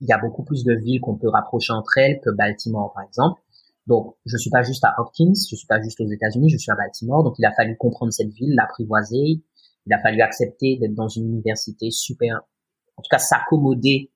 il 0.00 0.08
y 0.08 0.12
a 0.12 0.18
beaucoup 0.18 0.44
plus 0.44 0.64
de 0.64 0.74
villes 0.74 1.00
qu'on 1.00 1.16
peut 1.16 1.28
rapprocher 1.28 1.72
entre 1.72 1.98
elles 1.98 2.20
que 2.24 2.30
Baltimore, 2.30 2.92
par 2.94 3.04
exemple. 3.04 3.40
Donc, 3.86 4.16
je 4.24 4.36
suis 4.38 4.50
pas 4.50 4.62
juste 4.62 4.84
à 4.84 4.94
Hopkins, 4.98 5.34
je 5.34 5.56
suis 5.56 5.66
pas 5.66 5.80
juste 5.80 6.00
aux 6.00 6.08
États-Unis, 6.08 6.48
je 6.48 6.56
suis 6.56 6.70
à 6.70 6.74
Baltimore. 6.74 7.22
Donc, 7.22 7.34
il 7.38 7.44
a 7.44 7.52
fallu 7.52 7.76
comprendre 7.76 8.12
cette 8.12 8.32
ville, 8.32 8.54
l'apprivoiser. 8.54 9.42
Il 9.86 9.92
a 9.92 9.98
fallu 9.98 10.20
accepter 10.22 10.78
d'être 10.78 10.94
dans 10.94 11.08
une 11.08 11.26
université 11.28 11.90
super, 11.90 12.40
en 13.00 13.02
tout 13.02 13.08
cas, 13.10 13.18
s'accommoder. 13.18 14.12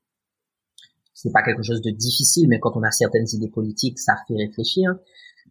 C'est 1.15 1.33
pas 1.33 1.43
quelque 1.43 1.63
chose 1.63 1.81
de 1.81 1.91
difficile, 1.91 2.49
mais 2.49 2.61
quand 2.61 2.77
on 2.77 2.83
a 2.83 2.91
certaines 2.91 3.27
idées 3.33 3.49
politiques, 3.49 3.99
ça 3.99 4.17
fait 4.29 4.37
réfléchir. 4.37 4.95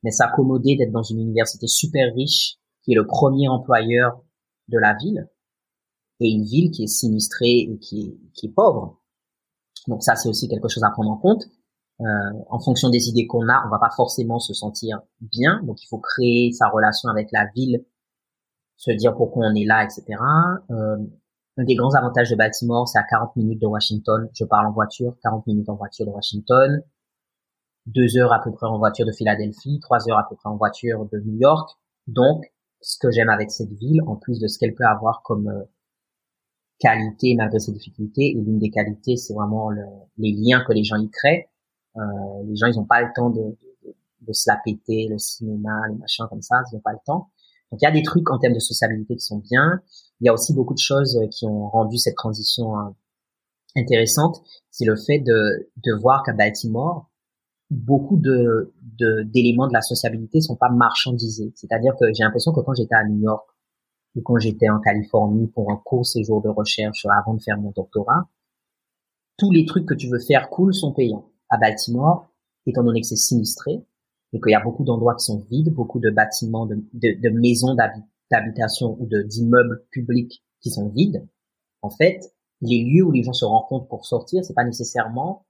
Mais 0.04 0.12
s'accommoder 0.12 0.76
d'être 0.76 0.92
dans 0.92 1.02
une 1.02 1.20
université 1.20 1.66
super 1.66 2.14
riche, 2.14 2.58
qui 2.84 2.92
est 2.92 2.96
le 2.96 3.08
premier 3.08 3.48
employeur 3.48 4.22
de 4.68 4.78
la 4.78 4.94
ville, 4.94 5.28
et 6.20 6.30
une 6.30 6.44
ville 6.44 6.70
qui 6.70 6.84
est 6.84 6.88
sinistrée 6.88 7.68
et 7.72 7.80
qui 7.80 8.02
est, 8.02 8.32
qui 8.34 8.46
est 8.48 8.54
pauvre. 8.54 9.02
Donc 9.88 10.04
ça, 10.04 10.16
c'est 10.16 10.30
aussi 10.30 10.48
quelque 10.48 10.68
chose 10.68 10.84
à 10.84 10.92
prendre 10.92 11.10
en 11.10 11.18
compte. 11.18 11.46
Euh, 12.02 12.06
en 12.50 12.60
fonction 12.60 12.90
des 12.90 13.10
idées 13.10 13.26
qu'on 13.26 13.48
a, 13.50 13.64
on 13.66 13.70
va 13.70 13.80
pas 13.80 13.90
forcément 13.96 14.40
se 14.40 14.54
sentir 14.54 15.02
bien. 15.22 15.62
Donc 15.64 15.82
il 15.82 15.88
faut 15.88 15.98
créer 15.98 16.52
sa 16.52 16.68
relation 16.70 17.10
avec 17.10 17.30
la 17.32 17.48
ville, 17.56 17.84
se 18.78 18.92
dire 18.92 19.16
pourquoi 19.16 19.48
on 19.48 19.56
est 19.56 19.66
là, 19.66 19.84
etc. 19.84 20.04
Euh, 20.70 20.98
un 21.58 21.64
des 21.64 21.76
grands 21.76 21.94
avantages 21.94 22.30
de 22.30 22.36
Baltimore, 22.36 22.88
c'est 22.88 22.98
à 22.98 23.04
40 23.04 23.36
minutes 23.36 23.62
de 23.62 23.68
Washington. 23.68 24.28
Je 24.34 24.46
parle 24.46 24.68
en 24.68 24.72
voiture, 24.72 25.16
40 25.22 25.46
minutes 25.48 25.70
en 25.70 25.76
voiture 25.76 26.06
de 26.06 26.12
Washington, 26.12 26.82
deux 27.86 28.18
heures 28.18 28.34
à 28.34 28.42
peu 28.42 28.52
près 28.52 28.68
en 28.68 28.78
voiture 28.78 29.06
de 29.06 29.12
Philadelphie, 29.12 29.80
trois 29.80 30.10
heures 30.10 30.20
à 30.20 30.28
peu 30.28 30.36
près 30.36 30.50
en 30.50 30.56
voiture 30.56 31.06
de 31.12 31.20
New 31.20 31.38
York. 31.38 31.70
Donc, 32.08 32.52
ce 32.82 32.98
que 33.00 33.12
j'aime 33.12 33.30
avec 33.30 33.52
cette 33.52 33.72
ville, 33.72 34.02
en 34.08 34.16
plus 34.16 34.40
de 34.40 34.48
ce 34.48 34.58
qu'elle 34.58 34.74
peut 34.74 34.86
avoir 34.86 35.22
comme 35.24 35.48
euh, 35.48 35.64
qualité 36.80 37.36
malgré 37.36 37.60
ses 37.60 37.72
difficultés. 37.72 38.32
Et 38.32 38.34
l'une 38.34 38.60
des 38.60 38.70
qualités, 38.70 39.16
c'est 39.16 39.34
vraiment 39.34 39.70
le, 39.70 39.84
les 40.18 40.32
liens 40.32 40.64
que 40.68 40.74
les 40.74 40.84
gens 40.84 40.98
y 40.98 41.10
créent. 41.10 41.48
Euh, 41.98 42.02
les 42.46 42.56
gens, 42.56 42.68
ils 42.68 42.76
n'ont 42.76 42.86
pas 42.86 43.02
le 43.02 43.10
temps 43.16 43.30
de, 43.30 43.42
de, 43.42 43.96
de, 44.22 44.34
se 44.34 44.50
la 44.50 44.60
péter, 44.66 45.08
le 45.10 45.18
cinéma, 45.18 45.88
les 45.90 45.96
machins 45.96 46.26
comme 46.30 46.42
ça, 46.42 46.62
ils 46.72 46.76
n'ont 46.76 46.82
pas 46.82 46.92
le 46.92 47.00
temps. 47.06 47.30
Donc 47.72 47.82
il 47.82 47.86
y 47.86 47.88
a 47.88 47.92
des 47.92 48.04
trucs 48.04 48.30
en 48.30 48.38
termes 48.38 48.54
de 48.54 48.60
sociabilité 48.60 49.16
qui 49.16 49.26
sont 49.26 49.40
bien. 49.40 49.82
Il 50.24 50.28
y 50.28 50.30
a 50.30 50.34
aussi 50.34 50.54
beaucoup 50.54 50.74
de 50.74 50.80
choses 50.80 51.20
qui 51.32 51.46
ont 51.46 51.68
rendu 51.68 51.98
cette 51.98 52.16
transition 52.16 52.80
euh, 52.80 52.90
intéressante. 53.76 54.42
C'est 54.72 54.86
le 54.86 54.96
fait 54.96 55.20
de, 55.20 55.70
de 55.76 55.94
voir 56.00 56.24
qu'à 56.24 56.32
Baltimore, 56.32 57.10
beaucoup 57.70 58.16
de 58.16 58.74
d'éléments 59.26 59.68
de, 59.68 59.74
la 59.74 59.82
sociabilité 59.82 60.40
sont 60.40 60.56
pas 60.56 60.70
marchandisés. 60.70 61.52
C'est-à-dire 61.56 61.94
que 62.00 62.06
j'ai 62.14 62.24
l'impression 62.24 62.54
que 62.54 62.62
quand 62.62 62.74
j'étais 62.74 62.96
à 62.96 63.04
New 63.04 63.20
York 63.20 63.46
ou 64.16 64.22
quand 64.22 64.38
j'étais 64.40 64.70
en 64.70 64.80
Californie 64.80 65.48
pour 65.48 65.70
un 65.70 65.76
court 65.84 66.06
séjour 66.06 66.42
de 66.42 66.48
recherche 66.48 67.06
avant 67.06 67.34
de 67.34 67.42
faire 67.42 67.58
mon 67.60 67.72
doctorat, 67.72 68.30
tous 69.38 69.52
les 69.52 69.66
trucs 69.66 69.86
que 69.86 69.94
tu 69.94 70.08
veux 70.08 70.20
faire 70.20 70.50
cool 70.50 70.74
sont 70.74 70.94
payants. 70.94 71.30
À 71.50 71.58
Baltimore, 71.58 72.30
étant 72.66 72.84
donné 72.84 73.02
que 73.02 73.08
c'est 73.08 73.18
sinistré 73.18 73.84
et 74.32 74.40
qu'il 74.40 74.52
y 74.54 74.56
a 74.56 74.64
beaucoup 74.64 74.86
d'endroits 74.86 75.16
qui 75.16 75.26
sont 75.26 75.46
vides, 75.52 75.74
beaucoup 75.74 76.00
de 76.00 76.12
bâtiments, 76.12 76.66
de, 76.66 76.76
de, 76.94 77.20
de 77.20 77.30
d'habitation 78.34 78.98
ou 79.00 79.08
d'immeubles 79.08 79.86
publics 79.92 80.44
qui 80.60 80.72
sont 80.72 80.90
vides, 80.90 81.26
en 81.82 81.90
fait, 81.90 82.34
les 82.62 82.84
lieux 82.84 83.04
où 83.04 83.12
les 83.12 83.24
gens 83.24 83.34
se 83.34 83.46
rencontrent 83.46 83.88
pour 83.88 84.06
sortir, 84.06 84.44
c'est 84.44 84.54
pas 84.54 84.64
nécessairement 84.64 85.46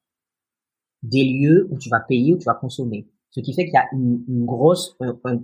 des 1.03 1.23
lieux 1.23 1.67
où 1.71 1.77
tu 1.77 1.89
vas 1.89 1.99
payer, 1.99 2.33
où 2.33 2.37
tu 2.37 2.45
vas 2.45 2.55
consommer. 2.55 3.07
Ce 3.29 3.39
qui 3.39 3.53
fait 3.53 3.65
qu'il 3.65 3.73
y 3.73 3.77
a 3.77 3.87
une, 3.93 4.45
grosse, 4.45 4.97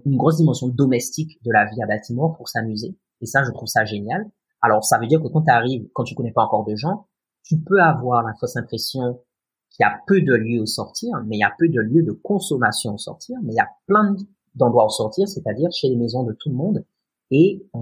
une 0.06 0.18
grosse 0.18 0.38
dimension 0.38 0.68
domestique 0.68 1.40
de 1.44 1.52
la 1.52 1.66
vie 1.66 1.82
à 1.82 1.88
Baltimore 1.88 2.36
pour 2.38 2.50
s'amuser. 2.50 2.96
Et 3.22 3.26
ça, 3.26 3.44
je 3.44 3.52
trouve 3.52 3.68
ça 3.68 3.86
génial. 3.86 4.30
Alors, 4.62 4.84
ça 4.84 5.00
veut 5.00 5.08
dire 5.08 5.22
que 5.22 5.28
quand 5.28 5.42
tu 5.42 5.52
arrives, 5.52 5.88
quand 5.94 6.04
tu 6.04 6.16
connais 6.16 6.32
pas 6.32 6.44
encore 6.44 6.66
de 6.66 6.76
gens, 6.76 7.08
tu 7.44 7.60
peux 7.60 7.82
avoir 7.82 8.24
la 8.24 8.34
fausse 8.40 8.58
impression 8.58 9.22
qu'il 9.70 9.84
y 9.84 9.88
a 9.88 10.00
peu 10.08 10.22
de 10.22 10.34
lieux 10.34 10.62
où 10.62 10.66
sortir, 10.66 11.10
mais 11.26 11.38
il 11.38 11.40
y 11.40 11.44
a 11.44 11.54
peu 11.58 11.68
de 11.68 11.80
lieux 11.82 12.04
de 12.04 12.12
consommation 12.12 12.94
où 12.94 12.98
sortir, 12.98 13.38
mais 13.44 13.54
il 13.54 13.58
y 13.58 13.60
a 13.60 13.70
plein 13.88 14.16
d'endroits 14.56 14.86
où 14.86 14.90
sortir, 14.90 15.28
c'est-à-dire 15.28 15.70
chez 15.72 15.90
les 15.90 15.96
maisons 15.96 16.24
de 16.24 16.34
tout 16.34 16.50
le 16.50 16.56
monde. 16.56 16.86
Et 17.32 17.68
euh, 17.76 17.80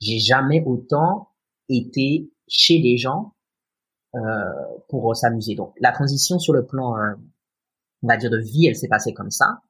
j'ai 0.00 0.18
jamais 0.18 0.62
autant 0.64 1.30
été 1.68 2.30
chez 2.48 2.78
les 2.78 2.96
gens 2.96 3.34
euh, 4.14 4.20
pour 4.88 5.14
s'amuser. 5.16 5.54
Donc 5.54 5.74
la 5.80 5.92
transition 5.92 6.38
sur 6.38 6.52
le 6.52 6.66
plan, 6.66 6.96
euh, 6.96 7.14
on 8.02 8.08
va 8.08 8.16
dire 8.16 8.30
de 8.30 8.38
vie, 8.38 8.66
elle 8.66 8.76
s'est 8.76 8.88
passée 8.88 9.14
comme 9.14 9.30
ça. 9.30 9.62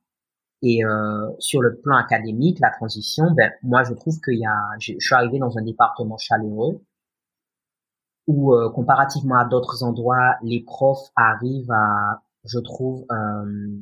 Et 0.62 0.84
euh, 0.84 1.28
sur 1.40 1.60
le 1.60 1.80
plan 1.80 1.96
académique, 1.96 2.60
la 2.60 2.70
transition, 2.70 3.32
ben 3.32 3.50
moi 3.62 3.82
je 3.82 3.94
trouve 3.94 4.20
qu'il 4.20 4.38
y 4.38 4.46
a, 4.46 4.56
je, 4.78 4.94
suis 4.98 5.14
arrivé 5.14 5.38
dans 5.38 5.58
un 5.58 5.62
département 5.62 6.16
chaleureux 6.18 6.80
où 8.28 8.54
euh, 8.54 8.70
comparativement 8.70 9.38
à 9.38 9.44
d'autres 9.44 9.82
endroits, 9.82 10.36
les 10.42 10.62
profs 10.62 11.10
arrivent 11.16 11.72
à, 11.72 12.22
je 12.44 12.60
trouve, 12.60 13.04
euh, 13.10 13.76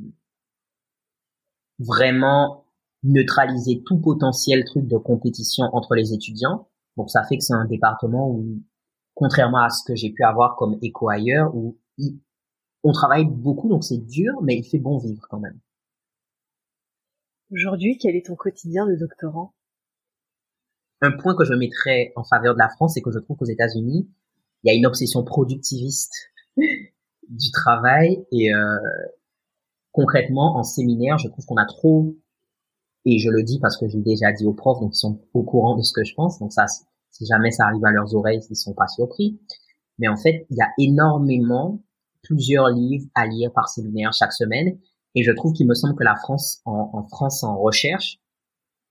vraiment 1.79 2.65
neutraliser 3.03 3.83
tout 3.85 3.99
potentiel 3.99 4.65
truc 4.65 4.87
de 4.87 4.97
compétition 4.97 5.65
entre 5.73 5.95
les 5.95 6.13
étudiants. 6.13 6.69
Donc 6.97 7.11
ça 7.11 7.25
fait 7.25 7.39
que 7.39 7.45
c'est 7.45 7.55
un 7.55 7.65
département 7.65 8.31
où, 8.31 8.63
contrairement 9.15 9.63
à 9.63 9.71
ce 9.71 9.85
que 9.85 9.95
j'ai 9.95 10.11
pu 10.11 10.23
avoir 10.23 10.57
comme 10.57 10.79
écho 10.83 11.09
ailleurs, 11.09 11.55
où 11.55 11.79
on 12.83 12.93
travaille 12.93 13.27
beaucoup, 13.27 13.69
donc 13.69 13.85
c'est 13.85 13.99
dur, 13.99 14.41
mais 14.43 14.57
il 14.57 14.65
fait 14.65 14.79
bon 14.79 14.99
vivre 14.99 15.27
quand 15.29 15.41
même. 15.41 15.59
Aujourd'hui, 17.53 17.99
quel 17.99 18.17
est 18.17 18.27
ton 18.27 18.37
quotidien 18.37 18.87
de 18.87 18.95
doctorant? 18.95 19.55
Un 21.03 21.13
point 21.13 21.35
que 21.35 21.45
je 21.45 21.55
mettrais 21.55 22.13
en 22.15 22.25
faveur 22.25 22.55
de 22.55 22.59
la 22.59 22.69
France, 22.69 22.95
c'est 22.95 23.01
que 23.01 23.11
je 23.11 23.19
trouve 23.19 23.37
qu'aux 23.37 23.47
États-Unis, 23.47 24.09
il 24.63 24.69
y 24.69 24.75
a 24.75 24.77
une 24.77 24.87
obsession 24.87 25.25
productiviste 25.25 26.15
du 26.57 27.51
travail 27.51 28.25
et 28.31 28.53
euh, 28.55 28.77
concrètement 29.93 30.57
en 30.57 30.63
séminaire, 30.63 31.19
je 31.19 31.29
trouve 31.29 31.45
qu'on 31.47 31.57
a 31.57 31.67
trop 31.67 32.15
et 33.05 33.19
je 33.19 33.31
le 33.31 33.43
dis 33.43 33.59
parce 33.61 33.77
que 33.77 33.89
j'ai 33.89 34.01
déjà 34.01 34.33
dit 34.33 34.47
aux 34.47 34.53
profs 34.53 34.81
donc 34.81 34.93
ils 34.95 34.99
sont 34.99 35.21
au 35.33 35.43
courant 35.43 35.77
de 35.77 35.83
ce 35.83 35.93
que 35.93 36.05
je 36.05 36.15
pense. 36.15 36.39
Donc 36.39 36.53
ça 36.53 36.67
si 37.11 37.27
jamais 37.27 37.51
ça 37.51 37.65
arrive 37.65 37.85
à 37.85 37.91
leurs 37.91 38.15
oreilles 38.15 38.41
ils 38.51 38.57
sont 38.57 38.75
pas 38.75 38.87
surpris. 38.87 39.41
Mais 39.99 40.09
en 40.09 40.17
fait 40.17 40.47
il 40.51 40.57
y 40.57 40.63
a 40.63 40.69
énormément 40.79 41.83
plusieurs 42.23 42.69
livres 42.69 43.07
à 43.15 43.27
lire 43.27 43.53
par 43.53 43.69
séminaire 43.69 44.13
chaque 44.13 44.33
semaine. 44.33 44.79
Et 45.15 45.25
je 45.25 45.33
trouve 45.33 45.53
qu'il 45.53 45.67
me 45.67 45.75
semble 45.75 45.97
que 45.97 46.05
la 46.05 46.15
France, 46.15 46.61
en, 46.65 47.05
France, 47.09 47.43
en 47.43 47.59
recherche, 47.59 48.19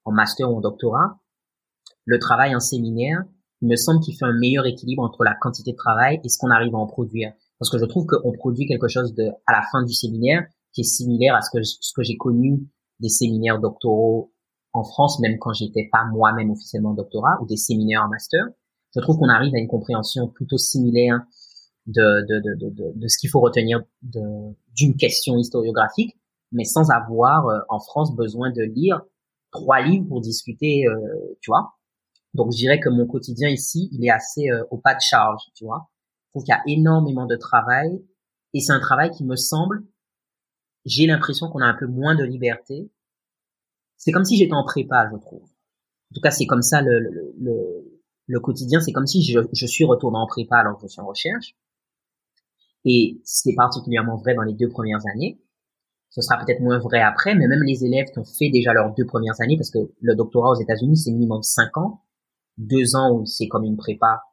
en 0.03 0.11
master 0.11 0.51
ou 0.51 0.57
en 0.57 0.61
doctorat, 0.61 1.17
le 2.05 2.19
travail 2.19 2.55
en 2.55 2.59
séminaire, 2.59 3.23
il 3.61 3.69
me 3.69 3.75
semble 3.75 4.01
qu'il 4.01 4.15
fait 4.17 4.25
un 4.25 4.37
meilleur 4.37 4.65
équilibre 4.65 5.03
entre 5.03 5.23
la 5.23 5.35
quantité 5.35 5.71
de 5.71 5.77
travail 5.77 6.19
et 6.23 6.29
ce 6.29 6.37
qu'on 6.37 6.49
arrive 6.49 6.75
à 6.75 6.77
en 6.77 6.87
produire. 6.87 7.33
Parce 7.57 7.69
que 7.69 7.77
je 7.77 7.85
trouve 7.85 8.05
qu'on 8.05 8.31
produit 8.33 8.65
quelque 8.67 8.87
chose 8.87 9.13
de, 9.13 9.29
à 9.47 9.51
la 9.53 9.61
fin 9.71 9.83
du 9.83 9.93
séminaire 9.93 10.45
qui 10.73 10.81
est 10.81 10.85
similaire 10.85 11.35
à 11.35 11.41
ce 11.41 11.49
que, 11.51 11.63
ce 11.63 11.93
que 11.93 12.03
j'ai 12.03 12.17
connu 12.17 12.67
des 12.99 13.09
séminaires 13.09 13.59
doctoraux 13.59 14.33
en 14.73 14.83
France, 14.83 15.19
même 15.19 15.37
quand 15.39 15.53
j'étais 15.53 15.89
pas 15.91 16.05
moi-même 16.05 16.51
officiellement 16.51 16.93
doctorat, 16.93 17.39
ou 17.41 17.45
des 17.45 17.57
séminaires 17.57 18.03
en 18.05 18.09
master. 18.09 18.45
Je 18.95 19.01
trouve 19.01 19.17
qu'on 19.17 19.29
arrive 19.29 19.53
à 19.55 19.59
une 19.59 19.67
compréhension 19.67 20.27
plutôt 20.27 20.57
similaire 20.57 21.19
de, 21.87 22.25
de, 22.27 22.39
de, 22.39 22.69
de, 22.69 22.91
de 22.95 23.07
ce 23.07 23.17
qu'il 23.17 23.29
faut 23.29 23.39
retenir 23.39 23.81
d'une 24.01 24.95
question 24.97 25.37
historiographique, 25.37 26.15
mais 26.51 26.63
sans 26.63 26.89
avoir 26.91 27.47
euh, 27.47 27.59
en 27.69 27.79
France 27.79 28.15
besoin 28.15 28.51
de 28.51 28.61
lire 28.61 29.01
trois 29.51 29.81
livres 29.81 30.07
pour 30.07 30.21
discuter, 30.21 30.85
euh, 30.87 31.37
tu 31.41 31.49
vois. 31.49 31.73
Donc 32.33 32.51
je 32.51 32.57
dirais 32.57 32.79
que 32.79 32.89
mon 32.89 33.07
quotidien 33.07 33.49
ici, 33.49 33.89
il 33.91 34.05
est 34.05 34.11
assez 34.11 34.49
euh, 34.49 34.63
au 34.69 34.77
pas 34.77 34.93
de 34.93 35.01
charge, 35.01 35.41
tu 35.55 35.65
vois. 35.65 35.89
Je 36.27 36.31
trouve 36.31 36.43
y 36.47 36.51
a 36.51 36.61
énormément 36.67 37.25
de 37.25 37.35
travail 37.35 38.03
et 38.53 38.59
c'est 38.59 38.73
un 38.73 38.79
travail 38.79 39.09
qui 39.11 39.23
me 39.23 39.35
semble, 39.35 39.83
j'ai 40.89 41.05
l'impression 41.05 41.49
qu'on 41.49 41.61
a 41.61 41.65
un 41.65 41.75
peu 41.75 41.85
moins 41.85 42.15
de 42.15 42.23
liberté. 42.23 42.91
C'est 43.97 44.11
comme 44.11 44.25
si 44.25 44.37
j'étais 44.37 44.53
en 44.53 44.63
prépa, 44.63 45.07
je 45.11 45.17
trouve. 45.17 45.43
En 45.43 46.15
tout 46.15 46.21
cas, 46.21 46.31
c'est 46.31 46.47
comme 46.47 46.63
ça 46.63 46.81
le, 46.81 46.99
le, 46.99 47.33
le, 47.39 48.01
le 48.25 48.39
quotidien. 48.39 48.81
C'est 48.81 48.91
comme 48.91 49.05
si 49.05 49.21
je, 49.23 49.39
je 49.53 49.65
suis 49.67 49.85
retourné 49.85 50.17
en 50.17 50.25
prépa 50.25 50.57
alors 50.57 50.77
que 50.77 50.87
je 50.87 50.93
suis 50.93 51.01
en 51.01 51.05
recherche. 51.05 51.55
Et 52.85 53.21
c'est 53.23 53.53
particulièrement 53.53 54.17
vrai 54.17 54.33
dans 54.33 54.41
les 54.41 54.53
deux 54.53 54.69
premières 54.69 55.05
années. 55.13 55.39
Ce 56.09 56.21
sera 56.21 56.43
peut-être 56.43 56.61
moins 56.61 56.79
vrai 56.79 57.01
après, 57.01 57.35
mais 57.35 57.47
même 57.47 57.61
les 57.61 57.85
élèves 57.85 58.07
qui 58.11 58.17
ont 58.17 58.25
fait 58.25 58.49
déjà 58.49 58.73
leurs 58.73 58.95
deux 58.95 59.05
premières 59.05 59.39
années, 59.41 59.57
parce 59.57 59.69
que 59.69 59.91
le 60.01 60.15
doctorat 60.15 60.51
aux 60.51 60.59
États-Unis, 60.59 60.97
c'est 60.97 61.11
minimum 61.11 61.43
cinq 61.43 61.77
ans, 61.77 62.01
deux 62.57 62.95
ans 62.95 63.13
où 63.13 63.27
c'est 63.27 63.47
comme 63.47 63.63
une 63.63 63.77
prépa. 63.77 64.23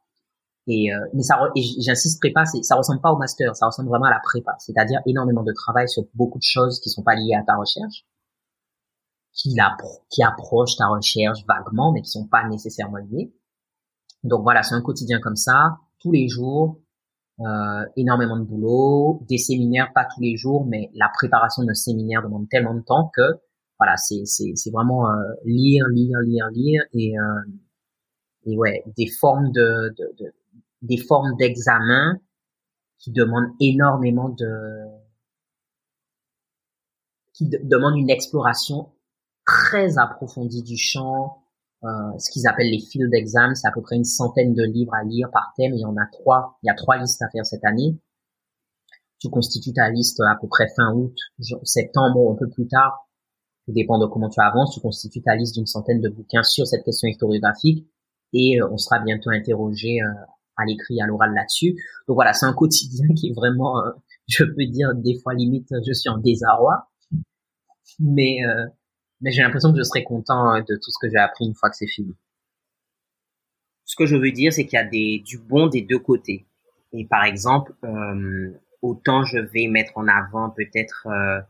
Et 0.68 0.92
euh, 0.92 0.98
mais 1.14 1.22
ça, 1.22 1.38
j'insiste, 1.54 2.20
prépa, 2.20 2.44
ça 2.44 2.74
ressemble 2.74 3.00
pas 3.00 3.12
au 3.12 3.16
master, 3.18 3.54
ça 3.54 3.66
ressemble 3.66 3.88
vraiment 3.88 4.06
à 4.06 4.10
la 4.10 4.20
prépa, 4.20 4.56
c'est-à-dire 4.58 5.00
énormément 5.06 5.44
de 5.44 5.52
travail 5.52 5.88
sur 5.88 6.04
beaucoup 6.14 6.38
de 6.38 6.44
choses 6.44 6.80
qui 6.80 6.90
sont 6.90 7.04
pas 7.04 7.14
liées 7.14 7.34
à 7.34 7.44
ta 7.44 7.54
recherche, 7.54 8.04
qui, 9.32 9.54
la, 9.54 9.76
qui 10.10 10.24
approchent 10.24 10.76
ta 10.76 10.88
recherche 10.88 11.44
vaguement, 11.46 11.92
mais 11.92 12.02
qui 12.02 12.10
sont 12.10 12.26
pas 12.26 12.48
nécessairement 12.48 12.98
liées. 12.98 13.32
Donc 14.24 14.42
voilà, 14.42 14.64
c'est 14.64 14.74
un 14.74 14.82
quotidien 14.82 15.20
comme 15.20 15.36
ça, 15.36 15.78
tous 16.00 16.10
les 16.10 16.26
jours, 16.26 16.80
euh, 17.40 17.84
énormément 17.96 18.36
de 18.36 18.44
boulot, 18.44 19.22
des 19.28 19.38
séminaires 19.38 19.92
pas 19.94 20.06
tous 20.12 20.20
les 20.20 20.36
jours, 20.36 20.66
mais 20.66 20.90
la 20.94 21.10
préparation 21.14 21.62
d'un 21.62 21.74
séminaire 21.74 22.22
demande 22.22 22.48
tellement 22.48 22.74
de 22.74 22.80
temps 22.80 23.10
que 23.14 23.40
voilà, 23.78 23.96
c'est 23.98 24.24
c'est 24.24 24.52
c'est 24.56 24.70
vraiment 24.70 25.10
euh, 25.10 25.14
lire, 25.44 25.86
lire, 25.88 26.18
lire, 26.20 26.48
lire 26.50 26.82
et 26.92 27.18
euh, 27.18 27.52
et 28.46 28.56
ouais, 28.56 28.82
des 28.96 29.06
formes 29.20 29.50
de, 29.52 29.94
de, 29.98 30.14
de 30.18 30.32
des 30.82 30.96
formes 30.96 31.36
d'examen 31.36 32.18
qui 32.98 33.12
demandent 33.12 33.52
énormément 33.60 34.28
de 34.28 34.48
qui 37.32 37.48
demandent 37.48 37.98
une 37.98 38.08
exploration 38.08 38.92
très 39.44 39.98
approfondie 39.98 40.62
du 40.62 40.78
champ, 40.78 41.42
euh, 41.84 41.88
ce 42.18 42.30
qu'ils 42.30 42.48
appellent 42.48 42.70
les 42.70 42.80
field 42.80 43.12
exams. 43.12 43.54
C'est 43.54 43.68
à 43.68 43.72
peu 43.72 43.82
près 43.82 43.96
une 43.96 44.04
centaine 44.04 44.54
de 44.54 44.64
livres 44.64 44.94
à 44.94 45.04
lire 45.04 45.30
par 45.30 45.52
thème. 45.56 45.74
il 45.74 45.80
y 45.80 45.84
en 45.84 45.96
a 45.96 46.06
trois. 46.10 46.58
Il 46.62 46.66
y 46.66 46.70
a 46.70 46.74
trois 46.74 46.96
listes 46.96 47.20
à 47.22 47.28
faire 47.28 47.44
cette 47.44 47.64
année. 47.64 48.00
Tu 49.18 49.28
constitues 49.28 49.72
ta 49.72 49.90
liste 49.90 50.20
à 50.20 50.36
peu 50.40 50.48
près 50.48 50.66
fin 50.74 50.94
août, 50.94 51.14
septembre 51.64 52.20
ou 52.20 52.32
un 52.32 52.36
peu 52.36 52.48
plus 52.48 52.68
tard. 52.68 53.06
Tout 53.66 53.72
dépend 53.72 53.98
de 53.98 54.06
comment 54.06 54.30
tu 54.30 54.40
avances. 54.40 54.74
Tu 54.74 54.80
constitues 54.80 55.22
ta 55.22 55.36
liste 55.36 55.54
d'une 55.54 55.66
centaine 55.66 56.00
de 56.00 56.08
bouquins 56.08 56.42
sur 56.42 56.66
cette 56.66 56.84
question 56.84 57.08
historiographique 57.08 57.86
et 58.32 58.60
euh, 58.60 58.68
on 58.70 58.76
sera 58.78 58.98
bientôt 59.00 59.30
interrogé 59.30 60.00
euh, 60.02 60.08
à 60.56 60.64
l'écrit, 60.64 61.00
à 61.00 61.06
l'oral 61.06 61.34
là-dessus. 61.34 61.74
Donc 62.08 62.14
voilà, 62.14 62.32
c'est 62.32 62.46
un 62.46 62.54
quotidien 62.54 63.06
qui 63.14 63.28
est 63.28 63.34
vraiment, 63.34 63.82
je 64.28 64.44
peux 64.44 64.66
dire, 64.66 64.94
des 64.94 65.18
fois 65.22 65.34
limite, 65.34 65.68
je 65.86 65.92
suis 65.92 66.08
en 66.08 66.18
désarroi. 66.18 66.88
Mais 67.98 68.40
mais 69.20 69.32
j'ai 69.32 69.42
l'impression 69.42 69.72
que 69.72 69.78
je 69.78 69.82
serai 69.82 70.04
content 70.04 70.54
euh, 70.54 70.60
de 70.60 70.76
tout 70.76 70.90
ce 70.90 70.98
que 71.00 71.08
j'ai 71.10 71.18
appris 71.18 71.46
une 71.46 71.54
fois 71.54 71.70
que 71.70 71.76
c'est 71.76 71.86
fini. 71.86 72.14
Ce 73.84 73.94
que 73.96 74.06
je 74.06 74.16
veux 74.16 74.32
dire, 74.32 74.52
c'est 74.52 74.64
qu'il 74.64 74.76
y 74.76 74.82
a 74.82 74.84
des, 74.84 75.22
du 75.24 75.38
bon 75.38 75.68
des 75.68 75.82
deux 75.82 75.98
côtés. 75.98 76.46
Et 76.92 77.06
par 77.06 77.24
exemple, 77.24 77.72
euh, 77.84 78.50
autant 78.82 79.24
je 79.24 79.38
vais 79.38 79.68
mettre 79.68 79.96
en 79.96 80.08
avant 80.08 80.50
peut-être 80.50 81.06
euh, 81.06 81.40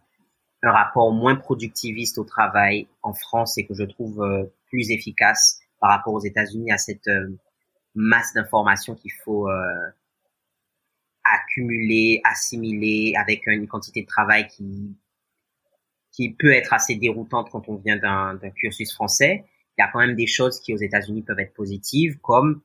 un 0.62 0.70
rapport 0.70 1.12
moins 1.12 1.36
productiviste 1.36 2.18
au 2.18 2.24
travail 2.24 2.88
en 3.02 3.12
France 3.14 3.58
et 3.58 3.66
que 3.66 3.74
je 3.74 3.84
trouve 3.84 4.22
euh, 4.22 4.44
plus 4.68 4.90
efficace 4.90 5.60
par 5.80 5.90
rapport 5.90 6.14
aux 6.14 6.20
États-Unis 6.20 6.72
à 6.72 6.78
cette 6.78 7.08
masse 7.96 8.32
d'informations 8.34 8.94
qu'il 8.94 9.12
faut 9.24 9.48
accumuler, 11.24 12.20
assimiler 12.24 13.14
avec 13.16 13.46
une 13.46 13.66
quantité 13.66 14.02
de 14.02 14.06
travail 14.06 14.46
qui 14.46 14.96
qui 16.16 16.32
peut 16.32 16.52
être 16.52 16.72
assez 16.72 16.94
déroutante 16.94 17.50
quand 17.50 17.68
on 17.68 17.76
vient 17.76 17.96
d'un 17.96 18.38
cursus 18.54 18.92
français. 18.94 19.44
il 19.76 19.82
y 19.82 19.84
a 19.84 19.90
quand 19.92 19.98
même 19.98 20.16
des 20.16 20.26
choses 20.26 20.58
qui 20.60 20.72
aux 20.72 20.78
États-Unis 20.78 21.22
peuvent 21.22 21.38
être 21.38 21.52
positives, 21.52 22.18
comme 22.20 22.62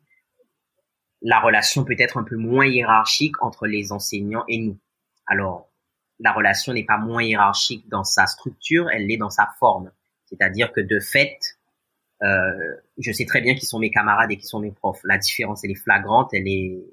la 1.22 1.42
relation 1.42 1.84
peut-être 1.84 2.18
un 2.18 2.24
peu 2.24 2.38
moins 2.38 2.66
hiérarchique 2.66 3.42
entre 3.44 3.68
les 3.68 3.92
enseignants 3.92 4.46
et 4.48 4.58
nous. 4.58 4.80
Alors, 5.28 5.70
la 6.20 6.32
relation 6.32 6.72
n'est 6.72 6.86
pas 6.86 6.98
moins 6.98 7.24
hiérarchique 7.24 7.90
dans 7.90 8.06
sa 8.06 8.26
structure, 8.26 8.90
elle 8.90 9.08
l'est 9.08 9.18
dans 9.18 9.30
sa 9.30 9.50
forme. 9.60 9.92
C'est-à-dire 10.26 10.72
que 10.72 10.80
de 10.80 11.00
fait, 11.00 11.38
euh, 11.38 11.61
je 12.22 13.12
sais 13.12 13.26
très 13.26 13.42
bien 13.42 13.56
qui 13.56 13.66
sont 13.66 13.80
mes 13.80 13.92
camarades 13.92 14.32
et 14.32 14.38
qui 14.38 14.46
sont 14.46 14.60
mes 14.60 14.72
profs. 14.72 15.02
La 15.04 15.18
différence, 15.18 15.64
elle 15.64 15.72
est 15.72 15.76
flagrante, 15.82 16.30
elle 16.34 16.48
est, 16.48 16.84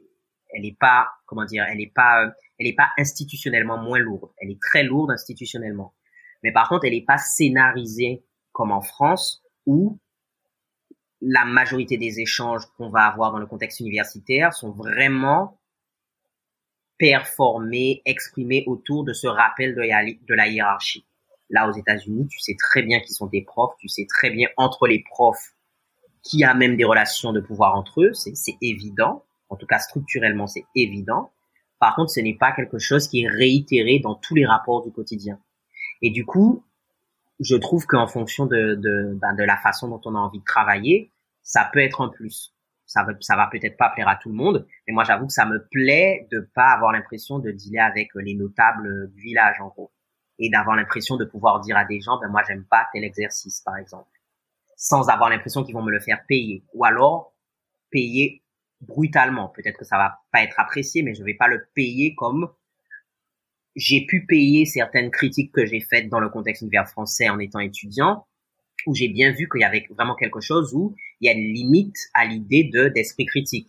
elle 0.50 0.64
est 0.64 0.76
pas, 0.78 1.08
comment 1.26 1.44
dire, 1.44 1.66
elle 1.68 1.80
est 1.80 1.92
pas, 1.94 2.32
elle 2.58 2.66
est 2.66 2.76
pas 2.76 2.90
institutionnellement 2.98 3.78
moins 3.78 3.98
lourde. 3.98 4.30
Elle 4.38 4.50
est 4.50 4.60
très 4.60 4.82
lourde 4.82 5.10
institutionnellement. 5.10 5.94
Mais 6.42 6.52
par 6.52 6.68
contre, 6.68 6.84
elle 6.86 6.94
est 6.94 7.04
pas 7.06 7.18
scénarisée 7.18 8.24
comme 8.52 8.72
en 8.72 8.80
France 8.80 9.42
où 9.66 9.98
la 11.20 11.44
majorité 11.44 11.96
des 11.96 12.20
échanges 12.20 12.64
qu'on 12.76 12.90
va 12.90 13.02
avoir 13.02 13.32
dans 13.32 13.38
le 13.38 13.46
contexte 13.46 13.80
universitaire 13.80 14.52
sont 14.52 14.70
vraiment 14.70 15.60
performés, 16.96 18.02
exprimés 18.04 18.64
autour 18.66 19.04
de 19.04 19.12
ce 19.12 19.26
rappel 19.26 19.74
de 19.74 20.34
la 20.34 20.48
hiérarchie. 20.48 21.06
Là, 21.50 21.68
aux 21.68 21.72
États-Unis, 21.72 22.26
tu 22.28 22.38
sais 22.40 22.56
très 22.58 22.82
bien 22.82 23.00
qui 23.00 23.12
sont 23.12 23.26
des 23.26 23.42
profs, 23.42 23.74
tu 23.78 23.88
sais 23.88 24.06
très 24.06 24.30
bien 24.30 24.48
entre 24.56 24.86
les 24.86 25.02
profs 25.10 25.54
qui 26.22 26.44
a 26.44 26.54
même 26.54 26.76
des 26.76 26.84
relations 26.84 27.32
de 27.32 27.40
pouvoir 27.40 27.74
entre 27.74 28.02
eux, 28.02 28.12
c'est 28.12 28.56
évident. 28.60 29.24
En 29.48 29.56
tout 29.56 29.66
cas, 29.66 29.78
structurellement, 29.78 30.46
c'est 30.46 30.64
évident. 30.74 31.32
Par 31.78 31.94
contre, 31.94 32.10
ce 32.10 32.20
n'est 32.20 32.36
pas 32.36 32.52
quelque 32.52 32.78
chose 32.78 33.08
qui 33.08 33.22
est 33.22 33.28
réitéré 33.28 33.98
dans 33.98 34.14
tous 34.14 34.34
les 34.34 34.44
rapports 34.44 34.84
du 34.84 34.92
quotidien. 34.92 35.40
Et 36.02 36.10
du 36.10 36.26
coup, 36.26 36.64
je 37.40 37.56
trouve 37.56 37.86
qu'en 37.86 38.06
fonction 38.06 38.46
de, 38.46 38.74
de, 38.74 39.16
ben, 39.20 39.34
de 39.34 39.44
la 39.44 39.56
façon 39.56 39.88
dont 39.88 40.00
on 40.04 40.14
a 40.14 40.18
envie 40.18 40.40
de 40.40 40.44
travailler, 40.44 41.12
ça 41.42 41.68
peut 41.72 41.80
être 41.80 42.00
un 42.00 42.08
plus. 42.08 42.54
Ça 42.84 43.04
va, 43.04 43.12
ça 43.20 43.36
va 43.36 43.46
peut-être 43.46 43.76
pas 43.76 43.90
plaire 43.90 44.08
à 44.08 44.16
tout 44.16 44.30
le 44.30 44.34
monde, 44.34 44.66
mais 44.86 44.94
moi 44.94 45.04
j'avoue 45.04 45.26
que 45.26 45.32
ça 45.32 45.44
me 45.44 45.62
plaît 45.70 46.26
de 46.32 46.40
pas 46.54 46.72
avoir 46.72 46.92
l'impression 46.92 47.38
de 47.38 47.50
dealer 47.50 47.80
avec 47.80 48.08
les 48.14 48.34
notables 48.34 49.10
du 49.12 49.20
village 49.20 49.60
en 49.60 49.68
gros, 49.68 49.90
et 50.38 50.50
d'avoir 50.50 50.76
l'impression 50.76 51.16
de 51.16 51.24
pouvoir 51.24 51.60
dire 51.60 51.76
à 51.76 51.84
des 51.84 52.00
gens, 52.00 52.18
ben 52.20 52.28
moi 52.28 52.42
j'aime 52.46 52.64
pas 52.64 52.86
tel 52.92 53.04
exercice 53.04 53.60
par 53.60 53.76
exemple, 53.76 54.10
sans 54.76 55.08
avoir 55.08 55.30
l'impression 55.30 55.64
qu'ils 55.64 55.74
vont 55.74 55.82
me 55.82 55.90
le 55.90 56.00
faire 56.00 56.24
payer, 56.26 56.64
ou 56.74 56.84
alors 56.84 57.34
payer 57.90 58.42
brutalement. 58.80 59.48
Peut-être 59.48 59.78
que 59.78 59.84
ça 59.84 59.96
va 59.96 60.20
pas 60.32 60.42
être 60.42 60.58
apprécié, 60.58 61.02
mais 61.02 61.14
je 61.14 61.24
vais 61.24 61.34
pas 61.34 61.48
le 61.48 61.66
payer 61.74 62.14
comme 62.14 62.50
j'ai 63.76 64.06
pu 64.06 64.26
payer 64.26 64.64
certaines 64.64 65.10
critiques 65.10 65.52
que 65.52 65.64
j'ai 65.64 65.80
faites 65.80 66.08
dans 66.08 66.20
le 66.20 66.28
contexte 66.28 66.62
univers 66.62 66.88
français 66.88 67.28
en 67.28 67.38
étant 67.38 67.60
étudiant, 67.60 68.26
où 68.86 68.94
j'ai 68.94 69.08
bien 69.08 69.30
vu 69.32 69.48
qu'il 69.48 69.60
y 69.60 69.64
avait 69.64 69.86
vraiment 69.90 70.16
quelque 70.16 70.40
chose 70.40 70.74
où 70.74 70.96
il 71.20 71.26
y 71.26 71.28
a 71.28 71.32
une 71.32 71.52
limite 71.52 71.96
à 72.14 72.24
l'idée 72.24 72.64
de 72.64 72.88
d'esprit 72.88 73.26
critique. 73.26 73.68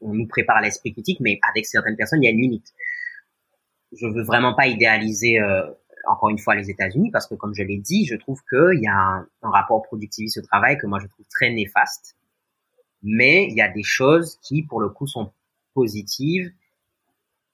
On 0.00 0.14
nous 0.14 0.26
prépare 0.26 0.56
à 0.56 0.62
l'esprit 0.62 0.92
critique, 0.92 1.20
mais 1.20 1.38
avec 1.50 1.66
certaines 1.66 1.96
personnes, 1.96 2.22
il 2.22 2.26
y 2.26 2.28
a 2.28 2.32
une 2.32 2.40
limite. 2.40 2.68
Je 3.92 4.06
veux 4.06 4.22
vraiment 4.22 4.54
pas 4.54 4.66
idéaliser 4.66 5.40
euh, 5.40 5.66
encore 6.06 6.30
une 6.30 6.38
fois 6.38 6.54
les 6.54 6.70
États-Unis 6.70 7.10
parce 7.10 7.26
que 7.26 7.34
comme 7.34 7.54
je 7.54 7.62
l'ai 7.62 7.78
dit, 7.78 8.06
je 8.06 8.16
trouve 8.16 8.40
qu'il 8.48 8.80
y 8.82 8.88
a 8.88 8.94
un, 8.94 9.26
rapport 9.42 9.82
productiviste 9.82 10.38
au 10.38 10.42
travail 10.42 10.78
que 10.78 10.86
moi 10.86 10.98
je 11.00 11.06
trouve 11.06 11.26
très 11.28 11.50
néfaste. 11.50 12.16
Mais 13.02 13.44
il 13.44 13.56
y 13.56 13.62
a 13.62 13.68
des 13.68 13.82
choses 13.82 14.38
qui, 14.42 14.62
pour 14.62 14.80
le 14.80 14.90
coup, 14.90 15.06
sont 15.06 15.32
positives 15.74 16.52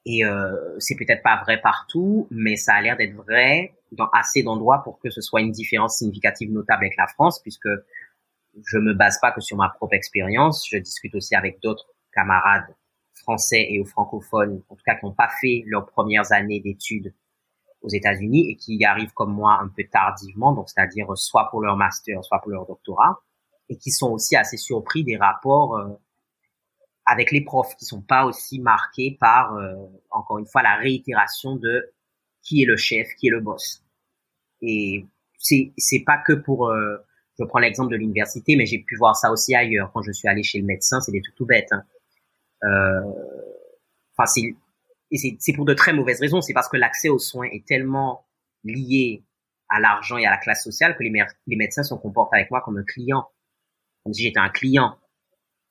et 0.05 0.25
euh, 0.25 0.77
c'est 0.79 0.97
peut-être 0.97 1.23
pas 1.23 1.41
vrai 1.43 1.61
partout, 1.61 2.29
mais 2.31 2.57
ça 2.57 2.75
a 2.75 2.81
l'air 2.81 2.97
d'être 2.97 3.15
vrai 3.15 3.75
dans 3.93 4.09
assez 4.11 4.43
d'endroits 4.43 4.83
pour 4.85 4.99
que 5.01 5.11
ce 5.11 5.21
soit 5.21 5.41
une 5.41 5.51
différence 5.51 5.99
significative 5.99 6.51
notable 6.53 6.85
avec 6.85 6.97
la 6.97 7.07
France, 7.09 7.41
puisque 7.41 7.69
je 8.65 8.79
me 8.79 8.95
base 8.95 9.19
pas 9.21 9.33
que 9.33 9.41
sur 9.41 9.57
ma 9.57 9.69
propre 9.69 9.95
expérience. 9.95 10.67
Je 10.71 10.79
discute 10.79 11.15
aussi 11.15 11.35
avec 11.35 11.61
d'autres 11.61 11.87
camarades 12.13 12.75
français 13.15 13.67
et 13.69 13.81
ou 13.81 13.85
francophones, 13.85 14.63
en 14.69 14.77
tout 14.77 14.83
cas 14.85 14.95
qui 14.95 15.05
n'ont 15.05 15.13
pas 15.13 15.31
fait 15.41 15.65
leurs 15.67 15.87
premières 15.87 16.33
années 16.33 16.61
d'études 16.61 17.13
aux 17.87 17.89
États-Unis 17.89 18.51
et 18.51 18.57
qui 18.57 18.77
y 18.77 18.85
arrivent 18.85 19.13
comme 19.13 19.33
moi 19.33 19.59
un 19.63 19.69
peu 19.69 19.85
tardivement, 19.91 20.53
donc 20.53 20.69
c'est-à-dire 20.69 21.17
soit 21.17 21.49
pour 21.51 21.63
leur 21.63 21.77
master, 21.77 22.23
soit 22.25 22.41
pour 22.41 22.51
leur 22.51 22.67
doctorat, 22.67 23.23
et 23.69 23.79
qui 23.79 23.91
sont 23.91 24.11
aussi 24.11 24.37
assez 24.37 24.57
surpris 24.57 25.05
des 25.05 25.17
rapports 25.17 25.77
euh, 25.77 25.89
avec 27.07 27.31
les 27.31 27.43
profs 27.43 27.77
qui 27.77 27.85
sont 27.85 28.03
pas 28.03 28.27
aussi 28.27 28.61
marqués 28.61 29.17
par, 29.21 29.55
euh, 29.55 29.75
encore 30.11 30.39
une 30.39 30.47
fois, 30.47 30.63
la 30.63 30.77
réitération 30.77 31.57
de 31.57 31.93
qui 32.43 32.63
est 32.63 32.67
le 32.67 32.77
chef, 32.77 33.09
qui 33.19 33.29
est 33.29 33.31
le 33.31 33.41
boss. 33.41 33.85
Et 34.61 35.07
c'est 35.39 35.73
c'est 35.79 36.03
pas 36.05 36.19
que 36.19 36.33
pour, 36.33 36.69
euh, 36.69 36.97
je 37.39 37.45
prends 37.45 37.61
l'exemple 37.61 37.93
de 37.93 37.97
l'université, 37.97 38.57
mais 38.57 38.67
j'ai 38.67 38.81
pu 38.81 38.97
voir 38.97 39.15
ça 39.17 39.31
aussi 39.31 39.55
ailleurs. 39.55 39.91
Quand 39.93 40.03
je 40.03 40.13
suis 40.13 40.29
allé 40.29 40.43
chez 40.43 40.59
le 40.59 40.67
médecin, 40.67 41.01
c'est 41.01 41.13
des 41.13 41.23
trucs 41.23 41.37
tout 41.37 41.47
bêtes. 41.47 41.73
Hein. 41.73 41.83
Euh, 42.65 43.01
c'est 45.13 45.37
c'est 45.41 45.53
pour 45.53 45.65
de 45.65 45.75
très 45.75 45.93
mauvaises 45.93 46.21
raisons. 46.21 46.41
C'est 46.41 46.53
parce 46.53 46.69
que 46.69 46.77
l'accès 46.77 47.09
aux 47.09 47.19
soins 47.19 47.47
est 47.47 47.67
tellement 47.67 48.27
lié 48.65 49.25
à 49.69 49.81
l'argent 49.81 50.17
et 50.17 50.27
à 50.27 50.31
la 50.31 50.39
classe 50.39 50.63
sociale 50.63 50.97
que 50.97 51.03
les, 51.03 51.13
les 51.47 51.57
médecins 51.57 51.83
se 51.83 51.95
comportent 51.95 52.35
avec 52.35 52.51
moi 52.51 52.61
comme 52.65 52.79
un 52.79 52.85
client, 52.85 53.29
comme 54.05 54.13
si 54.13 54.23
j'étais 54.23 54.39
un 54.39 54.49
client 54.49 54.99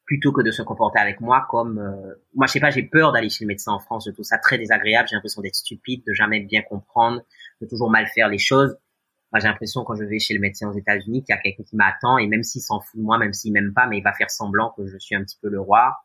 plutôt 0.05 0.31
que 0.31 0.41
de 0.41 0.51
se 0.51 0.61
comporter 0.61 0.99
avec 0.99 1.19
moi 1.19 1.47
comme 1.49 1.79
euh, 1.79 2.13
moi 2.35 2.45
je 2.47 2.53
sais 2.53 2.59
pas 2.59 2.69
j'ai 2.69 2.83
peur 2.83 3.11
d'aller 3.11 3.29
chez 3.29 3.43
le 3.43 3.47
médecin 3.47 3.71
en 3.71 3.79
France. 3.79 4.05
Je 4.07 4.11
trouve 4.11 4.25
ça 4.25 4.37
très 4.37 4.57
désagréable. 4.57 5.07
J'ai 5.09 5.15
l'impression 5.15 5.41
d'être 5.41 5.55
stupide 5.55 6.03
de 6.05 6.13
jamais 6.13 6.39
bien 6.41 6.61
comprendre 6.61 7.21
de 7.61 7.67
toujours 7.67 7.89
mal 7.89 8.07
faire 8.07 8.29
les 8.29 8.37
choses. 8.37 8.77
Moi 9.31 9.39
j'ai 9.39 9.47
l'impression 9.47 9.83
quand 9.83 9.95
je 9.95 10.03
vais 10.03 10.19
chez 10.19 10.33
le 10.33 10.39
médecin 10.39 10.69
aux 10.69 10.77
États-Unis 10.77 11.23
qu'il 11.23 11.35
y 11.35 11.37
a 11.37 11.41
quelqu'un 11.41 11.63
qui 11.63 11.75
m'attend 11.75 12.17
et 12.17 12.27
même 12.27 12.43
s'il 12.43 12.61
s'en 12.61 12.79
fout 12.79 12.99
de 12.99 13.05
moi 13.05 13.17
même 13.17 13.33
s'il 13.33 13.51
m'aime 13.51 13.73
pas 13.73 13.87
mais 13.87 13.97
il 13.97 14.03
va 14.03 14.13
faire 14.13 14.29
semblant 14.29 14.73
que 14.77 14.85
je 14.85 14.97
suis 14.97 15.15
un 15.15 15.23
petit 15.23 15.37
peu 15.41 15.49
le 15.49 15.59
roi 15.59 15.97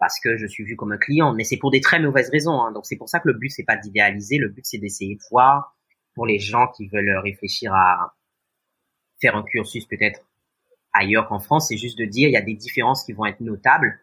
parce 0.00 0.18
que 0.18 0.36
je 0.36 0.46
suis 0.46 0.64
vu 0.64 0.74
comme 0.74 0.92
un 0.92 0.98
client 0.98 1.32
mais 1.34 1.44
c'est 1.44 1.58
pour 1.58 1.70
des 1.70 1.80
très 1.80 2.00
mauvaises 2.00 2.30
raisons 2.30 2.60
hein. 2.60 2.72
donc 2.72 2.86
c'est 2.86 2.96
pour 2.96 3.08
ça 3.08 3.20
que 3.20 3.28
le 3.28 3.34
but 3.34 3.50
c'est 3.50 3.64
pas 3.64 3.76
d'idéaliser 3.76 4.38
le 4.38 4.48
but 4.48 4.64
c'est 4.64 4.78
d'essayer 4.78 5.14
de 5.14 5.20
voir 5.30 5.76
pour 6.14 6.26
les 6.26 6.38
gens 6.38 6.66
qui 6.68 6.88
veulent 6.88 7.18
réfléchir 7.18 7.72
à 7.74 8.14
faire 9.20 9.36
un 9.36 9.44
cursus 9.44 9.86
peut-être 9.86 10.20
ailleurs 10.92 11.28
qu'en 11.28 11.38
France, 11.38 11.68
c'est 11.68 11.76
juste 11.76 11.98
de 11.98 12.04
dire 12.04 12.28
il 12.28 12.32
y 12.32 12.36
a 12.36 12.42
des 12.42 12.54
différences 12.54 13.04
qui 13.04 13.12
vont 13.12 13.26
être 13.26 13.40
notables 13.40 13.98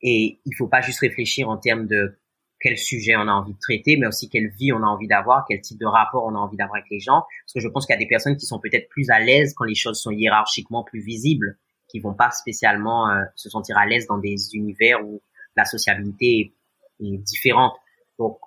et 0.00 0.40
il 0.44 0.54
faut 0.56 0.68
pas 0.68 0.80
juste 0.80 1.00
réfléchir 1.00 1.48
en 1.48 1.56
termes 1.56 1.86
de 1.86 2.18
quel 2.60 2.76
sujet 2.76 3.14
on 3.16 3.28
a 3.28 3.32
envie 3.32 3.52
de 3.52 3.58
traiter, 3.58 3.96
mais 3.96 4.06
aussi 4.06 4.28
quelle 4.28 4.48
vie 4.48 4.72
on 4.72 4.82
a 4.82 4.86
envie 4.86 5.06
d'avoir, 5.06 5.44
quel 5.48 5.60
type 5.60 5.78
de 5.78 5.86
rapport 5.86 6.24
on 6.24 6.34
a 6.34 6.38
envie 6.38 6.56
d'avoir 6.56 6.76
avec 6.76 6.90
les 6.90 6.98
gens. 6.98 7.22
Parce 7.44 7.54
que 7.54 7.60
je 7.60 7.68
pense 7.68 7.86
qu'il 7.86 7.94
y 7.94 7.96
a 7.96 8.00
des 8.00 8.08
personnes 8.08 8.36
qui 8.36 8.46
sont 8.46 8.58
peut-être 8.58 8.88
plus 8.88 9.10
à 9.10 9.20
l'aise 9.20 9.54
quand 9.54 9.64
les 9.64 9.76
choses 9.76 10.00
sont 10.00 10.10
hiérarchiquement 10.10 10.82
plus 10.82 11.00
visibles, 11.00 11.56
qui 11.88 12.00
vont 12.00 12.14
pas 12.14 12.30
spécialement 12.30 13.10
euh, 13.10 13.24
se 13.34 13.48
sentir 13.48 13.76
à 13.78 13.86
l'aise 13.86 14.06
dans 14.06 14.18
des 14.18 14.54
univers 14.54 15.04
où 15.04 15.20
la 15.56 15.64
sociabilité 15.64 16.54
est, 17.00 17.18
différente. 17.18 17.74
Donc 18.18 18.38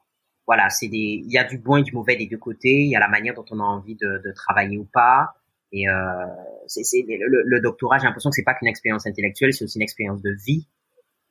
voilà, 0.46 0.70
c'est 0.70 0.88
des, 0.88 1.24
il 1.26 1.32
y 1.32 1.38
a 1.38 1.44
du 1.44 1.58
bon 1.58 1.78
et 1.78 1.84
du 1.84 1.94
mauvais 1.94 2.16
des 2.16 2.28
deux 2.28 2.38
côtés. 2.38 2.84
Il 2.84 2.90
y 2.90 2.96
a 2.96 3.00
la 3.00 3.08
manière 3.08 3.34
dont 3.34 3.46
on 3.52 3.60
a 3.60 3.64
envie 3.64 3.96
de, 3.96 4.22
de 4.24 4.32
travailler 4.34 4.78
ou 4.78 4.86
pas. 4.86 5.36
Et 5.72 5.88
euh, 5.88 6.26
c'est, 6.68 6.84
le, 7.08 7.44
le, 7.46 7.62
doctorat, 7.62 7.98
j'ai 7.98 8.06
l'impression 8.06 8.30
que 8.30 8.36
c'est 8.36 8.44
pas 8.44 8.54
qu'une 8.54 8.68
expérience 8.68 9.08
intellectuelle, 9.08 9.54
c'est 9.54 9.64
aussi 9.64 9.78
une 9.78 9.84
expérience 9.84 10.22
de 10.22 10.32
vie. 10.46 10.68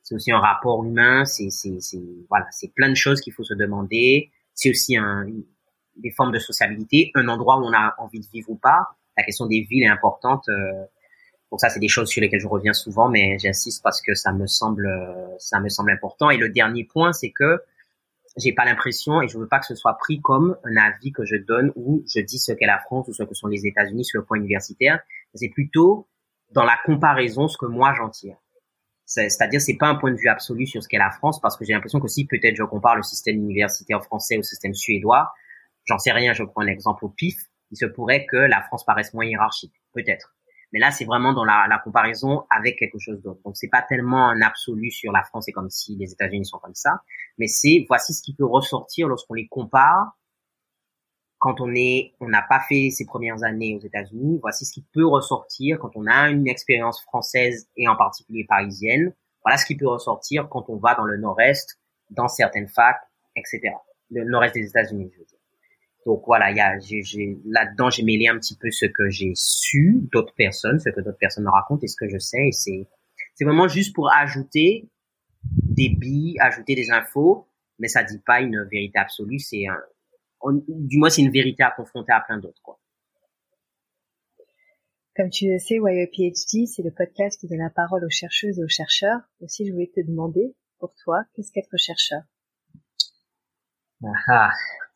C'est 0.01 0.15
aussi 0.15 0.31
un 0.31 0.39
rapport 0.39 0.83
humain. 0.83 1.25
C'est, 1.25 1.51
c'est, 1.51 1.79
c'est 1.79 2.01
voilà, 2.29 2.47
c'est 2.51 2.73
plein 2.73 2.89
de 2.89 2.95
choses 2.95 3.21
qu'il 3.21 3.33
faut 3.33 3.43
se 3.43 3.53
demander. 3.53 4.31
C'est 4.55 4.71
aussi 4.71 4.97
un, 4.97 5.27
des 5.95 6.11
formes 6.11 6.31
de 6.31 6.39
sociabilité, 6.39 7.11
un 7.15 7.27
endroit 7.27 7.57
où 7.59 7.65
on 7.65 7.73
a 7.73 7.93
envie 7.99 8.19
de 8.19 8.27
vivre 8.33 8.49
ou 8.49 8.55
pas. 8.55 8.87
La 9.17 9.23
question 9.23 9.45
des 9.45 9.61
villes 9.61 9.83
est 9.83 9.89
importante. 9.89 10.43
Euh, 10.49 10.85
donc 11.51 11.59
ça, 11.59 11.69
c'est 11.69 11.81
des 11.81 11.89
choses 11.89 12.07
sur 12.07 12.21
lesquelles 12.21 12.39
je 12.39 12.47
reviens 12.47 12.73
souvent, 12.73 13.09
mais 13.09 13.37
j'insiste 13.37 13.83
parce 13.83 14.01
que 14.01 14.15
ça 14.15 14.31
me 14.31 14.47
semble, 14.47 14.89
ça 15.37 15.59
me 15.59 15.67
semble 15.67 15.91
important. 15.91 16.29
Et 16.29 16.37
le 16.37 16.47
dernier 16.49 16.85
point, 16.85 17.11
c'est 17.11 17.31
que 17.31 17.61
j'ai 18.37 18.53
pas 18.53 18.63
l'impression 18.63 19.21
et 19.21 19.27
je 19.27 19.37
veux 19.37 19.47
pas 19.47 19.59
que 19.59 19.65
ce 19.65 19.75
soit 19.75 19.97
pris 19.97 20.21
comme 20.21 20.55
un 20.63 20.77
avis 20.77 21.11
que 21.11 21.25
je 21.25 21.35
donne 21.35 21.73
ou 21.75 22.03
je 22.07 22.21
dis 22.21 22.39
ce 22.39 22.53
qu'est 22.53 22.65
la 22.65 22.79
France 22.79 23.09
ou 23.09 23.13
ce 23.13 23.23
que 23.23 23.33
sont 23.33 23.47
les 23.47 23.67
États-Unis 23.67 24.05
sur 24.05 24.19
le 24.19 24.25
point 24.25 24.37
universitaire. 24.37 25.01
C'est 25.33 25.49
plutôt 25.49 26.07
dans 26.51 26.63
la 26.63 26.77
comparaison 26.85 27.49
ce 27.49 27.57
que 27.57 27.65
moi 27.65 27.93
j'en 27.97 28.09
tire. 28.09 28.37
C'est-à-dire 29.05 29.59
c'est 29.59 29.75
pas 29.75 29.87
un 29.87 29.95
point 29.95 30.11
de 30.11 30.17
vue 30.17 30.29
absolu 30.29 30.65
sur 30.65 30.81
ce 30.81 30.87
qu'est 30.87 30.97
la 30.97 31.11
France 31.11 31.41
parce 31.41 31.57
que 31.57 31.65
j'ai 31.65 31.73
l'impression 31.73 31.99
que 31.99 32.07
si 32.07 32.25
peut-être 32.25 32.55
je 32.55 32.63
compare 32.63 32.95
le 32.95 33.03
système 33.03 33.35
universitaire 33.35 34.01
français 34.01 34.37
au 34.37 34.43
système 34.43 34.73
suédois, 34.73 35.33
j'en 35.83 35.97
sais 35.97 36.13
rien, 36.13 36.31
je 36.31 36.43
prends 36.43 36.61
un 36.61 36.67
exemple 36.67 37.03
au 37.03 37.09
pif, 37.09 37.35
il 37.71 37.77
se 37.77 37.85
pourrait 37.85 38.25
que 38.25 38.37
la 38.37 38.61
France 38.61 38.85
paraisse 38.85 39.13
moins 39.13 39.25
hiérarchique, 39.25 39.73
peut-être. 39.93 40.33
Mais 40.73 40.79
là, 40.79 40.91
c'est 40.91 41.05
vraiment 41.05 41.33
dans 41.33 41.43
la, 41.43 41.67
la, 41.69 41.79
comparaison 41.79 42.45
avec 42.49 42.77
quelque 42.77 42.97
chose 42.97 43.21
d'autre. 43.21 43.41
Donc, 43.43 43.57
c'est 43.57 43.67
pas 43.67 43.81
tellement 43.81 44.29
un 44.29 44.41
absolu 44.41 44.89
sur 44.89 45.11
la 45.11 45.23
France 45.23 45.47
et 45.49 45.51
comme 45.51 45.69
si 45.69 45.95
les 45.97 46.13
États-Unis 46.13 46.45
sont 46.45 46.59
comme 46.59 46.75
ça, 46.75 47.01
mais 47.37 47.47
c'est 47.47 47.85
voici 47.89 48.13
ce 48.13 48.21
qui 48.21 48.33
peut 48.33 48.45
ressortir 48.45 49.07
lorsqu'on 49.07 49.33
les 49.33 49.47
compare 49.47 50.17
quand 51.41 51.59
on 51.59 51.73
est, 51.73 52.13
on 52.19 52.29
n'a 52.29 52.43
pas 52.43 52.59
fait 52.69 52.91
ses 52.91 53.03
premières 53.03 53.43
années 53.43 53.75
aux 53.75 53.83
États-Unis. 53.83 54.37
Voici 54.43 54.63
ce 54.63 54.73
qui 54.73 54.85
peut 54.93 55.07
ressortir 55.07 55.79
quand 55.79 55.89
on 55.95 56.05
a 56.05 56.29
une 56.29 56.47
expérience 56.47 57.01
française 57.01 57.67
et 57.75 57.87
en 57.87 57.95
particulier 57.95 58.45
parisienne. 58.47 59.11
Voilà 59.43 59.57
ce 59.57 59.65
qui 59.65 59.75
peut 59.75 59.87
ressortir 59.87 60.47
quand 60.49 60.69
on 60.69 60.77
va 60.77 60.93
dans 60.93 61.03
le 61.03 61.17
Nord-Est, 61.17 61.79
dans 62.11 62.27
certaines 62.27 62.67
facs, 62.67 63.01
etc. 63.35 63.73
Le 64.11 64.23
Nord-Est 64.23 64.53
des 64.53 64.67
États-Unis, 64.67 65.09
je 65.11 65.19
veux 65.19 65.25
dire. 65.25 65.30
Donc 66.05 66.23
voilà, 66.25 66.51
il 66.51 66.57
y 66.57 66.59
a, 66.59 66.79
j'ai, 66.79 67.37
là-dedans, 67.45 67.89
j'ai 67.89 68.03
mêlé 68.03 68.27
un 68.27 68.37
petit 68.37 68.57
peu 68.57 68.71
ce 68.71 68.85
que 68.85 69.09
j'ai 69.09 69.33
su 69.35 70.07
d'autres 70.11 70.33
personnes, 70.35 70.79
ce 70.79 70.89
que 70.89 71.01
d'autres 71.01 71.19
personnes 71.19 71.43
me 71.43 71.51
racontent 71.51 71.81
et 71.83 71.87
ce 71.87 71.95
que 71.95 72.09
je 72.09 72.17
sais. 72.17 72.47
Et 72.47 72.51
c'est, 72.51 72.87
c'est 73.35 73.45
vraiment 73.45 73.67
juste 73.67 73.93
pour 73.93 74.11
ajouter 74.13 74.89
des 75.43 75.89
billes, 75.89 76.37
ajouter 76.39 76.75
des 76.75 76.91
infos, 76.91 77.47
mais 77.79 77.87
ça 77.87 78.03
dit 78.03 78.19
pas 78.25 78.41
une 78.41 78.67
vérité 78.71 78.97
absolue. 78.97 79.39
C'est 79.39 79.67
un, 79.67 79.77
du 80.67 80.97
moins, 80.97 81.09
c'est 81.09 81.21
une 81.21 81.31
vérité 81.31 81.63
à 81.63 81.71
confronter 81.71 82.11
à 82.13 82.21
plein 82.21 82.39
d'autres, 82.39 82.61
quoi. 82.63 82.79
Comme 85.15 85.29
tu 85.29 85.51
le 85.51 85.59
sais, 85.59 85.77
PhD, 85.77 86.65
c'est 86.67 86.83
le 86.83 86.91
podcast 86.91 87.39
qui 87.39 87.47
donne 87.47 87.59
la 87.59 87.69
parole 87.69 88.03
aux 88.05 88.09
chercheuses 88.09 88.59
et 88.59 88.63
aux 88.63 88.69
chercheurs. 88.69 89.19
Aussi, 89.41 89.67
je 89.67 89.73
voulais 89.73 89.91
te 89.93 89.99
demander, 89.99 90.55
pour 90.79 90.93
toi, 91.03 91.25
qu'est-ce 91.33 91.51
qu'être 91.51 91.77
chercheur? 91.77 92.21
Ah, 94.03 94.07
ah, 94.29 94.51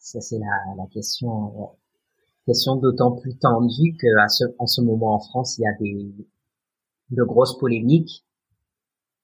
ça 0.05 0.21
c'est 0.21 0.37
la, 0.37 0.75
la 0.77 0.85
question, 0.93 1.71
question 2.45 2.75
d'autant 2.75 3.13
plus 3.13 3.37
tendue 3.37 3.97
que 3.99 4.07
à 4.19 4.27
ce, 4.27 4.43
en 4.59 4.67
ce 4.67 4.81
moment 4.81 5.15
en 5.15 5.19
France, 5.19 5.57
il 5.57 5.63
y 5.63 5.67
a 5.67 5.73
des 5.79 6.27
de 7.09 7.23
grosses 7.23 7.57
polémiques 7.57 8.23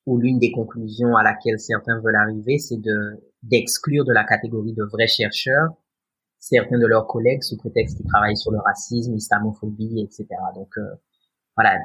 où 0.07 0.17
l'une 0.17 0.39
des 0.39 0.51
conclusions 0.51 1.15
à 1.15 1.23
laquelle 1.23 1.59
certains 1.59 1.99
veulent 1.99 2.15
arriver, 2.15 2.57
c'est 2.57 2.81
de 2.81 3.23
d'exclure 3.43 4.05
de 4.05 4.13
la 4.13 4.23
catégorie 4.23 4.73
de 4.73 4.83
vrais 4.83 5.07
chercheurs 5.07 5.69
certains 6.39 6.79
de 6.79 6.87
leurs 6.87 7.05
collègues 7.05 7.43
sous 7.43 7.57
prétexte 7.57 7.97
qu'ils 7.97 8.07
travaillent 8.07 8.37
sur 8.37 8.51
le 8.51 8.57
racisme, 8.59 9.13
l'islamophobie, 9.13 10.01
etc. 10.01 10.27
Donc 10.55 10.75
euh, 10.77 10.95
voilà, 11.55 11.77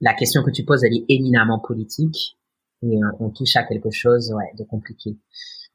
la 0.00 0.14
question 0.14 0.44
que 0.44 0.52
tu 0.52 0.64
poses, 0.64 0.84
elle 0.84 0.94
est 0.94 1.04
éminemment 1.08 1.58
politique 1.58 2.38
et 2.82 3.02
euh, 3.02 3.10
on 3.18 3.30
touche 3.30 3.56
à 3.56 3.64
quelque 3.64 3.90
chose 3.90 4.32
ouais, 4.32 4.52
de 4.56 4.62
compliqué. 4.62 5.18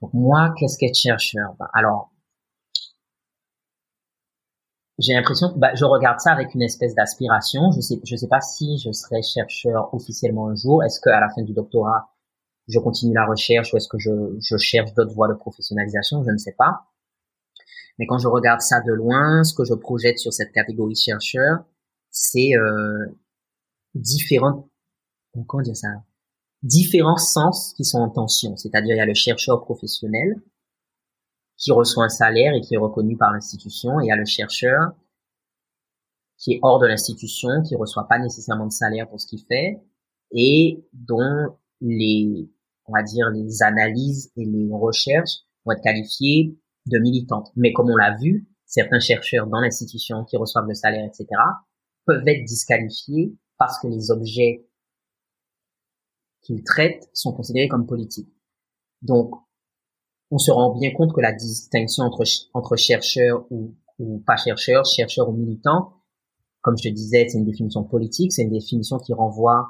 Donc 0.02 0.14
moi, 0.14 0.54
qu'est-ce 0.58 0.78
qu'être 0.78 0.96
chercheur? 0.96 1.56
Ben, 1.60 1.68
Alors, 1.74 2.13
j'ai 5.00 5.14
l'impression 5.14 5.52
que 5.52 5.60
bah, 5.60 5.74
je 5.74 5.86
regarde 5.86 6.20
ça 6.20 6.32
avec 6.32 6.54
une 6.54 6.62
espèce 6.62 6.94
d'aspiration. 6.96 7.72
Je 7.72 7.82
sais, 7.82 8.00
je 8.04 8.16
sais 8.16 8.28
pas 8.28 8.42
si 8.42 8.78
je 8.78 8.92
serai 8.92 9.22
chercheur 9.24 9.94
officiellement 9.94 10.50
un 10.50 10.56
jour. 10.56 10.84
Est-ce 10.84 11.00
qu'à 11.02 11.20
la 11.20 11.30
fin 11.30 11.42
du 11.42 11.54
doctorat, 11.54 12.10
je 12.68 12.80
continue 12.80 13.14
la 13.14 13.26
recherche 13.26 13.74
ou 13.74 13.78
est-ce 13.78 13.88
que 13.88 13.98
je, 13.98 14.12
je 14.40 14.58
cherche 14.58 14.94
d'autres 14.94 15.14
voies 15.14 15.28
de 15.28 15.34
professionnalisation? 15.34 16.24
Je 16.24 16.32
ne 16.32 16.38
sais 16.38 16.56
pas. 16.58 16.86
Mais 17.98 18.06
quand 18.06 18.18
je 18.18 18.28
regarde 18.28 18.62
ça 18.62 18.82
de 18.82 18.92
loin, 18.92 19.44
ce 19.44 19.54
que 19.54 19.66
je 19.66 19.74
projette 19.74 20.20
sur 20.20 20.34
cette 20.34 20.52
catégorie 20.52 20.96
chercheur, 20.96 21.64
c'est 22.10 22.56
euh, 22.56 23.08
différents, 23.96 24.70
comment 25.48 25.64
dire 25.64 25.76
ça, 25.76 25.90
différents 26.62 27.18
sens 27.18 27.74
qui 27.76 27.84
sont 27.84 28.00
en 28.00 28.10
tension. 28.10 28.56
C'est-à-dire 28.58 28.96
il 28.96 28.98
y 28.98 29.02
a 29.02 29.06
le 29.06 29.14
chercheur 29.14 29.62
professionnel 29.62 30.36
qui 31.64 31.72
reçoit 31.72 32.04
un 32.04 32.10
salaire 32.10 32.54
et 32.54 32.62
qui 32.62 32.76
est 32.76 32.78
reconnu 32.78 33.16
par 33.16 33.32
l'institution, 33.32 34.00
et 34.02 34.06
il 34.06 34.08
y 34.08 34.12
a 34.12 34.18
le 34.18 34.26
chercheur 34.26 34.92
qui 36.38 36.54
est 36.54 36.60
hors 36.62 36.80
de 36.80 36.88
l'institution, 36.88 37.62
qui 37.66 37.76
reçoit 37.76 38.08
pas 38.10 38.20
nécessairement 38.20 38.66
de 38.68 38.72
salaire 38.72 39.08
pour 39.08 39.22
ce 39.22 39.28
qu'il 39.28 39.40
fait, 39.48 39.82
et 40.32 40.84
dont 40.92 41.58
les, 41.80 42.50
on 42.86 42.92
va 42.92 43.02
dire, 43.02 43.30
les 43.30 43.64
analyses 43.64 44.30
et 44.36 44.44
les 44.44 44.68
recherches 44.74 45.44
vont 45.64 45.72
être 45.72 45.84
qualifiées 45.84 46.60
de 46.88 47.00
militantes. 47.00 47.50
Mais 47.56 47.72
comme 47.72 47.90
on 47.90 47.96
l'a 47.96 48.18
vu, 48.18 48.46
certains 48.66 49.00
chercheurs 49.00 49.48
dans 49.48 49.62
l'institution 49.62 50.26
qui 50.26 50.36
reçoivent 50.36 50.68
le 50.68 50.74
salaire, 50.74 51.06
etc., 51.06 51.28
peuvent 52.06 52.28
être 52.28 52.44
disqualifiés 52.44 53.38
parce 53.58 53.80
que 53.80 53.88
les 53.88 54.12
objets 54.12 54.68
qu'ils 56.42 56.64
traitent 56.64 57.10
sont 57.14 57.32
considérés 57.32 57.70
comme 57.70 57.88
politiques. 57.88 58.34
Donc, 59.02 59.34
on 60.34 60.40
se 60.40 60.50
rend 60.50 60.76
bien 60.76 60.92
compte 60.92 61.14
que 61.14 61.22
la 61.22 61.32
distinction 61.32 62.06
entre, 62.06 62.24
entre 62.56 62.76
chercheurs 62.76 63.46
ou, 63.52 63.76
pas 64.26 64.36
chercheurs, 64.36 64.84
chercheurs 64.84 65.30
ou 65.30 65.34
militants, 65.34 65.94
comme 66.62 66.76
je 66.76 66.90
te 66.90 66.94
disais, 66.94 67.28
c'est 67.30 67.38
une 67.38 67.46
définition 67.46 67.84
politique, 67.84 68.34
c'est 68.34 68.42
une 68.42 68.50
définition 68.50 68.98
qui 68.98 69.14
renvoie 69.14 69.68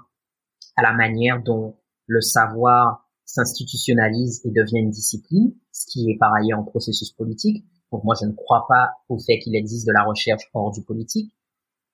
à 0.78 0.82
la 0.82 0.93
manière 0.93 1.43
dont 1.43 1.76
le 2.07 2.22
savoir 2.22 3.09
s'institutionnalise 3.26 4.39
et 4.45 4.51
devient 4.51 4.80
une 4.80 4.89
discipline, 4.89 5.53
ce 5.74 5.86
qui 5.86 6.09
est 6.09 6.18
par 6.18 6.34
ailleurs 6.34 6.59
un 6.59 6.64
processus 6.64 7.11
politique. 7.11 7.66
Donc 7.91 8.05
moi, 8.05 8.16
je 8.20 8.26
ne 8.26 8.32
crois 8.32 8.66
pas 8.70 8.91
au 9.09 9.20
fait 9.20 9.39
qu'il 9.39 9.57
existe 9.57 9.86
de 9.86 9.91
la 9.91 10.05
recherche 10.05 10.49
hors 10.53 10.72
du 10.72 10.82
politique. 10.82 11.34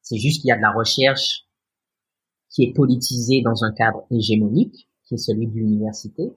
C'est 0.04 0.18
juste 0.18 0.42
qu'il 0.42 0.50
y 0.50 0.52
a 0.52 0.58
de 0.58 0.62
la 0.62 0.72
recherche 0.72 1.48
qui 2.50 2.66
est 2.66 2.74
politisée 2.74 3.42
dans 3.42 3.64
un 3.64 3.74
cadre 3.74 4.06
hégémonique, 4.12 4.88
qui 5.06 5.16
est 5.16 5.18
celui 5.18 5.48
de 5.48 5.54
l'université, 5.54 6.36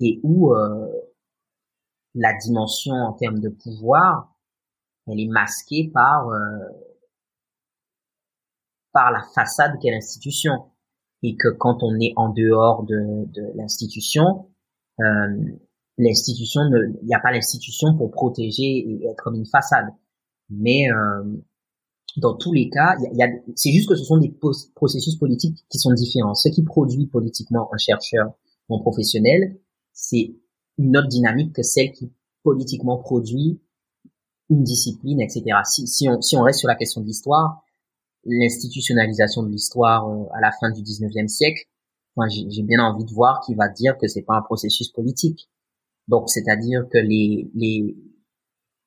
et 0.00 0.18
où 0.24 0.52
euh, 0.52 0.88
la 2.16 2.32
dimension 2.34 2.94
en 2.94 3.12
termes 3.12 3.40
de 3.40 3.50
pouvoir, 3.50 4.34
elle 5.06 5.20
est 5.20 5.28
masquée 5.28 5.90
par 5.92 6.28
euh, 6.28 6.38
par 8.92 9.12
la 9.12 9.22
façade 9.34 9.78
qu'est 9.80 9.90
l'institution 9.90 10.70
et 11.22 11.36
que 11.36 11.48
quand 11.48 11.82
on 11.82 11.94
est 12.00 12.12
en 12.16 12.30
dehors 12.30 12.84
de, 12.84 13.26
de 13.32 13.52
l'institution, 13.54 14.48
euh, 15.00 15.04
l'institution 15.98 16.62
il 17.02 17.06
n'y 17.06 17.14
a 17.14 17.20
pas 17.20 17.30
l'institution 17.32 17.96
pour 17.96 18.10
protéger 18.10 18.64
et 18.64 19.06
être 19.06 19.22
comme 19.22 19.36
une 19.36 19.46
façade. 19.46 19.86
Mais 20.48 20.90
euh, 20.90 21.24
dans 22.16 22.34
tous 22.34 22.52
les 22.52 22.70
cas, 22.70 22.96
y 23.12 23.22
a, 23.22 23.28
c'est 23.54 23.72
juste 23.72 23.88
que 23.88 23.94
ce 23.94 24.04
sont 24.04 24.16
des 24.16 24.34
processus 24.74 25.16
politiques 25.16 25.66
qui 25.68 25.78
sont 25.78 25.92
différents. 25.92 26.34
Ce 26.34 26.48
qui 26.48 26.62
produit 26.62 27.06
politiquement 27.06 27.68
un 27.72 27.78
chercheur 27.78 28.32
un 28.68 28.78
professionnel, 28.78 29.58
c'est 29.92 30.34
une 30.78 30.96
autre 30.96 31.08
dynamique 31.08 31.54
que 31.54 31.62
celle 31.62 31.92
qui 31.92 32.12
politiquement 32.42 32.98
produit 32.98 33.60
une 34.50 34.62
discipline, 34.62 35.20
etc. 35.20 35.44
Si, 35.64 35.86
si, 35.86 36.08
on, 36.08 36.20
si 36.20 36.36
on 36.36 36.42
reste 36.42 36.60
sur 36.60 36.68
la 36.68 36.76
question 36.76 37.00
de 37.00 37.06
l'histoire, 37.06 37.64
l'institutionnalisation 38.24 39.42
de 39.42 39.48
l'histoire 39.48 40.08
euh, 40.08 40.24
à 40.34 40.40
la 40.40 40.50
fin 40.52 40.70
du 40.70 40.82
19e 40.82 41.28
siècle, 41.28 41.64
moi 42.16 42.26
j'ai 42.28 42.62
bien 42.62 42.82
envie 42.82 43.04
de 43.04 43.12
voir 43.12 43.40
qui 43.44 43.54
va 43.54 43.68
dire 43.68 43.98
que 43.98 44.08
c'est 44.08 44.22
pas 44.22 44.36
un 44.36 44.42
processus 44.42 44.90
politique. 44.90 45.50
Donc 46.08 46.30
c'est-à-dire 46.30 46.86
que 46.90 46.98
les 46.98 47.50
les 47.54 47.94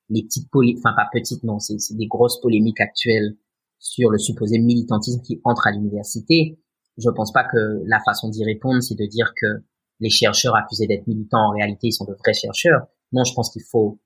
les 0.10 0.24
petites 0.24 0.50
polémiques, 0.50 0.80
enfin 0.80 0.96
pas 0.96 1.08
petites 1.12 1.44
non, 1.44 1.60
c'est 1.60 1.78
des 1.96 2.08
grosses 2.08 2.42
polémiques 2.42 2.82
actuelles 2.82 3.38
sur 3.78 4.10
le 4.10 4.18
supposé 4.18 4.58
militantisme 4.58 5.22
qui 5.22 5.40
entre 5.44 5.68
à 5.68 5.72
l'université. 5.72 6.60
Je 6.98 7.10
pense 7.10 7.32
pas 7.32 7.44
que 7.44 7.82
la 7.86 8.00
façon 8.04 8.30
d'y 8.30 8.44
répondre 8.44 8.82
c'est 8.82 8.96
de 8.96 9.06
dire 9.06 9.34
que 9.40 9.64
les 10.00 10.10
chercheurs 10.10 10.56
accusés 10.56 10.88
d'être 10.88 11.08
militants 11.08 11.50
en 11.50 11.52
réalité 11.52 11.88
ils 11.88 11.94
sont 11.94 12.06
de 12.06 12.14
vrais 12.14 12.34
chercheurs. 12.34 12.88
Non, 13.12 13.24
je 13.24 13.34
pense 13.34 13.52
qu'il 13.52 13.64
faut 13.64 14.00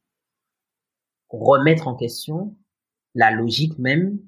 remettre 1.29 1.87
en 1.87 1.95
question 1.95 2.55
la 3.15 3.31
logique 3.31 3.77
même 3.79 4.19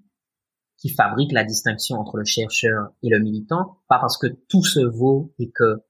qui 0.78 0.89
fabrique 0.89 1.32
la 1.32 1.43
distinction 1.43 1.97
entre 1.97 2.18
le 2.18 2.26
chercheur 2.26 2.91
et 3.01 3.09
le 3.09 3.20
militant, 3.20 3.78
pas 3.88 3.99
parce 3.99 4.18
que 4.18 4.28
tout 4.49 4.63
se 4.63 4.82
vaut 4.82 5.34
et 5.39 5.49
que 5.49 5.82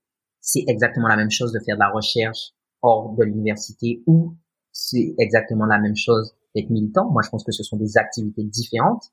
c'est 0.42 0.64
exactement 0.68 1.08
la 1.08 1.16
même 1.16 1.32
chose 1.32 1.52
de 1.52 1.60
faire 1.66 1.76
de 1.76 1.80
la 1.80 1.90
recherche 1.90 2.52
hors 2.82 3.16
de 3.16 3.24
l'université 3.24 4.04
ou 4.06 4.36
c'est 4.72 5.16
exactement 5.18 5.66
la 5.66 5.80
même 5.80 5.96
chose 5.96 6.36
d'être 6.54 6.70
militant. 6.70 7.10
Moi, 7.10 7.22
je 7.24 7.30
pense 7.30 7.44
que 7.44 7.52
ce 7.52 7.64
sont 7.64 7.78
des 7.78 7.98
activités 7.98 8.44
différentes, 8.44 9.12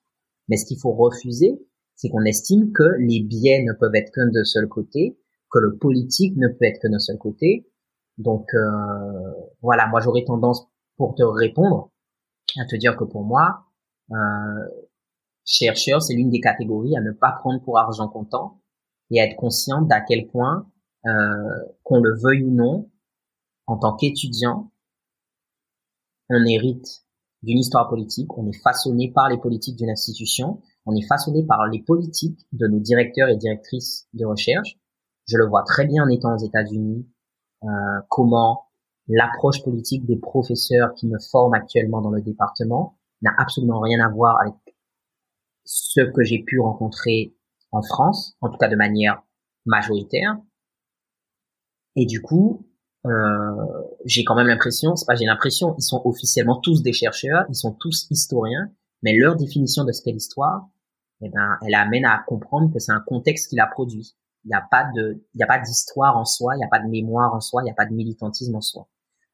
mais 0.48 0.56
ce 0.56 0.66
qu'il 0.66 0.78
faut 0.78 0.92
refuser, 0.92 1.58
c'est 1.96 2.08
qu'on 2.10 2.24
estime 2.24 2.72
que 2.72 2.96
les 2.98 3.20
biais 3.20 3.64
ne 3.64 3.72
peuvent 3.72 3.94
être 3.94 4.12
qu'un 4.12 4.26
de 4.26 4.44
seul 4.44 4.68
côté, 4.68 5.18
que 5.53 5.59
le 5.59 5.76
politique 5.76 6.36
ne 6.36 6.48
peut 6.48 6.64
être 6.64 6.80
que 6.80 6.88
d'un 6.88 6.98
seul 6.98 7.18
côté. 7.18 7.68
Donc 8.18 8.48
euh, 8.55 9.32
voilà, 9.61 9.86
moi 9.88 10.00
j'aurais 10.00 10.24
tendance 10.24 10.66
pour 10.96 11.14
te 11.14 11.22
répondre 11.22 11.90
à 12.61 12.66
te 12.66 12.76
dire 12.76 12.96
que 12.96 13.05
pour 13.05 13.24
moi, 13.24 13.66
euh, 14.11 14.68
chercheur, 15.44 16.03
c'est 16.03 16.14
l'une 16.14 16.30
des 16.30 16.40
catégories 16.40 16.96
à 16.96 17.00
ne 17.00 17.12
pas 17.12 17.32
prendre 17.32 17.62
pour 17.62 17.78
argent 17.78 18.09
comptant 18.09 18.61
et 19.11 19.20
à 19.20 19.24
être 19.24 19.36
conscient 19.36 19.82
d'à 19.82 20.00
quel 20.00 20.26
point, 20.28 20.66
euh, 21.07 21.11
qu'on 21.82 22.00
le 22.00 22.18
veuille 22.18 22.44
ou 22.44 22.50
non, 22.50 22.90
en 23.66 23.76
tant 23.76 23.94
qu'étudiant, 23.96 24.70
on 26.28 26.44
hérite 26.44 27.05
d'une 27.42 27.59
histoire 27.59 27.88
politique, 27.88 28.36
on 28.38 28.48
est 28.48 28.62
façonné 28.62 29.11
par 29.11 29.28
les 29.28 29.38
politiques 29.38 29.76
d'une 29.76 29.90
institution, 29.90 30.62
on 30.86 30.94
est 30.94 31.07
façonné 31.07 31.44
par 31.44 31.66
les 31.66 31.82
politiques 31.82 32.46
de 32.53 32.66
nos 32.66 32.78
directeurs 32.78 33.28
et 33.28 33.36
directrices 33.36 34.09
de 34.14 34.24
recherche. 34.24 34.78
Je 35.26 35.36
le 35.36 35.46
vois 35.46 35.62
très 35.62 35.86
bien 35.86 36.04
en 36.04 36.08
étant 36.08 36.34
aux 36.34 36.44
États-Unis, 36.44 37.08
euh, 37.64 37.68
comment 38.08 38.66
l'approche 39.08 39.62
politique 39.62 40.06
des 40.06 40.16
professeurs 40.16 40.94
qui 40.94 41.06
me 41.06 41.18
forment 41.30 41.54
actuellement 41.54 42.00
dans 42.00 42.10
le 42.10 42.20
département 42.20 42.98
n'a 43.22 43.32
absolument 43.38 43.80
rien 43.80 44.04
à 44.04 44.08
voir 44.08 44.40
avec 44.40 44.54
ce 45.64 46.00
que 46.00 46.22
j'ai 46.22 46.42
pu 46.42 46.60
rencontrer 46.60 47.34
en 47.70 47.82
France, 47.82 48.36
en 48.40 48.50
tout 48.50 48.58
cas 48.58 48.68
de 48.68 48.76
manière 48.76 49.22
majoritaire. 49.64 50.38
Et 51.96 52.06
du 52.06 52.20
coup, 52.20 52.66
euh, 53.06 53.66
j'ai 54.04 54.24
quand 54.24 54.34
même 54.34 54.46
l'impression, 54.46 54.96
c'est 54.96 55.06
pas 55.06 55.14
j'ai 55.14 55.24
l'impression, 55.24 55.74
ils 55.78 55.82
sont 55.82 56.02
officiellement 56.04 56.60
tous 56.60 56.82
des 56.82 56.92
chercheurs, 56.92 57.44
ils 57.48 57.54
sont 57.54 57.72
tous 57.72 58.06
historiens, 58.10 58.70
mais 59.02 59.16
leur 59.16 59.36
définition 59.36 59.84
de 59.84 59.92
ce 59.92 60.02
qu'est 60.02 60.12
l'histoire, 60.12 60.68
eh 61.22 61.28
ben, 61.28 61.58
elle 61.66 61.74
amène 61.74 62.04
à 62.04 62.22
comprendre 62.26 62.72
que 62.72 62.78
c'est 62.78 62.92
un 62.92 63.02
contexte 63.06 63.48
qui 63.48 63.56
l'a 63.56 63.66
produit. 63.66 64.16
Il 64.45 64.49
n'y 64.49 64.55
a 64.55 64.66
pas 64.70 64.84
de, 64.95 65.22
il 65.34 65.36
n'y 65.36 65.43
a 65.43 65.47
pas 65.47 65.59
d'histoire 65.59 66.16
en 66.16 66.24
soi, 66.24 66.55
il 66.57 66.59
n'y 66.59 66.64
a 66.64 66.68
pas 66.68 66.80
de 66.80 66.88
mémoire 66.88 67.32
en 67.34 67.40
soi, 67.40 67.62
il 67.62 67.66
n'y 67.66 67.70
a 67.70 67.74
pas 67.74 67.86
de 67.86 67.95
militantisme 67.95 68.55
en 68.55 68.61
soi. 68.61 68.88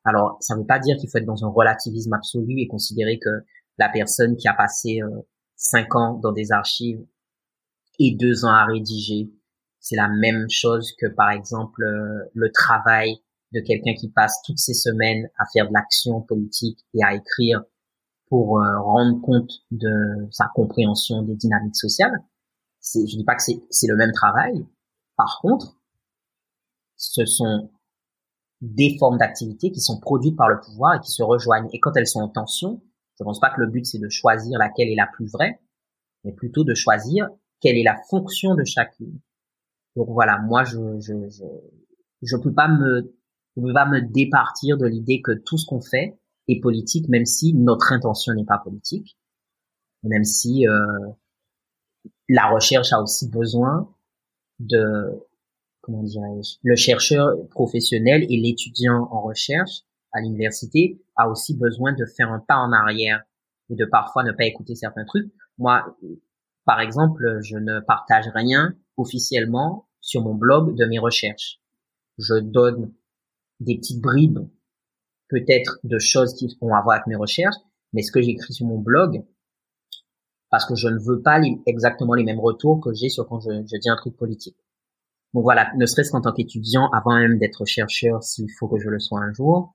Alors, 0.05 0.37
ça 0.41 0.55
ne 0.55 0.61
veut 0.61 0.67
pas 0.67 0.79
dire 0.79 0.97
qu'il 0.97 1.09
faut 1.11 1.19
être 1.19 1.25
dans 1.25 1.45
un 1.45 1.51
relativisme 1.51 2.13
absolu 2.13 2.61
et 2.61 2.69
considérer 2.69 3.19
que 3.19 3.45
la 3.79 3.89
personne 3.89 4.37
qui 4.37 4.49
a 4.49 4.55
passé 4.55 5.01
euh, 5.03 5.09
cinq 5.57 5.95
ans 5.95 6.15
dans 6.15 6.33
des 6.33 6.53
archives 6.53 7.05
et 7.99 8.15
deux 8.15 8.45
ans 8.45 8.53
à 8.53 8.65
rédiger, 8.65 9.31
c'est 9.81 9.97
la 9.97 10.09
même 10.09 10.47
chose 10.51 10.93
que 10.99 11.07
par 11.07 11.31
exemple 11.31 11.83
euh, 11.83 12.31
le 12.35 12.51
travail 12.53 13.17
de 13.53 13.61
quelqu'un 13.61 13.95
qui 13.95 14.11
passe 14.11 14.41
toutes 14.45 14.59
ses 14.59 14.75
semaines 14.75 15.29
à 15.39 15.45
faire 15.53 15.69
de 15.69 15.75
l'action 15.75 16.21
politique 16.21 16.79
et 16.95 17.03
à 17.03 17.15
écrire 17.15 17.63
pour 18.29 18.61
euh, 18.61 18.81
rendre 18.81 19.21
compte 19.23 19.51
de 19.71 20.29
sa 20.31 20.51
compréhension 20.55 21.23
des 21.23 21.35
dynamiques 21.35 21.77
sociales. 21.77 22.23
Je 22.95 23.17
dis 23.17 23.25
pas 23.25 23.35
que 23.35 23.43
c'est 23.43 23.87
le 23.87 23.97
même 23.97 24.13
travail. 24.13 24.67
Par 25.19 25.41
contre, 25.43 25.77
ce 26.97 27.27
sont 27.27 27.71
des 28.61 28.97
formes 28.99 29.19
d'activité 29.19 29.71
qui 29.73 29.81
sont 29.81 30.01
produites 30.01 30.37
par 30.37 30.49
le 30.49 30.61
pouvoir 30.61 30.95
et 30.95 31.01
qui 31.01 31.11
se 31.11 31.23
rejoignent. 31.23 31.69
Et 31.73 31.81
quand 31.81 31.97
elles 31.97 32.07
sont 32.07 32.21
en 32.21 32.29
tension, 32.29 32.81
je 33.19 33.25
pense 33.25 33.41
pas 33.41 33.51
que 33.51 33.61
le 33.61 33.67
but 33.67 33.85
c'est 33.85 33.99
de 33.99 34.09
choisir 34.09 34.59
laquelle 34.59 34.89
est 34.89 34.97
la 34.97 35.09
plus 35.09 35.27
vraie, 35.27 35.61
mais 36.25 36.33
plutôt 36.33 36.65
de 36.65 36.75
choisir 36.75 37.29
quelle 37.61 37.77
est 37.77 37.83
la 37.83 37.97
fonction 38.09 38.55
de 38.55 38.65
chacune. 38.65 39.21
Donc 39.97 40.09
voilà, 40.11 40.39
moi 40.39 40.63
je 40.63 41.01
je 41.01 41.29
je, 41.29 41.45
je 42.23 42.37
peux 42.37 42.55
pas 42.55 42.69
me 42.69 43.13
je 43.57 43.61
peux 43.61 43.73
me 43.73 44.13
départir 44.13 44.79
de 44.79 44.87
l'idée 44.87 45.21
que 45.21 45.33
tout 45.33 45.59
ce 45.59 45.67
qu'on 45.67 45.81
fait 45.81 46.17
est 46.47 46.61
politique, 46.61 47.09
même 47.09 47.27
si 47.27 47.55
notre 47.55 47.93
intention 47.93 48.35
n'est 48.35 48.45
pas 48.45 48.59
politique, 48.59 49.19
même 50.05 50.25
si 50.25 50.67
euh, 50.69 51.09
la 52.29 52.49
recherche 52.51 52.93
a 52.93 53.03
aussi 53.03 53.29
besoin 53.29 53.93
de 54.59 55.27
comment 55.81 56.03
dirais-je, 56.03 56.57
le 56.63 56.77
chercheur 56.77 57.49
professionnel 57.51 58.25
et 58.29 58.37
l'étudiant 58.37 59.09
en 59.11 59.23
recherche 59.23 59.83
à 60.13 60.21
l'université 60.21 61.01
a 61.17 61.29
aussi 61.29 61.57
besoin 61.57 61.93
de 61.93 62.05
faire 62.05 62.31
un 62.31 62.41
pas 62.41 62.57
en 62.57 62.73
arrière 62.73 63.23
et 63.71 63.75
de 63.75 63.85
parfois 63.85 64.23
ne 64.25 64.33
pas 64.33 64.45
écouter 64.45 64.75
certains 64.75 65.05
trucs. 65.05 65.33
Moi, 65.59 65.97
par 66.65 66.81
exemple, 66.81 67.39
je 67.43 67.57
ne 67.57 67.81
partage 67.81 68.29
rien 68.35 68.75
officiellement 68.97 69.89
sur 70.01 70.23
mon 70.23 70.35
blog 70.35 70.77
de 70.77 70.85
mes 70.85 70.99
recherches. 70.99 71.61
Je 72.19 72.35
donne 72.35 72.93
des 73.61 73.77
petites 73.77 74.01
bribes, 74.01 74.41
peut-être 75.29 75.79
de 75.85 75.99
choses 75.99 76.35
qui 76.35 76.57
ont 76.61 76.75
à 76.75 76.83
voir 76.83 76.97
avec 76.97 77.07
mes 77.07 77.17
recherches, 77.17 77.57
mais 77.93 78.03
ce 78.03 78.13
que 78.13 78.21
j'écris 78.21 78.53
sur 78.53 78.67
mon 78.67 78.79
blog, 78.79 79.25
parce 80.51 80.67
que 80.67 80.75
je 80.75 80.89
ne 80.89 80.99
veux 80.99 81.21
pas 81.21 81.41
exactement 81.67 82.15
les 82.15 82.25
mêmes 82.25 82.41
retours 82.41 82.81
que 82.81 82.93
j'ai 82.95 83.09
sur 83.09 83.27
quand 83.29 83.41
je, 83.41 83.51
dis 83.51 83.89
un 83.89 83.97
truc 83.97 84.17
politique. 84.17 84.57
Donc 85.35 85.43
voilà, 85.43 85.71
ne 85.77 85.85
serait-ce 85.85 86.11
qu'en 86.11 86.23
tant 86.23 86.33
qu'étudiant, 86.33 86.89
avant 86.91 87.19
même 87.19 87.39
d'être 87.39 87.65
chercheur, 87.67 88.23
s'il 88.23 88.47
faut 88.59 88.69
que 88.69 88.79
je 88.79 88.89
le 88.89 88.99
sois 88.99 89.21
un 89.21 89.33
jour, 89.33 89.75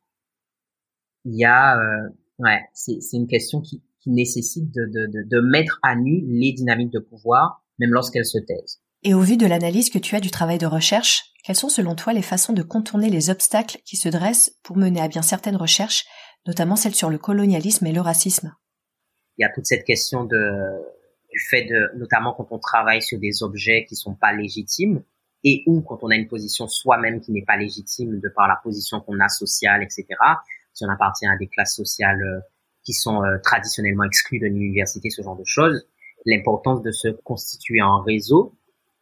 il 1.26 1.38
y 1.38 1.46
a, 1.46 1.78
euh, 1.78 2.10
ouais, 2.40 2.60
c'est 2.74 3.00
une 3.14 3.28
question 3.28 3.62
qui, 3.62 3.84
nécessite 4.06 4.70
de 4.70 5.40
mettre 5.40 5.80
à 5.82 5.96
nu 5.96 6.26
les 6.28 6.52
dynamiques 6.52 6.92
de 6.92 7.00
pouvoir, 7.00 7.64
même 7.80 7.92
lorsqu'elles 7.92 8.26
se 8.26 8.38
taisent. 8.38 8.84
Et 9.04 9.14
au 9.14 9.20
vu 9.20 9.36
de 9.36 9.46
l'analyse 9.46 9.90
que 9.90 10.00
tu 10.00 10.16
as 10.16 10.22
du 10.22 10.32
travail 10.32 10.58
de 10.58 10.66
recherche, 10.66 11.34
quelles 11.44 11.58
sont 11.58 11.70
selon 11.70 11.94
toi 11.94 12.14
les 12.14 12.22
façons 12.22 12.54
de 12.54 12.64
contourner 12.64 13.10
les 13.10 13.30
obstacles 13.30 13.80
qui 13.86 13.98
se 13.98 14.08
dressent 14.08 14.58
pour 14.64 14.78
mener 14.78 15.02
à 15.02 15.10
bien 15.10 15.22
certaines 15.22 15.58
recherches, 15.58 16.06
notamment 16.48 16.78
celles 16.78 16.96
sur 16.96 17.10
le 17.10 17.18
colonialisme 17.18 17.86
et 17.86 17.92
le 17.92 18.00
racisme? 18.00 18.54
Il 19.38 19.42
y 19.42 19.46
a 19.46 19.50
toute 19.50 19.66
cette 19.66 19.84
question 19.84 20.26
de, 20.26 20.80
du 21.32 21.40
fait 21.50 21.66
de, 21.66 21.98
notamment 21.98 22.34
quand 22.34 22.48
on 22.52 22.60
travaille 22.60 23.02
sur 23.02 23.20
des 23.20 23.44
objets 23.44 23.86
qui 23.86 23.96
sont 23.96 24.14
pas 24.14 24.34
légitimes, 24.34 25.04
et 25.44 25.64
ou 25.66 25.82
quand 25.82 26.00
on 26.04 26.10
a 26.10 26.16
une 26.16 26.28
position 26.28 26.68
soi-même 26.68 27.20
qui 27.20 27.32
n'est 27.32 27.44
pas 27.44 27.58
légitime 27.58 28.20
de 28.20 28.30
par 28.30 28.48
la 28.48 28.56
position 28.64 29.02
qu'on 29.02 29.20
a 29.20 29.28
sociale, 29.28 29.84
etc. 29.84 30.06
Si 30.74 30.86
on 30.86 30.90
appartient 30.90 31.28
à 31.28 31.36
des 31.38 31.48
classes 31.48 31.76
sociales 31.76 32.22
euh, 32.22 32.40
qui 32.84 32.94
sont 32.94 33.24
euh, 33.24 33.38
traditionnellement 33.44 34.04
exclues 34.04 34.40
de 34.40 34.46
l'université, 34.46 35.10
ce 35.10 35.22
genre 35.22 35.36
de 35.36 35.44
choses, 35.46 35.86
l'importance 36.26 36.82
de 36.82 36.92
se 36.92 37.10
constituer 37.10 37.82
en 37.82 38.02
réseau, 38.02 38.56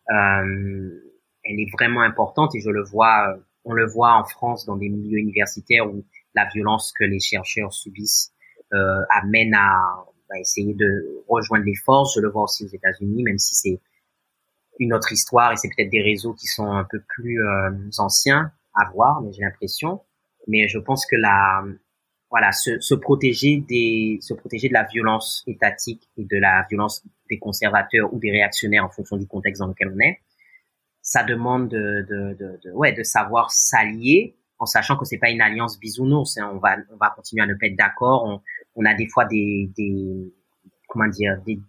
euh, 0.10 0.90
elle 1.44 1.60
est 1.60 1.72
vraiment 1.72 2.02
importante 2.02 2.56
et 2.56 2.60
je 2.60 2.70
le 2.70 2.84
vois, 2.84 3.36
on 3.64 3.74
le 3.74 3.86
voit 3.86 4.14
en 4.14 4.24
France 4.24 4.66
dans 4.66 4.76
des 4.76 4.90
milieux 4.90 5.20
universitaires 5.20 5.88
où 5.92 6.04
la 6.34 6.48
violence 6.54 6.92
que 6.98 7.04
les 7.04 7.20
chercheurs 7.20 7.74
subissent 7.74 8.34
amène 9.10 9.54
à 9.54 10.06
bah, 10.32 10.40
essayer 10.40 10.74
de 10.74 11.24
rejoindre 11.28 11.66
les 11.66 11.76
forces. 11.76 12.16
Je 12.16 12.22
le 12.22 12.30
vois 12.30 12.44
aussi 12.44 12.64
aux 12.64 12.70
États-Unis, 12.70 13.24
même 13.24 13.38
si 13.38 13.54
c'est 13.54 13.82
une 14.80 14.94
autre 14.94 15.12
histoire 15.12 15.52
et 15.52 15.58
c'est 15.58 15.68
peut-être 15.76 15.92
des 15.92 16.02
réseaux 16.02 16.34
qui 16.34 16.48
sont 16.48 16.66
un 16.66 16.86
peu 16.90 17.02
plus 17.08 17.44
euh, 17.44 17.72
anciens 17.98 18.52
à 18.74 18.90
voir, 18.92 19.22
mais 19.22 19.32
j'ai 19.34 19.42
l'impression. 19.42 20.02
Mais 20.48 20.68
je 20.68 20.80
pense 20.80 21.06
que 21.06 21.18
la, 21.18 21.64
voilà, 22.30 22.52
se, 22.54 22.80
se, 22.80 22.96
protéger 22.96 23.58
des, 23.58 24.20
se 24.22 24.34
protéger 24.34 24.70
de 24.70 24.74
la 24.74 24.84
violence 24.84 25.44
étatique 25.46 26.10
et 26.18 26.24
de 26.24 26.38
la 26.38 26.66
violence 26.70 27.04
des 27.30 27.38
conservateurs 27.38 28.14
ou 28.14 28.20
des 28.20 28.32
réactionnaires 28.32 28.86
en 28.86 28.90
fonction 28.90 29.18
du 29.18 29.28
contexte 29.28 29.60
dans 29.60 29.68
lequel 29.68 29.92
on 29.94 30.00
est, 30.00 30.20
ça 31.02 31.24
demande 31.24 31.68
de, 31.68 32.06
de, 32.10 32.34
de, 32.40 32.60
de 32.64 32.72
ouais, 32.72 32.94
de 32.94 33.04
savoir 33.04 33.52
s'allier 33.52 34.38
en 34.60 34.66
sachant 34.66 34.96
que 34.96 35.06
c'est 35.06 35.18
pas 35.18 35.32
une 35.32 35.42
alliance 35.42 35.80
bisounours. 35.80 36.38
Hein. 36.38 36.52
On 36.54 36.60
va, 36.60 36.78
on 36.92 36.98
va 36.98 37.10
continuer 37.10 37.44
à 37.44 37.48
ne 37.48 37.56
pas 37.56 37.66
être 37.66 37.76
d'accord. 37.76 38.24
On, 38.26 38.42
on 38.76 38.86
a 38.86 38.94
des 38.94 39.08
fois 39.08 39.26
des, 39.26 39.70
des, 39.76 40.34
comment 40.88 41.08
dire, 41.08 41.42
des 41.46 41.60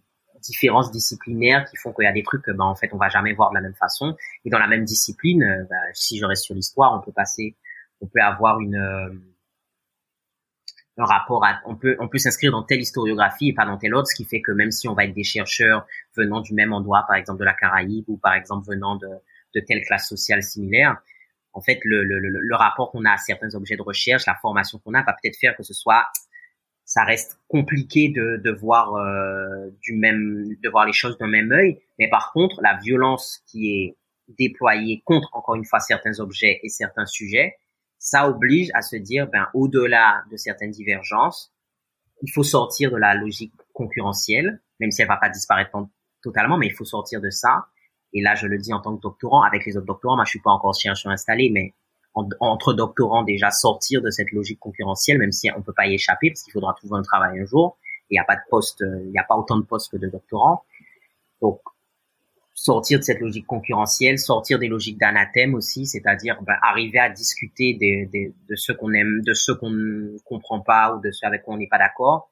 différences 0.43 0.91
disciplinaires 0.91 1.65
qui 1.69 1.77
font 1.77 1.93
qu'il 1.93 2.05
y 2.05 2.07
a 2.07 2.11
des 2.11 2.23
trucs 2.23 2.43
que 2.43 2.51
ben 2.51 2.65
en 2.65 2.75
fait 2.75 2.89
on 2.93 2.97
va 2.97 3.09
jamais 3.09 3.33
voir 3.33 3.49
de 3.49 3.55
la 3.55 3.61
même 3.61 3.75
façon. 3.75 4.15
Et 4.45 4.49
dans 4.49 4.59
la 4.59 4.67
même 4.67 4.83
discipline 4.83 5.67
ben, 5.69 5.77
si 5.93 6.17
je 6.17 6.25
reste 6.25 6.43
sur 6.43 6.53
l'histoire 6.53 6.93
on 6.93 7.01
peut 7.03 7.13
passer 7.13 7.55
on 8.01 8.07
peut 8.07 8.21
avoir 8.21 8.59
une 8.59 8.75
euh, 8.75 9.09
un 10.97 11.05
rapport 11.05 11.43
à 11.45 11.61
on 11.65 11.75
peut 11.75 11.95
on 11.99 12.07
peut 12.07 12.17
s'inscrire 12.17 12.51
dans 12.51 12.63
telle 12.63 12.81
historiographie 12.81 13.49
et 13.49 13.53
pas 13.53 13.65
dans 13.65 13.77
telle 13.77 13.95
autre 13.95 14.07
ce 14.07 14.15
qui 14.15 14.25
fait 14.25 14.41
que 14.41 14.51
même 14.51 14.71
si 14.71 14.87
on 14.87 14.93
va 14.93 15.05
être 15.05 15.13
des 15.13 15.23
chercheurs 15.23 15.87
venant 16.15 16.41
du 16.41 16.53
même 16.53 16.73
endroit 16.73 17.05
par 17.07 17.15
exemple 17.15 17.39
de 17.39 17.45
la 17.45 17.53
Caraïbe 17.53 18.05
ou 18.09 18.17
par 18.17 18.33
exemple 18.33 18.67
venant 18.67 18.95
de 18.97 19.07
de 19.55 19.59
telle 19.61 19.83
classe 19.85 20.07
sociale 20.07 20.43
similaire 20.43 20.97
en 21.53 21.61
fait 21.61 21.79
le, 21.83 22.03
le, 22.03 22.19
le, 22.19 22.29
le 22.29 22.55
rapport 22.55 22.91
qu'on 22.91 23.05
a 23.05 23.13
à 23.13 23.17
certains 23.17 23.55
objets 23.55 23.77
de 23.77 23.81
recherche 23.81 24.25
la 24.25 24.35
formation 24.35 24.77
qu'on 24.79 24.93
a 24.93 25.03
va 25.03 25.13
peut-être 25.13 25.37
faire 25.37 25.55
que 25.55 25.63
ce 25.63 25.73
soit 25.73 26.05
ça 26.85 27.03
reste 27.03 27.39
compliqué 27.47 28.09
de, 28.09 28.41
de 28.43 28.51
voir 28.51 28.95
euh, 28.95 29.69
du 29.81 29.93
même, 29.95 30.55
de 30.61 30.69
voir 30.69 30.85
les 30.85 30.93
choses 30.93 31.17
d'un 31.17 31.27
même 31.27 31.51
œil. 31.51 31.79
Mais 31.99 32.09
par 32.09 32.31
contre, 32.33 32.61
la 32.61 32.77
violence 32.77 33.41
qui 33.47 33.71
est 33.71 33.97
déployée 34.27 35.01
contre 35.05 35.29
encore 35.33 35.55
une 35.55 35.65
fois 35.65 35.79
certains 35.79 36.19
objets 36.19 36.59
et 36.63 36.69
certains 36.69 37.05
sujets, 37.05 37.55
ça 37.99 38.27
oblige 38.27 38.69
à 38.73 38.81
se 38.81 38.95
dire, 38.95 39.27
ben 39.27 39.47
au-delà 39.53 40.23
de 40.29 40.37
certaines 40.37 40.71
divergences, 40.71 41.53
il 42.21 42.31
faut 42.31 42.43
sortir 42.43 42.91
de 42.91 42.97
la 42.97 43.15
logique 43.15 43.53
concurrentielle, 43.73 44.61
même 44.79 44.91
si 44.91 45.01
elle 45.01 45.07
va 45.07 45.17
pas 45.17 45.29
disparaître 45.29 45.71
totalement, 46.21 46.57
mais 46.57 46.67
il 46.67 46.73
faut 46.73 46.85
sortir 46.85 47.21
de 47.21 47.29
ça. 47.29 47.67
Et 48.13 48.21
là, 48.21 48.35
je 48.35 48.47
le 48.47 48.57
dis 48.57 48.73
en 48.73 48.81
tant 48.81 48.95
que 48.95 49.01
doctorant, 49.01 49.41
avec 49.41 49.65
les 49.65 49.77
autres 49.77 49.85
doctorants, 49.85 50.15
moi 50.15 50.25
je 50.25 50.31
suis 50.31 50.41
pas 50.41 50.51
encore 50.51 50.73
chercheur 50.75 51.11
installé, 51.11 51.49
mais 51.49 51.73
entre 52.13 52.73
doctorants 52.73 53.23
déjà 53.23 53.49
sortir 53.51 54.01
de 54.01 54.09
cette 54.09 54.31
logique 54.31 54.59
concurrentielle, 54.59 55.17
même 55.17 55.31
si 55.31 55.49
on 55.55 55.61
peut 55.61 55.73
pas 55.73 55.87
y 55.87 55.95
échapper 55.95 56.29
parce 56.29 56.43
qu'il 56.43 56.53
faudra 56.53 56.73
trouver 56.73 56.99
un 56.99 57.01
travail 57.01 57.39
un 57.39 57.45
jour. 57.45 57.77
Il 58.09 58.15
n'y 58.15 58.19
a 58.19 58.23
pas 58.23 58.35
de 58.35 58.41
poste, 58.49 58.81
euh, 58.81 59.01
il 59.05 59.11
n'y 59.11 59.19
a 59.19 59.23
pas 59.23 59.35
autant 59.35 59.57
de 59.57 59.63
postes 59.63 59.91
que 59.91 59.97
de 59.97 60.07
doctorants. 60.07 60.63
Donc 61.41 61.59
sortir 62.53 62.99
de 62.99 63.03
cette 63.03 63.19
logique 63.19 63.47
concurrentielle, 63.47 64.19
sortir 64.19 64.59
des 64.59 64.67
logiques 64.67 64.99
d'anathème 64.99 65.55
aussi, 65.55 65.85
c'est-à-dire 65.87 66.39
ben, 66.43 66.55
arriver 66.61 66.99
à 66.99 67.09
discuter 67.09 67.73
de, 67.73 68.11
de, 68.11 68.33
de 68.49 68.55
ce 68.55 68.71
qu'on 68.71 68.93
aime, 68.93 69.21
de 69.25 69.33
ce 69.33 69.51
qu'on 69.51 69.71
ne 69.71 70.17
comprend 70.23 70.59
pas 70.59 70.95
ou 70.95 71.01
de 71.01 71.11
ce 71.11 71.25
avec 71.25 71.43
quoi 71.43 71.55
on 71.55 71.57
n'est 71.57 71.67
pas 71.67 71.79
d'accord, 71.79 72.29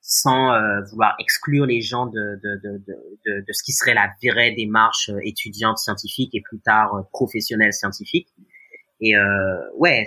sans 0.00 0.52
euh, 0.52 0.82
vouloir 0.90 1.14
exclure 1.20 1.66
les 1.66 1.80
gens 1.80 2.06
de, 2.06 2.40
de, 2.42 2.60
de, 2.62 3.40
de, 3.40 3.52
ce 3.52 3.62
qui 3.62 3.72
serait 3.72 3.94
la 3.94 4.12
vraie 4.22 4.52
démarche 4.52 5.08
euh, 5.10 5.20
étudiante 5.22 5.78
scientifique 5.78 6.34
et 6.34 6.42
plus 6.42 6.58
tard 6.58 7.06
professionnelle 7.12 7.72
scientifique. 7.72 8.28
Et 9.00 9.16
euh, 9.16 9.70
ouais, 9.76 10.06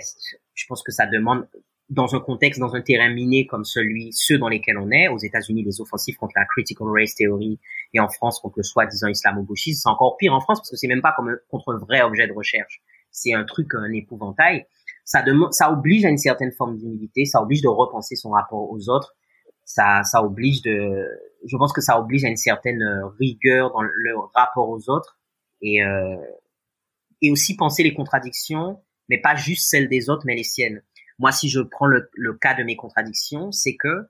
je 0.54 0.64
pense 0.66 0.82
que 0.82 0.92
ça 0.92 1.06
demande 1.06 1.46
dans 1.90 2.14
un 2.14 2.20
contexte, 2.20 2.60
dans 2.60 2.74
un 2.74 2.82
terrain 2.82 3.08
miné 3.08 3.46
comme 3.46 3.64
celui, 3.64 4.10
ceux 4.12 4.38
dans 4.38 4.48
lesquels 4.48 4.76
on 4.76 4.90
est, 4.90 5.08
aux 5.08 5.18
États-Unis, 5.18 5.62
les 5.62 5.80
offensives 5.80 6.16
contre 6.16 6.34
la 6.36 6.44
critical 6.44 6.86
race 6.90 7.14
theory 7.14 7.58
et 7.94 8.00
en 8.00 8.08
France 8.08 8.40
contre 8.40 8.58
le 8.58 8.62
soi-disant 8.62 9.08
islamo-gauchisme, 9.08 9.80
c'est 9.82 9.88
encore 9.88 10.16
pire 10.18 10.34
en 10.34 10.40
France 10.40 10.58
parce 10.58 10.70
que 10.70 10.76
c'est 10.76 10.88
même 10.88 11.00
pas 11.00 11.14
comme 11.16 11.34
contre 11.48 11.72
un 11.72 11.78
vrai 11.78 12.02
objet 12.02 12.26
de 12.26 12.32
recherche. 12.32 12.82
C'est 13.10 13.32
un 13.32 13.44
truc, 13.44 13.72
un 13.74 13.90
épouvantail. 13.92 14.66
Ça 15.04 15.22
demande, 15.22 15.54
ça 15.54 15.72
oblige 15.72 16.04
à 16.04 16.10
une 16.10 16.18
certaine 16.18 16.52
forme 16.52 16.76
d'humilité, 16.76 17.24
ça 17.24 17.40
oblige 17.40 17.62
de 17.62 17.68
repenser 17.68 18.16
son 18.16 18.30
rapport 18.30 18.70
aux 18.70 18.90
autres. 18.90 19.16
Ça, 19.64 20.02
ça 20.02 20.22
oblige 20.22 20.60
de, 20.62 21.06
je 21.46 21.56
pense 21.56 21.72
que 21.72 21.80
ça 21.80 21.98
oblige 21.98 22.24
à 22.24 22.28
une 22.28 22.36
certaine 22.36 22.82
rigueur 23.18 23.70
dans 23.72 23.82
le 23.82 24.14
rapport 24.34 24.68
aux 24.68 24.90
autres 24.90 25.18
et 25.62 25.82
euh, 25.82 26.16
et 27.22 27.30
aussi 27.30 27.56
penser 27.56 27.82
les 27.82 27.94
contradictions, 27.94 28.82
mais 29.08 29.20
pas 29.20 29.36
juste 29.36 29.68
celles 29.68 29.88
des 29.88 30.10
autres, 30.10 30.24
mais 30.26 30.34
les 30.34 30.44
siennes. 30.44 30.82
Moi, 31.18 31.32
si 31.32 31.48
je 31.48 31.60
prends 31.60 31.86
le, 31.86 32.10
cas 32.40 32.54
de 32.54 32.62
mes 32.62 32.76
contradictions, 32.76 33.50
c'est 33.52 33.76
que 33.76 34.08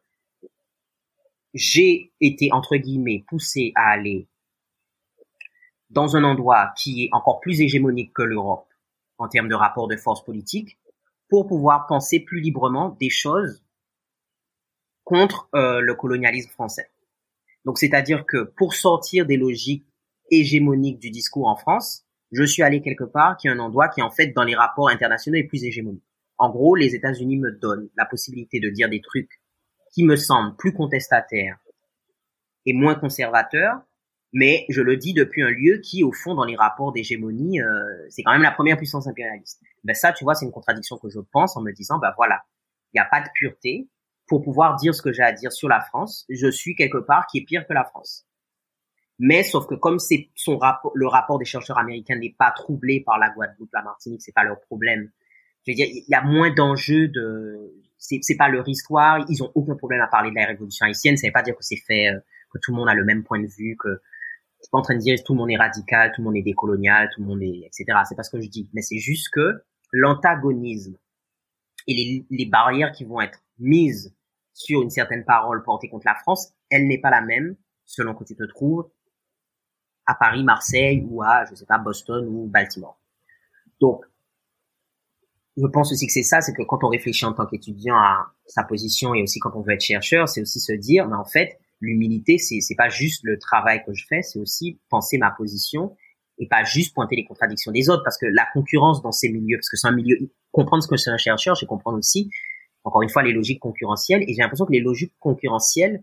j'ai 1.55 2.13
été, 2.21 2.53
entre 2.53 2.77
guillemets, 2.77 3.25
poussé 3.27 3.73
à 3.75 3.91
aller 3.93 4.29
dans 5.91 6.17
un 6.17 6.25
endroit 6.25 6.73
qui 6.77 7.05
est 7.05 7.09
encore 7.13 7.41
plus 7.41 7.63
hégémonique 7.63 8.13
que 8.13 8.23
l'Europe 8.23 8.69
en 9.19 9.29
termes 9.29 9.49
de 9.49 9.55
rapport 9.55 9.89
de 9.89 9.97
force 9.97 10.25
politique, 10.25 10.79
pour 11.29 11.47
pouvoir 11.47 11.87
penser 11.87 12.21
plus 12.21 12.41
librement 12.41 12.97
des 13.01 13.11
choses 13.11 13.63
contre 15.05 15.49
euh, 15.55 15.81
le 15.81 15.95
colonialisme 15.95 16.51
français. 16.51 16.91
Donc 17.65 17.79
c'est-à-dire 17.79 18.25
que 18.27 18.45
pour 18.45 18.75
sortir 18.75 19.27
des 19.27 19.37
logiques 19.37 19.87
hégémoniques 20.31 21.01
du 21.01 21.11
discours 21.11 21.49
en 21.49 21.57
France, 21.57 22.07
je 22.33 22.45
suis 22.45 22.63
allé 22.63 22.83
quelque 22.83 23.05
part 23.05 23.37
qui 23.37 23.49
est 23.49 23.51
un 23.51 23.59
endroit 23.59 23.89
qui 23.89 24.03
en 24.03 24.11
fait 24.11 24.29
dans 24.29 24.45
les 24.45 24.55
rapports 24.55 24.89
internationaux 24.89 25.39
est 25.39 25.45
plus 25.45 25.65
hégémonique. 25.65 26.05
En 26.37 26.51
gros, 26.51 26.77
les 26.77 26.95
États-Unis 26.95 27.39
me 27.39 27.51
donnent 27.51 27.89
la 27.97 28.05
possibilité 28.05 28.61
de 28.61 28.71
dire 28.71 28.89
des 28.89 29.01
trucs 29.01 29.41
qui 29.93 30.05
me 30.05 30.17
semblent 30.17 30.57
plus 30.57 30.73
contestataires 30.73 31.59
et 32.67 32.73
moins 32.73 32.95
conservateurs, 32.95 33.81
mais 34.33 34.67
je 34.69 34.83
le 34.83 34.97
dis 34.97 35.15
depuis 35.15 35.43
un 35.43 35.51
lieu 35.51 35.79
qui, 35.79 36.05
au 36.05 36.13
fond, 36.13 36.35
dans 36.35 36.45
les 36.45 36.55
rapports 36.55 36.93
d'hégémonie, 36.93 37.61
euh, 37.61 38.07
c'est 38.11 38.23
quand 38.23 38.33
même 38.33 38.43
la 38.43 38.51
première 38.51 38.77
puissance 38.77 39.09
impérialiste. 39.09 39.61
Ben 39.85 39.95
ça, 39.95 40.13
tu 40.13 40.25
vois, 40.25 40.35
c'est 40.35 40.45
une 40.45 40.53
contradiction 40.53 40.99
que 40.99 41.09
je 41.09 41.21
pense 41.33 41.57
en 41.57 41.63
me 41.63 41.73
disant, 41.73 41.99
ben 41.99 42.13
voilà, 42.17 42.43
il 42.93 43.01
n'y 43.01 43.01
a 43.01 43.09
pas 43.11 43.21
de 43.21 43.29
pureté. 43.35 43.89
Pour 44.27 44.43
pouvoir 44.43 44.77
dire 44.77 44.95
ce 44.95 45.01
que 45.01 45.11
j'ai 45.11 45.23
à 45.23 45.33
dire 45.33 45.51
sur 45.51 45.71
la 45.71 45.81
France, 45.81 46.27
je 46.29 46.51
suis 46.51 46.75
quelque 46.75 46.99
part 46.99 47.27
qui 47.29 47.39
est 47.39 47.45
pire 47.45 47.67
que 47.67 47.73
la 47.73 47.85
France. 47.85 48.28
Mais 49.19 49.43
sauf 49.43 49.67
que 49.67 49.75
comme 49.75 49.99
c'est 49.99 50.31
son 50.37 50.59
rapport, 50.59 50.93
le 50.95 51.09
rapport 51.09 51.39
des 51.39 51.45
chercheurs 51.45 51.79
américains 51.79 52.17
n'est 52.17 52.35
pas 52.39 52.53
troublé 52.53 53.01
par 53.01 53.19
la 53.19 53.31
Guadeloupe, 53.31 53.71
la 53.73 53.83
Martinique, 53.83 54.23
c'est 54.23 54.35
pas 54.35 54.45
leur 54.45 54.61
problème. 54.61 55.11
Je 55.67 55.73
veux 55.73 55.77
dire, 55.77 55.89
il 55.91 56.05
y 56.09 56.15
a 56.15 56.23
moins 56.23 56.53
d'enjeux 56.55 57.09
de, 57.09 57.73
c'est, 57.99 58.37
pas 58.37 58.49
leur 58.49 58.69
histoire. 58.69 59.25
Ils 59.29 59.43
ont 59.43 59.51
aucun 59.55 59.75
problème 59.75 60.01
à 60.01 60.07
parler 60.07 60.31
de 60.31 60.37
la 60.37 60.47
révolution 60.47 60.87
haïtienne. 60.87 61.17
Ça 61.17 61.27
veut 61.27 61.33
pas 61.33 61.43
dire 61.43 61.57
que 61.57 61.65
c'est 61.65 61.77
fait, 61.77 62.09
euh, 62.09 62.21
que 62.53 62.59
tout 62.63 62.71
le 62.71 62.77
monde 62.77 62.89
a 62.89 62.95
le 62.95 63.05
même 63.05 63.25
point 63.25 63.41
de 63.41 63.49
vue, 63.49 63.77
que 63.77 64.01
suis 64.61 64.71
pas 64.71 64.79
en 64.79 64.83
train 64.83 64.95
de 64.95 65.01
dire 65.01 65.17
tout 65.25 65.35
le 65.35 65.39
monde 65.39 65.51
est 65.51 65.57
radical, 65.57 66.13
tout 66.15 66.21
le 66.21 66.27
monde 66.27 66.37
est 66.37 66.43
décolonial, 66.43 67.11
tout 67.15 67.21
le 67.21 67.27
monde 67.27 67.43
est, 67.43 67.67
etc. 67.67 67.85
C'est 68.09 68.15
pas 68.15 68.23
ce 68.23 68.31
que 68.31 68.41
je 68.41 68.49
dis. 68.49 68.71
Mais 68.73 68.83
c'est 68.83 68.99
juste 68.99 69.29
que 69.33 69.63
l'antagonisme 69.93 70.97
et 71.87 72.25
les 72.31 72.47
barrières 72.47 72.93
qui 72.93 73.05
vont 73.05 73.21
être 73.21 73.41
mises 73.59 74.15
sur 74.53 74.83
une 74.83 74.91
certaine 74.91 75.25
parole 75.25 75.63
portée 75.63 75.89
contre 75.89 76.07
la 76.07 76.15
France, 76.15 76.53
elle 76.71 76.87
n'est 76.87 77.01
pas 77.01 77.11
la 77.11 77.21
même 77.21 77.57
selon 77.87 78.15
que 78.15 78.25
tu 78.25 78.37
te 78.37 78.45
trouves 78.45 78.89
à 80.09 80.15
Paris, 80.15 80.43
Marseille 80.43 81.07
ou 81.09 81.23
à, 81.23 81.45
je 81.49 81.55
sais 81.55 81.67
pas, 81.67 81.79
Boston 81.79 82.27
ou 82.27 82.47
Baltimore. 82.47 82.99
Donc, 83.79 84.05
je 85.57 85.67
pense 85.67 85.93
aussi 85.93 86.07
que 86.07 86.13
c'est 86.13 86.23
ça, 86.23 86.41
c'est 86.41 86.55
que 86.55 86.63
quand 86.63 86.83
on 86.83 86.89
réfléchit 86.89 87.27
en 87.27 87.35
tant 87.35 87.45
qu'étudiant 87.45 87.97
à 87.97 88.33
sa 88.47 88.65
position 88.65 89.15
et 89.15 89.23
aussi 89.23 89.39
quand 89.39 89.55
on 89.55 89.61
veut 89.61 89.75
être 89.75 89.83
chercheur, 89.83 90.29
c'est 90.29 90.41
aussi 90.41 90.61
se 90.61 90.73
dire, 90.73 91.07
mais 91.07 91.17
en 91.17 91.27
fait, 91.27 91.59
l'humilité, 91.81 92.39
c'est 92.39 92.61
c'est 92.61 92.75
pas 92.75 92.89
juste 92.89 93.21
le 93.23 93.39
travail 93.39 93.83
que 93.85 93.93
je 93.93 94.07
fais, 94.09 94.23
c'est 94.23 94.39
aussi 94.39 94.81
penser 94.89 95.19
ma 95.19 95.31
position 95.31 95.95
et 96.39 96.49
pas 96.49 96.65
juste 96.65 96.95
pointer 96.95 97.17
les 97.17 97.25
contradictions 97.25 97.71
des 97.71 97.91
autres, 97.91 98.03
parce 98.03 98.17
que 98.17 98.27
la 98.27 98.47
concurrence 98.55 99.03
dans 99.03 99.13
ces 99.13 99.29
milieux, 99.29 99.59
parce 99.59 99.69
que 99.69 99.77
c'est 99.77 99.89
un 99.89 99.95
milieu, 99.95 100.17
comprendre 100.53 100.83
ce 100.83 100.89
que 100.89 100.97
c'est 100.97 101.11
un 101.11 101.19
chercheur, 101.19 101.57
c'est 101.57 101.67
comprendre 101.67 101.99
aussi, 101.99 102.31
encore 102.85 103.03
une 103.03 103.11
fois, 103.11 103.23
les 103.23 103.33
logiques 103.33 103.61
concurrentielles, 103.61 104.23
et 104.23 104.33
j'ai 104.33 104.41
l'impression 104.41 104.65
que 104.65 104.73
les 104.73 104.81
logiques 104.81 105.13
concurrentielles 105.19 106.03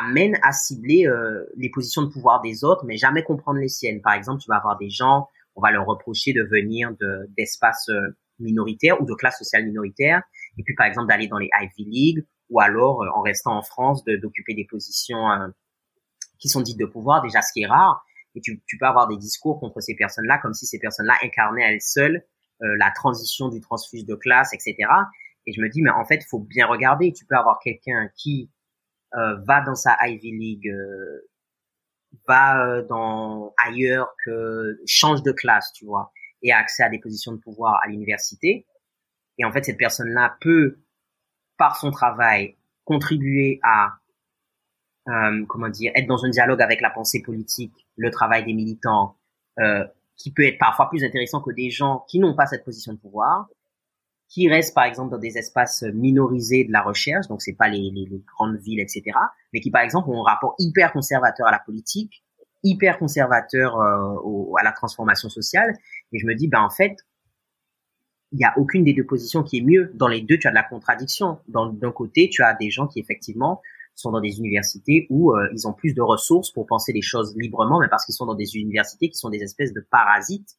amènent 0.00 0.38
à 0.42 0.52
cibler 0.52 1.06
euh, 1.06 1.44
les 1.56 1.70
positions 1.70 2.02
de 2.02 2.08
pouvoir 2.08 2.40
des 2.40 2.64
autres, 2.64 2.84
mais 2.84 2.96
jamais 2.96 3.22
comprendre 3.22 3.58
les 3.58 3.68
siennes. 3.68 4.00
Par 4.00 4.14
exemple, 4.14 4.40
tu 4.40 4.48
vas 4.48 4.56
avoir 4.56 4.78
des 4.78 4.90
gens, 4.90 5.28
on 5.54 5.60
va 5.60 5.70
leur 5.70 5.86
reprocher 5.86 6.32
de 6.32 6.42
venir 6.42 6.90
de 7.00 7.28
d'espaces 7.36 7.88
euh, 7.88 8.16
minoritaires 8.38 9.00
ou 9.00 9.04
de 9.04 9.14
classes 9.14 9.38
sociales 9.38 9.66
minoritaires, 9.66 10.22
et 10.58 10.62
puis 10.62 10.74
par 10.74 10.86
exemple 10.86 11.08
d'aller 11.08 11.28
dans 11.28 11.38
les 11.38 11.50
Ivy 11.60 11.84
League 11.84 12.26
ou 12.52 12.60
alors 12.60 13.02
euh, 13.02 13.08
en 13.14 13.22
restant 13.22 13.56
en 13.56 13.62
France 13.62 14.04
d'occuper 14.04 14.54
des 14.54 14.64
positions 14.64 15.30
euh, 15.30 15.48
qui 16.38 16.48
sont 16.48 16.60
dites 16.60 16.78
de 16.78 16.86
pouvoir, 16.86 17.22
déjà 17.22 17.40
ce 17.42 17.52
qui 17.52 17.62
est 17.62 17.66
rare. 17.66 18.04
Et 18.34 18.40
tu, 18.40 18.62
tu 18.66 18.78
peux 18.78 18.86
avoir 18.86 19.08
des 19.08 19.16
discours 19.16 19.60
contre 19.60 19.80
ces 19.80 19.94
personnes-là 19.94 20.38
comme 20.38 20.54
si 20.54 20.66
ces 20.66 20.78
personnes-là 20.78 21.14
incarnaient 21.22 21.74
elles 21.74 21.82
seules 21.82 22.24
euh, 22.62 22.76
la 22.78 22.90
transition 22.90 23.48
du 23.48 23.60
transfuge 23.60 24.04
de 24.04 24.14
classe, 24.14 24.52
etc. 24.52 24.76
Et 25.46 25.52
je 25.52 25.60
me 25.60 25.68
dis, 25.68 25.82
mais 25.82 25.90
en 25.90 26.04
fait, 26.04 26.16
il 26.16 26.26
faut 26.28 26.38
bien 26.38 26.66
regarder. 26.66 27.12
Tu 27.12 27.24
peux 27.24 27.34
avoir 27.34 27.58
quelqu'un 27.58 28.08
qui 28.16 28.50
va 29.14 29.60
dans 29.60 29.74
sa 29.74 29.96
Ivy 30.06 30.32
League, 30.32 30.74
va 32.26 32.82
dans 32.82 33.54
ailleurs 33.64 34.14
que 34.24 34.78
change 34.86 35.22
de 35.22 35.32
classe, 35.32 35.72
tu 35.72 35.84
vois, 35.84 36.12
et 36.42 36.52
a 36.52 36.58
accès 36.58 36.82
à 36.82 36.88
des 36.88 36.98
positions 36.98 37.32
de 37.32 37.38
pouvoir 37.38 37.80
à 37.84 37.88
l'université. 37.88 38.66
Et 39.38 39.44
en 39.44 39.52
fait, 39.52 39.64
cette 39.64 39.78
personne-là 39.78 40.36
peut 40.40 40.78
par 41.56 41.76
son 41.76 41.90
travail, 41.90 42.56
contribuer 42.84 43.60
à, 43.62 43.98
euh, 45.08 45.44
comment 45.46 45.68
dire, 45.68 45.92
être 45.94 46.06
dans 46.06 46.24
un 46.24 46.30
dialogue 46.30 46.60
avec 46.60 46.80
la 46.80 46.90
pensée 46.90 47.22
politique, 47.22 47.86
le 47.96 48.10
travail 48.10 48.44
des 48.44 48.52
militants, 48.52 49.16
euh, 49.60 49.86
qui 50.16 50.32
peut 50.32 50.44
être 50.44 50.58
parfois 50.58 50.88
plus 50.88 51.04
intéressant 51.04 51.40
que 51.40 51.52
des 51.52 51.70
gens 51.70 52.04
qui 52.08 52.18
n'ont 52.18 52.34
pas 52.34 52.46
cette 52.46 52.64
position 52.64 52.92
de 52.92 52.98
pouvoir, 52.98 53.48
qui 54.32 54.48
restent 54.48 54.74
par 54.74 54.84
exemple 54.84 55.10
dans 55.10 55.18
des 55.18 55.36
espaces 55.36 55.82
minorisés 55.82 56.64
de 56.64 56.72
la 56.72 56.80
recherche, 56.80 57.28
donc 57.28 57.42
c'est 57.42 57.52
pas 57.52 57.68
les, 57.68 57.90
les, 57.90 58.06
les, 58.10 58.22
grandes 58.34 58.56
villes, 58.56 58.80
etc., 58.80 59.02
mais 59.52 59.60
qui 59.60 59.70
par 59.70 59.82
exemple 59.82 60.08
ont 60.08 60.22
un 60.22 60.30
rapport 60.30 60.54
hyper 60.58 60.90
conservateur 60.92 61.46
à 61.46 61.50
la 61.50 61.58
politique, 61.58 62.24
hyper 62.62 62.98
conservateur 62.98 63.78
euh, 63.78 64.14
au, 64.24 64.56
à 64.58 64.62
la 64.64 64.72
transformation 64.72 65.28
sociale, 65.28 65.74
et 66.12 66.18
je 66.18 66.26
me 66.26 66.34
dis, 66.34 66.48
ben 66.48 66.62
en 66.62 66.70
fait, 66.70 66.96
il 68.32 68.40
y 68.40 68.44
a 68.44 68.54
aucune 68.56 68.84
des 68.84 68.94
deux 68.94 69.04
positions 69.04 69.42
qui 69.42 69.58
est 69.58 69.62
mieux. 69.62 69.92
Dans 69.94 70.08
les 70.08 70.22
deux, 70.22 70.38
tu 70.38 70.46
as 70.46 70.50
de 70.50 70.54
la 70.54 70.62
contradiction. 70.62 71.40
D'un 71.48 71.92
côté, 71.92 72.30
tu 72.30 72.42
as 72.42 72.54
des 72.54 72.70
gens 72.70 72.86
qui 72.86 72.98
effectivement 72.98 73.60
sont 73.94 74.10
dans 74.10 74.22
des 74.22 74.38
universités 74.38 75.06
où 75.10 75.32
euh, 75.32 75.50
ils 75.52 75.68
ont 75.68 75.74
plus 75.74 75.92
de 75.92 76.00
ressources 76.00 76.50
pour 76.50 76.66
penser 76.66 76.94
les 76.94 77.02
choses 77.02 77.34
librement, 77.36 77.78
mais 77.78 77.88
parce 77.90 78.06
qu'ils 78.06 78.14
sont 78.14 78.24
dans 78.24 78.34
des 78.34 78.56
universités 78.56 79.10
qui 79.10 79.18
sont 79.18 79.28
des 79.28 79.42
espèces 79.42 79.74
de 79.74 79.86
parasites 79.90 80.56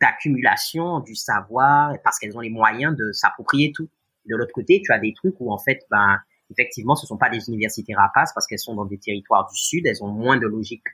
d'accumulation 0.00 1.00
du 1.00 1.14
savoir, 1.14 1.94
parce 2.04 2.18
qu'elles 2.18 2.36
ont 2.36 2.40
les 2.40 2.50
moyens 2.50 2.96
de 2.96 3.12
s'approprier 3.12 3.72
tout. 3.72 3.88
De 4.26 4.36
l'autre 4.36 4.52
côté, 4.52 4.80
tu 4.84 4.92
as 4.92 4.98
des 4.98 5.12
trucs 5.14 5.34
où 5.40 5.52
en 5.52 5.58
fait, 5.58 5.80
ben 5.90 6.18
effectivement, 6.50 6.94
ce 6.94 7.06
sont 7.06 7.16
pas 7.16 7.30
des 7.30 7.48
universités 7.48 7.94
rapaces 7.94 8.32
parce 8.34 8.46
qu'elles 8.46 8.58
sont 8.58 8.74
dans 8.74 8.84
des 8.84 8.98
territoires 8.98 9.48
du 9.48 9.56
sud, 9.56 9.86
elles 9.86 10.02
ont 10.02 10.08
moins 10.08 10.36
de 10.36 10.46
logique 10.46 10.84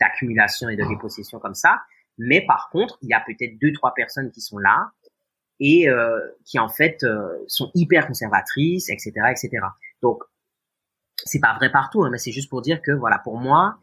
d'accumulation 0.00 0.68
et 0.68 0.76
de 0.76 0.84
dépossession 0.86 1.38
comme 1.38 1.54
ça. 1.54 1.80
Mais 2.18 2.44
par 2.46 2.68
contre, 2.70 2.98
il 3.02 3.08
y 3.08 3.14
a 3.14 3.20
peut-être 3.20 3.58
deux, 3.58 3.72
trois 3.72 3.94
personnes 3.94 4.30
qui 4.30 4.40
sont 4.40 4.58
là 4.58 4.90
et 5.58 5.88
euh, 5.88 6.20
qui 6.44 6.58
en 6.58 6.68
fait 6.68 7.02
euh, 7.02 7.28
sont 7.46 7.70
hyper 7.74 8.06
conservatrices, 8.06 8.90
etc., 8.90 9.12
etc. 9.30 9.50
Donc 10.02 10.22
c'est 11.16 11.40
pas 11.40 11.54
vrai 11.54 11.70
partout, 11.70 12.04
hein, 12.04 12.10
mais 12.10 12.18
c'est 12.18 12.32
juste 12.32 12.50
pour 12.50 12.62
dire 12.62 12.82
que 12.82 12.92
voilà, 12.92 13.18
pour 13.18 13.38
moi, 13.38 13.78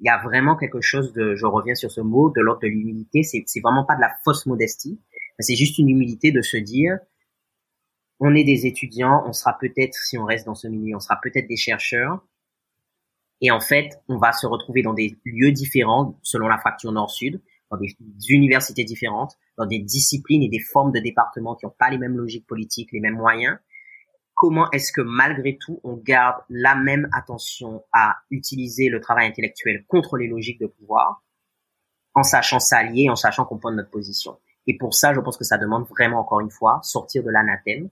il 0.00 0.06
y 0.06 0.08
a 0.08 0.18
vraiment 0.22 0.56
quelque 0.56 0.80
chose 0.80 1.12
de, 1.12 1.34
je 1.34 1.46
reviens 1.46 1.74
sur 1.74 1.90
ce 1.90 2.00
mot, 2.00 2.30
de 2.30 2.40
l'ordre 2.40 2.62
de 2.62 2.68
l'humilité. 2.68 3.22
C'est 3.22 3.44
c'est 3.46 3.60
vraiment 3.60 3.84
pas 3.84 3.96
de 3.96 4.00
la 4.00 4.12
fausse 4.24 4.46
modestie, 4.46 5.00
c'est 5.38 5.56
juste 5.56 5.78
une 5.78 5.88
humilité 5.88 6.32
de 6.32 6.42
se 6.42 6.56
dire, 6.56 6.98
on 8.18 8.34
est 8.34 8.44
des 8.44 8.66
étudiants, 8.66 9.22
on 9.26 9.32
sera 9.32 9.56
peut-être, 9.58 9.94
si 9.94 10.18
on 10.18 10.24
reste 10.24 10.46
dans 10.46 10.54
ce 10.54 10.68
milieu, 10.68 10.96
on 10.96 11.00
sera 11.00 11.18
peut-être 11.22 11.48
des 11.48 11.56
chercheurs. 11.56 12.22
Et 13.40 13.50
en 13.50 13.60
fait, 13.60 13.98
on 14.08 14.18
va 14.18 14.32
se 14.32 14.46
retrouver 14.46 14.82
dans 14.82 14.92
des 14.92 15.18
lieux 15.24 15.52
différents 15.52 16.18
selon 16.22 16.48
la 16.48 16.58
fracture 16.58 16.92
nord-sud 16.92 17.40
dans 17.70 17.78
des 17.78 17.96
universités 18.28 18.84
différentes, 18.84 19.36
dans 19.56 19.66
des 19.66 19.78
disciplines 19.78 20.42
et 20.42 20.48
des 20.48 20.58
formes 20.58 20.92
de 20.92 20.98
départements 20.98 21.54
qui 21.54 21.66
n'ont 21.66 21.74
pas 21.78 21.90
les 21.90 21.98
mêmes 21.98 22.16
logiques 22.16 22.46
politiques, 22.46 22.90
les 22.92 23.00
mêmes 23.00 23.16
moyens. 23.16 23.58
Comment 24.40 24.70
est-ce 24.70 24.90
que 24.90 25.02
malgré 25.02 25.58
tout, 25.58 25.82
on 25.84 25.98
garde 25.98 26.36
la 26.48 26.74
même 26.74 27.10
attention 27.12 27.84
à 27.92 28.16
utiliser 28.30 28.88
le 28.88 28.98
travail 28.98 29.26
intellectuel 29.26 29.84
contre 29.86 30.16
les 30.16 30.28
logiques 30.28 30.58
de 30.58 30.66
pouvoir, 30.66 31.22
en 32.14 32.22
sachant 32.22 32.58
s'allier, 32.58 33.10
en 33.10 33.16
sachant 33.16 33.44
comprendre 33.44 33.76
notre 33.76 33.90
position. 33.90 34.38
Et 34.66 34.78
pour 34.78 34.94
ça, 34.94 35.12
je 35.12 35.20
pense 35.20 35.36
que 35.36 35.44
ça 35.44 35.58
demande 35.58 35.86
vraiment, 35.86 36.20
encore 36.20 36.40
une 36.40 36.48
fois, 36.48 36.80
sortir 36.82 37.22
de 37.22 37.28
l'anathème 37.28 37.90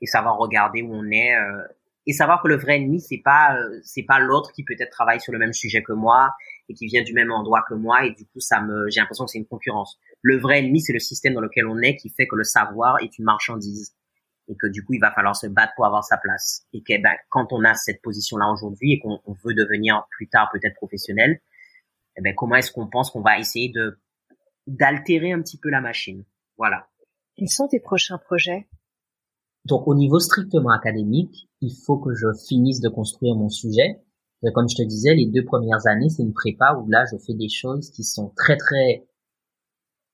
et 0.00 0.06
savoir 0.06 0.38
regarder 0.38 0.80
où 0.80 0.90
on 0.90 1.04
est 1.10 1.36
euh, 1.36 1.62
et 2.06 2.14
savoir 2.14 2.40
que 2.42 2.48
le 2.48 2.56
vrai 2.56 2.76
ennemi 2.76 3.02
c'est 3.02 3.20
pas 3.22 3.54
euh, 3.58 3.78
c'est 3.82 4.04
pas 4.04 4.20
l'autre 4.20 4.52
qui 4.52 4.64
peut-être 4.64 4.90
travaille 4.90 5.20
sur 5.20 5.34
le 5.34 5.38
même 5.38 5.52
sujet 5.52 5.82
que 5.82 5.92
moi 5.92 6.30
et 6.70 6.74
qui 6.74 6.86
vient 6.86 7.02
du 7.02 7.12
même 7.12 7.30
endroit 7.30 7.62
que 7.68 7.74
moi 7.74 8.06
et 8.06 8.12
du 8.12 8.24
coup 8.24 8.40
ça 8.40 8.62
me 8.62 8.88
j'ai 8.88 9.00
l'impression 9.00 9.26
que 9.26 9.32
c'est 9.32 9.38
une 9.38 9.46
concurrence. 9.46 9.98
Le 10.22 10.38
vrai 10.38 10.60
ennemi 10.60 10.80
c'est 10.80 10.94
le 10.94 10.98
système 10.98 11.34
dans 11.34 11.42
lequel 11.42 11.66
on 11.66 11.78
est 11.80 11.96
qui 11.96 12.08
fait 12.08 12.26
que 12.26 12.36
le 12.36 12.44
savoir 12.44 13.02
est 13.02 13.18
une 13.18 13.26
marchandise 13.26 13.94
et 14.48 14.56
que 14.56 14.66
du 14.66 14.84
coup 14.84 14.94
il 14.94 15.00
va 15.00 15.12
falloir 15.12 15.36
se 15.36 15.46
battre 15.46 15.72
pour 15.76 15.86
avoir 15.86 16.04
sa 16.04 16.16
place 16.16 16.66
et 16.72 16.82
que 16.82 17.00
ben, 17.00 17.14
quand 17.28 17.52
on 17.52 17.64
a 17.64 17.74
cette 17.74 18.02
position 18.02 18.36
là 18.38 18.50
aujourd'hui 18.50 18.92
et 18.92 18.98
qu'on 18.98 19.20
veut 19.44 19.54
devenir 19.54 20.06
plus 20.10 20.28
tard 20.28 20.48
peut-être 20.52 20.74
professionnel, 20.74 21.40
eh 22.16 22.22
ben 22.22 22.34
comment 22.34 22.56
est-ce 22.56 22.72
qu'on 22.72 22.88
pense 22.88 23.10
qu'on 23.10 23.22
va 23.22 23.38
essayer 23.38 23.70
de 23.70 23.98
d'altérer 24.66 25.32
un 25.32 25.40
petit 25.40 25.58
peu 25.58 25.70
la 25.70 25.80
machine? 25.80 26.24
Voilà. 26.56 26.88
Quels 27.36 27.48
sont 27.48 27.68
tes 27.68 27.80
prochains 27.80 28.18
projets? 28.18 28.68
Donc 29.64 29.86
au 29.86 29.94
niveau 29.94 30.18
strictement 30.18 30.70
académique, 30.70 31.48
il 31.60 31.74
faut 31.84 31.98
que 31.98 32.14
je 32.14 32.26
finisse 32.48 32.80
de 32.80 32.88
construire 32.88 33.34
mon 33.34 33.48
sujet. 33.48 34.02
comme 34.54 34.68
je 34.68 34.76
te 34.76 34.82
disais, 34.82 35.14
les 35.14 35.26
deux 35.26 35.44
premières 35.44 35.86
années, 35.86 36.08
c'est 36.08 36.22
une 36.22 36.32
prépa 36.32 36.74
où 36.74 36.88
là, 36.88 37.04
je 37.10 37.18
fais 37.18 37.34
des 37.34 37.48
choses 37.48 37.90
qui 37.90 38.04
sont 38.04 38.32
très 38.36 38.56
très, 38.56 39.06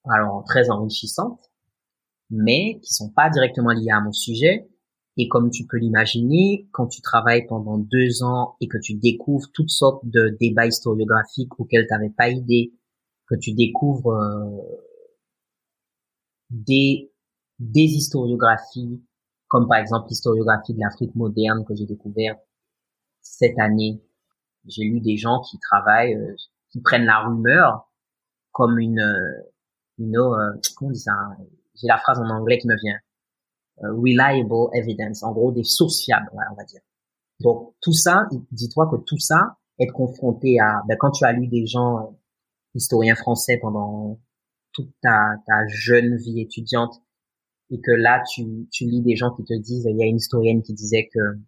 alors 0.05 0.45
très 0.45 0.71
enrichissantes, 0.71 1.51
mais 2.31 2.79
qui 2.83 2.93
sont 2.93 3.11
pas 3.11 3.31
directement 3.31 3.71
liées 3.71 3.93
à 3.93 4.01
mon 4.01 4.13
sujet. 4.13 4.69
Et 5.17 5.29
comme 5.29 5.51
tu 5.51 5.67
peux 5.67 5.79
l'imaginer, 5.79 6.69
quand 6.73 6.89
tu 6.89 7.01
travailles 7.01 7.47
pendant 7.47 7.79
deux 7.79 8.25
ans 8.25 8.57
et 8.61 8.67
que 8.67 8.79
tu 8.79 8.95
découvres 8.95 9.49
toutes 9.53 9.71
sortes 9.71 10.05
de 10.05 10.37
débats 10.41 10.67
historiographiques 10.67 11.59
auxquels 11.61 11.87
tu 11.87 11.95
n'avais 11.95 12.11
pas 12.11 12.29
idée, 12.29 12.73
que 13.29 13.37
tu 13.37 13.53
découvres 13.53 14.13
euh, 14.13 14.61
des 16.51 17.13
des 17.59 17.83
historiographies, 17.83 19.03
comme 19.49 19.69
par 19.69 19.79
exemple 19.79 20.09
l'historiographie 20.09 20.75
de 20.75 20.81
l'Afrique 20.81 21.15
moderne 21.15 21.65
que 21.65 21.75
j'ai 21.75 21.87
découverte 21.87 22.41
cette 23.21 23.59
année. 23.59 24.03
J'ai 24.67 24.85
lu 24.85 25.01
des 25.01 25.17
gens 25.17 25.41
qui 25.41 25.59
travaillent, 25.59 26.15
euh, 26.15 26.35
qui 26.71 26.81
prennent 26.81 27.05
la 27.05 27.21
rumeur 27.27 27.91
comme 28.53 28.79
une, 28.79 29.01
euh, 29.01 29.53
une 29.99 30.17
euh, 30.17 30.53
comment 30.77 30.91
on 30.91 30.93
dit 30.93 31.01
ça? 31.01 31.13
J'ai 31.81 31.89
la 31.89 31.99
phrase 31.99 32.19
en 32.21 32.29
anglais 32.31 32.59
qui 32.59 32.69
me 32.69 32.77
vient. 32.77 32.99
reliable 33.83 34.71
evidence, 34.75 35.23
en 35.23 35.33
gros 35.33 35.53
des 35.53 35.65
sources 35.65 36.05
fiables, 36.05 36.31
on 36.33 36.55
va 36.55 36.65
dire. 36.65 36.81
Donc 37.41 37.75
tout 37.81 37.93
ça, 37.93 38.27
dis-toi 38.53 38.89
que 38.91 38.97
tout 39.05 39.19
ça, 39.19 39.57
être 39.81 39.93
confronté 39.93 40.61
à, 40.61 40.83
ben, 40.87 40.97
quand 40.99 41.11
tu 41.11 41.25
as 41.25 41.33
lu 41.33 41.49
des 41.49 41.67
gens 41.67 42.17
historiens 42.75 43.15
français 43.15 43.59
pendant 43.61 44.21
toute 44.73 44.91
ta, 45.03 45.37
ta 45.47 45.67
jeune 45.69 46.17
vie 46.17 46.41
étudiante 46.41 47.01
et 47.71 47.81
que 47.81 47.93
là 47.93 48.23
tu, 48.33 48.69
tu 48.71 48.85
lis 48.85 49.03
des 49.03 49.17
gens 49.17 49.31
qui 49.35 49.45
te 49.45 49.55
disent 49.55 49.87
il 49.89 49.97
y 49.97 50.03
a 50.03 50.07
une 50.07 50.17
historienne 50.17 50.63
qui 50.63 50.75
disait 50.75 51.09
que 51.13 51.39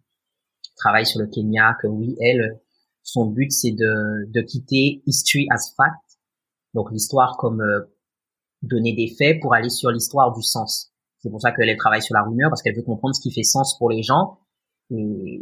travaille 0.77 1.05
sur 1.05 1.19
le 1.19 1.27
Kenya 1.27 1.75
que 1.81 1.87
oui 1.87 2.15
elle 2.21 2.59
son 3.03 3.25
but 3.25 3.51
c'est 3.51 3.71
de, 3.71 4.31
de 4.31 4.41
quitter 4.41 5.01
history 5.05 5.47
as 5.51 5.73
fact 5.75 6.19
donc 6.73 6.91
l'histoire 6.91 7.37
comme 7.37 7.61
euh, 7.61 7.81
donner 8.61 8.93
des 8.93 9.13
faits 9.17 9.39
pour 9.41 9.53
aller 9.53 9.69
sur 9.69 9.91
l'histoire 9.91 10.33
du 10.33 10.41
sens 10.41 10.91
c'est 11.19 11.29
pour 11.29 11.41
ça 11.41 11.51
qu'elle 11.51 11.75
travaille 11.77 12.01
sur 12.01 12.15
la 12.15 12.23
rumeur 12.23 12.49
parce 12.49 12.61
qu'elle 12.61 12.75
veut 12.75 12.83
comprendre 12.83 13.15
ce 13.15 13.21
qui 13.21 13.31
fait 13.31 13.43
sens 13.43 13.77
pour 13.77 13.89
les 13.89 14.03
gens 14.03 14.39
et, 14.91 15.41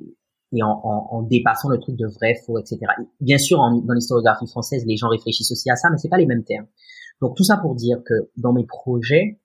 et 0.54 0.64
en, 0.64 0.70
en, 0.70 1.08
en, 1.12 1.22
dépassant 1.22 1.70
le 1.70 1.80
truc 1.80 1.96
de 1.96 2.08
vrai, 2.08 2.36
faux, 2.46 2.58
etc. 2.58 2.80
Bien 3.20 3.38
sûr, 3.38 3.60
en, 3.60 3.76
dans 3.78 3.94
l'historiographie 3.94 4.48
française, 4.48 4.86
les 4.86 4.98
gens 4.98 5.10
réfléchissent 5.10 5.52
aussi 5.52 5.70
à 5.70 5.76
ça, 5.76 5.90
mais 5.90 5.98
c'est 5.98 6.10
pas 6.10 6.18
les 6.18 6.26
mêmes 6.26 6.44
termes. 6.44 6.68
Donc 7.22 7.36
tout 7.36 7.44
ça 7.44 7.58
pour 7.58 7.76
dire 7.76 8.02
que 8.06 8.32
dans 8.38 8.54
mes 8.54 8.66
projets, 8.66 9.40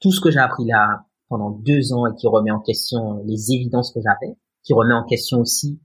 tout 0.00 0.12
ce 0.12 0.20
que 0.20 0.30
j'ai 0.30 0.38
appris 0.38 0.64
là 0.66 1.06
pendant 1.28 1.50
deux 1.50 1.92
ans 1.92 2.06
et 2.06 2.14
qui 2.14 2.26
remet 2.26 2.50
en 2.50 2.60
question 2.60 3.22
les 3.24 3.52
évidences 3.52 3.92
que 3.92 4.00
j'avais, 4.00 4.36
qui 4.62 4.72
remet 4.72 4.94
en 4.94 5.04
question 5.04 5.38
aussi 5.38 5.80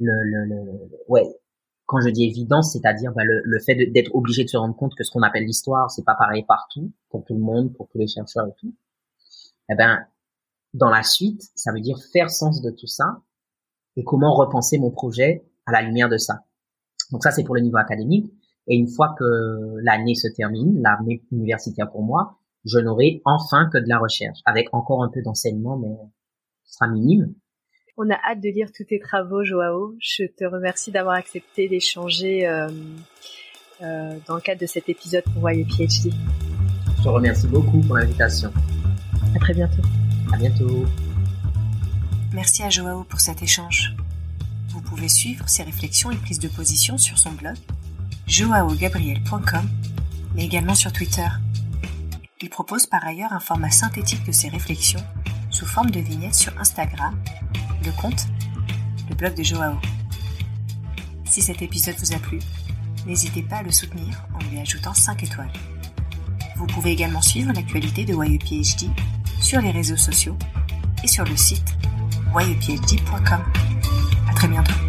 le, 0.00 0.12
le, 0.24 0.44
le, 0.44 0.90
ouais, 1.08 1.26
quand 1.88 2.00
je 2.02 2.10
dis 2.10 2.24
évidence, 2.24 2.74
c'est-à-dire 2.74 3.12
bah, 3.14 3.22
le, 3.24 3.58
fait 3.60 3.74
d'être 3.86 4.14
obligé 4.14 4.44
de 4.44 4.48
se 4.50 4.58
rendre 4.58 4.76
compte 4.76 4.94
que 4.94 5.02
ce 5.04 5.10
qu'on 5.10 5.22
appelle 5.22 5.44
l'histoire, 5.44 5.90
c'est 5.90 6.04
pas 6.04 6.14
pareil 6.14 6.44
partout, 6.46 6.92
pour 7.08 7.24
tout 7.24 7.32
le 7.32 7.40
monde, 7.40 7.72
pour 7.72 7.88
tous 7.88 7.96
les 7.96 8.06
chercheurs 8.06 8.46
et 8.46 8.52
tout. 8.60 8.74
Eh 9.70 9.74
ben, 9.74 10.06
dans 10.74 10.90
la 10.90 11.02
suite, 11.02 11.42
ça 11.54 11.72
veut 11.72 11.80
dire 11.80 11.96
faire 12.12 12.28
sens 12.28 12.60
de 12.60 12.70
tout 12.70 12.86
ça 12.86 13.22
et 13.96 14.04
comment 14.04 14.34
repenser 14.34 14.78
mon 14.78 14.90
projet 14.90 15.46
à 15.64 15.72
la 15.72 15.80
lumière 15.80 16.10
de 16.10 16.18
ça. 16.18 16.44
Donc 17.10 17.22
ça, 17.22 17.30
c'est 17.30 17.42
pour 17.42 17.54
le 17.54 17.62
niveau 17.62 17.78
académique. 17.78 18.30
Et 18.66 18.76
une 18.76 18.88
fois 18.88 19.14
que 19.18 19.76
l'année 19.82 20.14
se 20.14 20.28
termine, 20.28 20.82
l'année 20.82 21.24
universitaire 21.32 21.90
pour 21.90 22.02
moi, 22.02 22.38
je 22.66 22.78
n'aurai 22.78 23.22
enfin 23.24 23.70
que 23.72 23.78
de 23.78 23.88
la 23.88 23.98
recherche, 23.98 24.40
avec 24.44 24.68
encore 24.74 25.02
un 25.02 25.08
peu 25.08 25.22
d'enseignement, 25.22 25.78
mais 25.78 25.96
ce 26.64 26.74
sera 26.74 26.90
minime. 26.90 27.32
On 28.00 28.08
a 28.10 28.14
hâte 28.14 28.40
de 28.40 28.48
lire 28.48 28.68
tous 28.72 28.84
tes 28.84 29.00
travaux, 29.00 29.42
Joao. 29.42 29.96
Je 29.98 30.22
te 30.22 30.44
remercie 30.44 30.92
d'avoir 30.92 31.16
accepté 31.16 31.68
d'échanger 31.68 32.46
euh, 32.46 32.68
euh, 33.82 34.16
dans 34.28 34.36
le 34.36 34.40
cadre 34.40 34.60
de 34.60 34.66
cet 34.66 34.88
épisode 34.88 35.24
pour 35.24 35.40
Voyer 35.40 35.64
PhD. 35.64 36.14
Je 36.96 37.02
te 37.02 37.08
remercie 37.08 37.48
beaucoup 37.48 37.80
pour 37.80 37.96
l'invitation. 37.96 38.52
À 39.34 39.38
très 39.40 39.52
bientôt. 39.52 39.82
À 40.32 40.36
bientôt. 40.36 40.86
Merci 42.32 42.62
à 42.62 42.70
Joao 42.70 43.02
pour 43.02 43.18
cet 43.18 43.42
échange. 43.42 43.96
Vous 44.68 44.80
pouvez 44.80 45.08
suivre 45.08 45.48
ses 45.48 45.64
réflexions 45.64 46.12
et 46.12 46.16
prises 46.16 46.38
de 46.38 46.48
position 46.48 46.98
sur 46.98 47.18
son 47.18 47.32
blog 47.32 47.56
joaogabriel.com, 48.28 49.68
mais 50.36 50.44
également 50.44 50.76
sur 50.76 50.92
Twitter. 50.92 51.26
Il 52.42 52.48
propose 52.48 52.86
par 52.86 53.04
ailleurs 53.04 53.32
un 53.32 53.40
format 53.40 53.70
synthétique 53.70 54.24
de 54.24 54.30
ses 54.30 54.50
réflexions 54.50 55.00
sous 55.58 55.66
forme 55.66 55.90
de 55.90 55.98
vignettes 55.98 56.36
sur 56.36 56.56
Instagram, 56.60 57.20
le 57.84 57.90
compte, 58.00 58.28
le 59.08 59.16
blog 59.16 59.34
de 59.34 59.42
Joao. 59.42 59.74
Si 61.24 61.42
cet 61.42 61.62
épisode 61.62 61.96
vous 61.98 62.12
a 62.14 62.18
plu, 62.20 62.38
n'hésitez 63.06 63.42
pas 63.42 63.56
à 63.56 63.62
le 63.64 63.72
soutenir 63.72 64.24
en 64.34 64.38
lui 64.48 64.60
ajoutant 64.60 64.94
5 64.94 65.24
étoiles. 65.24 65.52
Vous 66.54 66.66
pouvez 66.66 66.92
également 66.92 67.22
suivre 67.22 67.52
l'actualité 67.52 68.04
de 68.04 68.14
YUPHD 68.14 68.88
sur 69.40 69.60
les 69.60 69.72
réseaux 69.72 69.96
sociaux 69.96 70.38
et 71.02 71.08
sur 71.08 71.24
le 71.24 71.36
site 71.36 71.76
yphd.com. 72.36 73.42
À 74.30 74.34
très 74.34 74.46
bientôt. 74.46 74.87